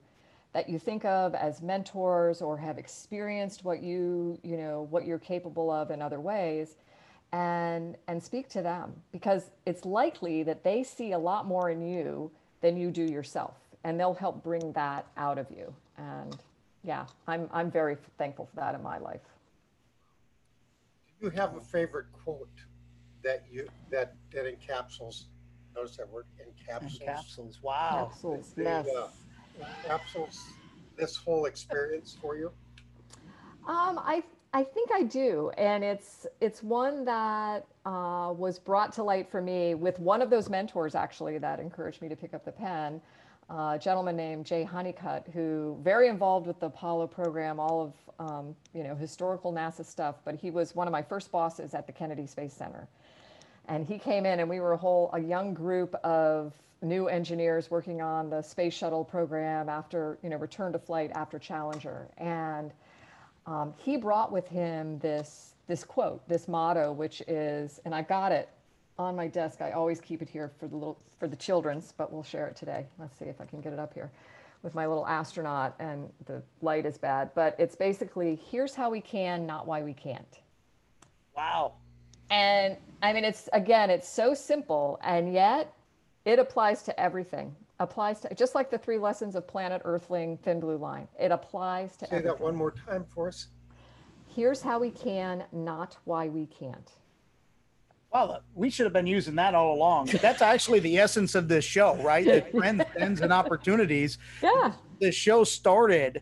that 0.53 0.69
you 0.69 0.79
think 0.79 1.05
of 1.05 1.35
as 1.35 1.61
mentors 1.61 2.41
or 2.41 2.57
have 2.57 2.77
experienced 2.77 3.63
what 3.63 3.81
you, 3.81 4.39
you 4.43 4.57
know, 4.57 4.87
what 4.89 5.05
you're 5.05 5.19
capable 5.19 5.69
of 5.69 5.91
in 5.91 6.01
other 6.01 6.19
ways 6.19 6.77
and 7.31 7.95
and 8.07 8.21
speak 8.21 8.49
to 8.49 8.61
them. 8.61 8.93
Because 9.11 9.51
it's 9.65 9.85
likely 9.85 10.43
that 10.43 10.63
they 10.63 10.83
see 10.83 11.11
a 11.11 11.19
lot 11.19 11.45
more 11.45 11.69
in 11.69 11.81
you 11.81 12.31
than 12.61 12.77
you 12.77 12.91
do 12.91 13.03
yourself 13.03 13.55
and 13.83 13.99
they'll 13.99 14.13
help 14.13 14.43
bring 14.43 14.71
that 14.73 15.05
out 15.15 15.37
of 15.37 15.47
you. 15.49 15.73
And 15.97 16.35
yeah 16.83 17.05
i'm 17.27 17.49
i'm 17.51 17.69
very 17.71 17.97
thankful 18.17 18.45
for 18.45 18.55
that 18.55 18.75
in 18.75 18.81
my 18.83 18.97
life 18.97 19.21
Do 21.19 21.25
you 21.25 21.31
have 21.31 21.55
a 21.55 21.61
favorite 21.61 22.11
quote 22.11 22.49
that 23.23 23.43
you 23.51 23.67
that 23.91 24.15
that 24.33 24.45
encapsulates? 24.45 25.25
Notice 25.75 25.97
that 25.97 26.09
word 26.09 26.25
encapsulates. 26.41 27.05
Capsules. 27.05 27.59
Wow. 27.61 28.09
capsules 28.11 28.53
the, 28.55 28.63
yes 28.63 28.87
uh, 28.95 29.07
Encapsulates 29.87 30.39
this 30.97 31.15
whole 31.15 31.45
experience 31.45 32.17
for 32.21 32.35
you. 32.37 32.51
Um, 33.67 33.99
I 33.99 34.23
I 34.53 34.63
think 34.63 34.89
I 34.93 35.03
do, 35.03 35.51
and 35.57 35.83
it's 35.83 36.25
it's 36.41 36.63
one 36.63 37.05
that 37.05 37.65
uh, 37.85 38.33
was 38.35 38.59
brought 38.59 38.93
to 38.93 39.03
light 39.03 39.29
for 39.29 39.41
me 39.41 39.75
with 39.75 39.99
one 39.99 40.21
of 40.21 40.29
those 40.29 40.49
mentors 40.49 40.95
actually 40.95 41.37
that 41.39 41.59
encouraged 41.59 42.01
me 42.01 42.09
to 42.09 42.15
pick 42.15 42.33
up 42.33 42.45
the 42.45 42.51
pen. 42.51 43.01
A 43.49 43.79
gentleman 43.79 44.17
named 44.17 44.45
Jay 44.45 44.63
Honeycutt, 44.63 45.27
who 45.33 45.77
very 45.81 46.09
involved 46.09 46.47
with 46.47 46.59
the 46.59 46.65
Apollo 46.65 47.07
program, 47.07 47.59
all 47.59 47.81
of 47.81 48.29
um, 48.29 48.55
you 48.73 48.83
know 48.83 48.93
historical 48.93 49.53
NASA 49.53 49.85
stuff, 49.85 50.15
but 50.25 50.35
he 50.35 50.51
was 50.51 50.75
one 50.75 50.85
of 50.87 50.91
my 50.91 51.01
first 51.01 51.31
bosses 51.31 51.73
at 51.73 51.87
the 51.87 51.93
Kennedy 51.93 52.27
Space 52.27 52.53
Center, 52.53 52.87
and 53.67 53.85
he 53.85 53.97
came 53.97 54.25
in, 54.25 54.41
and 54.41 54.49
we 54.49 54.59
were 54.59 54.73
a 54.73 54.77
whole 54.77 55.09
a 55.13 55.19
young 55.19 55.53
group 55.53 55.95
of 56.03 56.53
new 56.81 57.07
engineers 57.07 57.71
working 57.71 58.01
on 58.01 58.29
the 58.29 58.41
space 58.41 58.73
shuttle 58.73 59.05
program 59.05 59.69
after 59.69 60.17
you 60.23 60.29
know 60.29 60.37
return 60.37 60.73
to 60.73 60.79
flight 60.79 61.11
after 61.13 61.39
Challenger, 61.39 62.09
and 62.17 62.71
um, 63.45 63.73
he 63.77 63.95
brought 63.95 64.29
with 64.29 64.47
him 64.49 64.99
this 64.99 65.53
this 65.67 65.85
quote, 65.85 66.27
this 66.27 66.47
motto, 66.47 66.91
which 66.91 67.21
is, 67.27 67.79
and 67.85 67.93
I 67.93 68.01
got 68.01 68.31
it 68.31 68.49
on 68.99 69.15
my 69.15 69.27
desk. 69.27 69.61
I 69.61 69.71
always 69.71 70.01
keep 70.01 70.21
it 70.21 70.29
here 70.29 70.51
for 70.59 70.67
the 70.67 70.75
little 70.75 70.97
for 71.19 71.27
the 71.27 71.35
children's, 71.35 71.93
but 71.97 72.11
we'll 72.11 72.23
share 72.23 72.47
it 72.47 72.55
today. 72.55 72.85
Let's 72.99 73.17
see 73.17 73.25
if 73.25 73.39
I 73.41 73.45
can 73.45 73.61
get 73.61 73.73
it 73.73 73.79
up 73.79 73.93
here 73.93 74.11
with 74.63 74.73
my 74.75 74.87
little 74.87 75.05
astronaut, 75.05 75.75
and 75.79 76.09
the 76.25 76.41
light 76.61 76.85
is 76.85 76.97
bad, 76.97 77.29
but 77.35 77.55
it's 77.59 77.75
basically 77.75 78.39
here's 78.49 78.73
how 78.73 78.89
we 78.89 78.99
can, 79.01 79.45
not 79.45 79.67
why 79.67 79.81
we 79.83 79.93
can't. 79.93 80.39
Wow. 81.35 81.73
And 82.31 82.75
I 83.01 83.13
mean, 83.13 83.23
it's 83.23 83.47
again, 83.53 83.89
it's 83.89 84.09
so 84.09 84.33
simple, 84.33 84.99
and 85.03 85.31
yet 85.31 85.73
it 86.25 86.39
applies 86.39 86.83
to 86.83 86.99
everything. 86.99 87.55
Applies 87.79 88.19
to 88.21 88.33
just 88.33 88.55
like 88.55 88.71
the 88.71 88.77
three 88.79 88.97
lessons 88.97 89.35
of 89.35 89.47
Planet 89.47 89.83
Earthling, 89.85 90.37
Thin 90.37 90.59
Blue 90.59 90.77
Line. 90.77 91.07
It 91.19 91.31
applies 91.31 91.95
to 91.97 92.05
Say 92.05 92.17
everything. 92.17 92.27
that 92.27 92.39
one 92.39 92.55
more 92.55 92.71
time 92.71 93.05
for 93.07 93.27
us. 93.27 93.47
Here's 94.35 94.61
how 94.61 94.79
we 94.79 94.89
can, 94.89 95.43
not 95.51 95.97
why 96.05 96.27
we 96.27 96.47
can't. 96.47 96.91
Wow, 98.17 98.39
we 98.55 98.69
should 98.71 98.85
have 98.85 98.93
been 98.93 99.05
using 99.07 99.35
that 99.35 99.53
all 99.53 99.75
along. 99.75 100.07
That's 100.21 100.41
actually 100.41 100.79
the 100.79 100.97
essence 100.97 101.35
of 101.35 101.47
this 101.47 101.63
show, 101.63 101.95
right? 101.97 102.25
The 102.25 102.41
trends, 102.41 102.83
trends, 102.95 103.21
and 103.21 103.31
opportunities. 103.31 104.17
Yeah. 104.41 104.73
The 104.99 105.11
show 105.11 105.43
started 105.43 106.21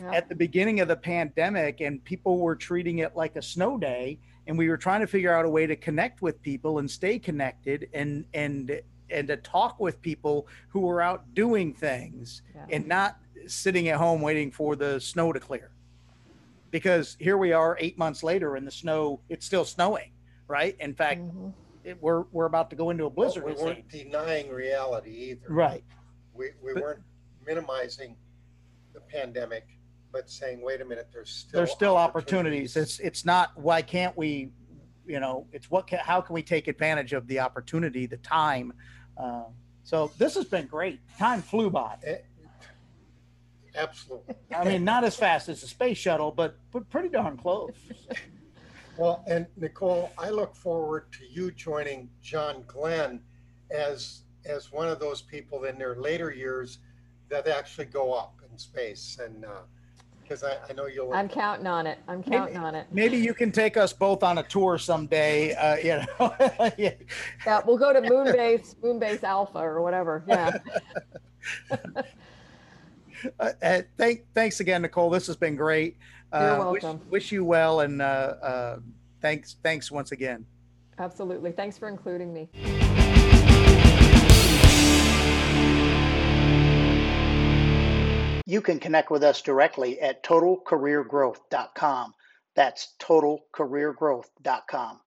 Yeah. 0.00 0.12
at 0.14 0.28
the 0.28 0.36
beginning 0.36 0.78
of 0.80 0.86
the 0.88 0.96
pandemic, 0.96 1.80
and 1.80 2.02
people 2.04 2.38
were 2.38 2.54
treating 2.54 3.00
it 3.00 3.16
like 3.16 3.34
a 3.36 3.42
snow 3.42 3.76
day, 3.76 4.20
and 4.46 4.56
we 4.56 4.68
were 4.68 4.76
trying 4.76 5.00
to 5.00 5.06
figure 5.08 5.34
out 5.34 5.44
a 5.44 5.50
way 5.50 5.66
to 5.66 5.74
connect 5.74 6.22
with 6.22 6.40
people 6.42 6.78
and 6.78 6.88
stay 6.90 7.18
connected, 7.18 7.88
and 7.92 8.24
and 8.34 8.80
and 9.10 9.26
to 9.28 9.36
talk 9.38 9.78
with 9.80 10.00
people 10.00 10.46
who 10.68 10.80
were 10.80 11.02
out 11.02 11.34
doing 11.34 11.74
things 11.74 12.42
Yeah. 12.54 12.66
and 12.70 12.86
not 12.86 13.18
sitting 13.46 13.88
at 13.88 13.96
home 13.98 14.20
waiting 14.22 14.50
for 14.52 14.76
the 14.76 15.00
snow 15.00 15.32
to 15.32 15.40
clear. 15.40 15.72
Because 16.70 17.16
here 17.20 17.36
we 17.36 17.52
are, 17.52 17.76
eight 17.80 17.98
months 17.98 18.22
later, 18.22 18.54
and 18.56 18.64
the 18.66 18.70
snow 18.70 19.20
it's 19.28 19.44
still 19.44 19.64
snowing, 19.66 20.12
right? 20.48 20.76
In 20.80 20.94
fact, 20.94 21.20
Mhm. 21.20 21.52
it, 21.84 22.00
we're 22.00 22.22
we're 22.32 22.46
about 22.46 22.70
to 22.70 22.76
go 22.76 22.90
into 22.90 23.04
a 23.06 23.10
blizzard. 23.10 23.44
we 23.44 23.52
weren't 23.54 23.90
seems. 23.90 24.04
denying 24.04 24.50
reality 24.50 25.10
either. 25.30 25.46
Right. 25.48 25.84
We, 26.34 26.50
we 26.62 26.74
But- 26.74 26.82
weren't 26.82 27.02
minimizing 27.46 28.16
the 28.92 29.00
pandemic, 29.00 29.66
but 30.12 30.28
saying, 30.30 30.60
wait 30.62 30.80
a 30.80 30.84
minute, 30.84 31.08
there's 31.12 31.30
still 31.30 31.58
There's 31.58 31.72
still 31.72 31.96
opportunities. 31.96 32.76
It's 32.76 33.00
it's 33.00 33.24
not 33.24 33.56
why 33.58 33.82
can't 33.82 34.16
we, 34.16 34.52
you 35.06 35.18
know, 35.20 35.46
it's 35.52 35.70
what 35.70 35.86
can, 35.86 35.98
how 36.00 36.20
can 36.20 36.34
we 36.34 36.42
take 36.42 36.68
advantage 36.68 37.12
of 37.12 37.26
the 37.26 37.40
opportunity, 37.40 38.06
the 38.06 38.18
time. 38.18 38.72
Uh, 39.16 39.44
so 39.84 40.10
this 40.18 40.34
has 40.36 40.44
been 40.44 40.66
great. 40.66 41.00
Time 41.18 41.42
flew 41.42 41.68
by. 41.70 42.22
Absolutely. 43.74 44.34
I 44.54 44.64
mean, 44.64 44.84
not 44.84 45.02
as 45.02 45.16
fast 45.16 45.48
as 45.48 45.62
the 45.62 45.66
space 45.66 45.96
shuttle, 45.98 46.30
but 46.30 46.58
but 46.70 46.88
pretty 46.90 47.08
darn 47.08 47.36
close. 47.38 47.72
Well, 48.96 49.24
and 49.26 49.46
Nicole, 49.56 50.10
I 50.18 50.30
look 50.30 50.54
forward 50.54 51.10
to 51.12 51.26
you 51.26 51.50
joining 51.50 52.10
John 52.22 52.64
Glenn 52.66 53.20
as 53.70 54.22
as 54.44 54.72
one 54.72 54.88
of 54.88 54.98
those 54.98 55.22
people 55.22 55.64
in 55.64 55.78
their 55.78 55.96
later 55.96 56.30
years 56.30 56.78
that 57.28 57.46
actually 57.46 57.86
go 57.86 58.12
up 58.12 58.40
in 58.50 58.58
space, 58.58 59.18
and 59.24 59.46
because 60.22 60.44
I, 60.44 60.56
I 60.68 60.72
know 60.74 60.86
you'll. 60.86 61.12
I'm 61.12 61.28
counting 61.28 61.66
on 61.66 61.86
it. 61.86 61.98
I'm 62.08 62.22
counting 62.22 62.56
on 62.56 62.74
it. 62.74 62.86
Maybe 62.92 63.16
you 63.16 63.34
can 63.34 63.50
take 63.50 63.76
us 63.76 63.92
both 63.92 64.22
on 64.22 64.38
a 64.38 64.42
tour 64.42 64.78
someday. 64.78 65.54
Uh, 65.54 65.76
you 65.82 66.04
know, 66.18 66.34
yeah. 66.76 66.92
Yeah, 67.46 67.60
we'll 67.66 67.78
go 67.78 67.92
to 67.92 68.00
Moonbase, 68.00 68.76
Moonbase 68.76 69.22
Alpha 69.22 69.58
or 69.58 69.80
whatever. 69.82 70.24
Yeah. 70.28 70.58
Uh, 73.38 73.50
uh, 73.62 73.82
thank, 73.96 74.24
thanks 74.34 74.58
again, 74.58 74.82
Nicole. 74.82 75.08
This 75.08 75.28
has 75.28 75.36
been 75.36 75.54
great. 75.54 75.96
You're 76.32 76.40
Uh, 76.60 76.70
wish- 76.72 76.82
welcome. 76.82 77.00
Wish, 77.10 77.32
you 77.32 77.44
well, 77.44 77.80
and 77.80 78.00
uh, 78.00 78.04
uh, 78.04 78.78
thanks, 79.20 79.56
thanks 79.62 79.90
once 79.90 80.12
again. 80.12 80.46
Absolutely. 80.98 81.52
Thanks 81.52 81.78
for 81.78 81.88
including 81.88 82.32
me. 82.32 82.48
You 88.44 88.60
can 88.60 88.80
connect 88.80 89.10
with 89.10 89.22
us 89.22 89.40
directly 89.40 90.00
at 90.00 90.22
totalcareergrowth.com. 90.24 92.14
That's 92.54 92.88
totalcareergrowth.com. 92.98 95.00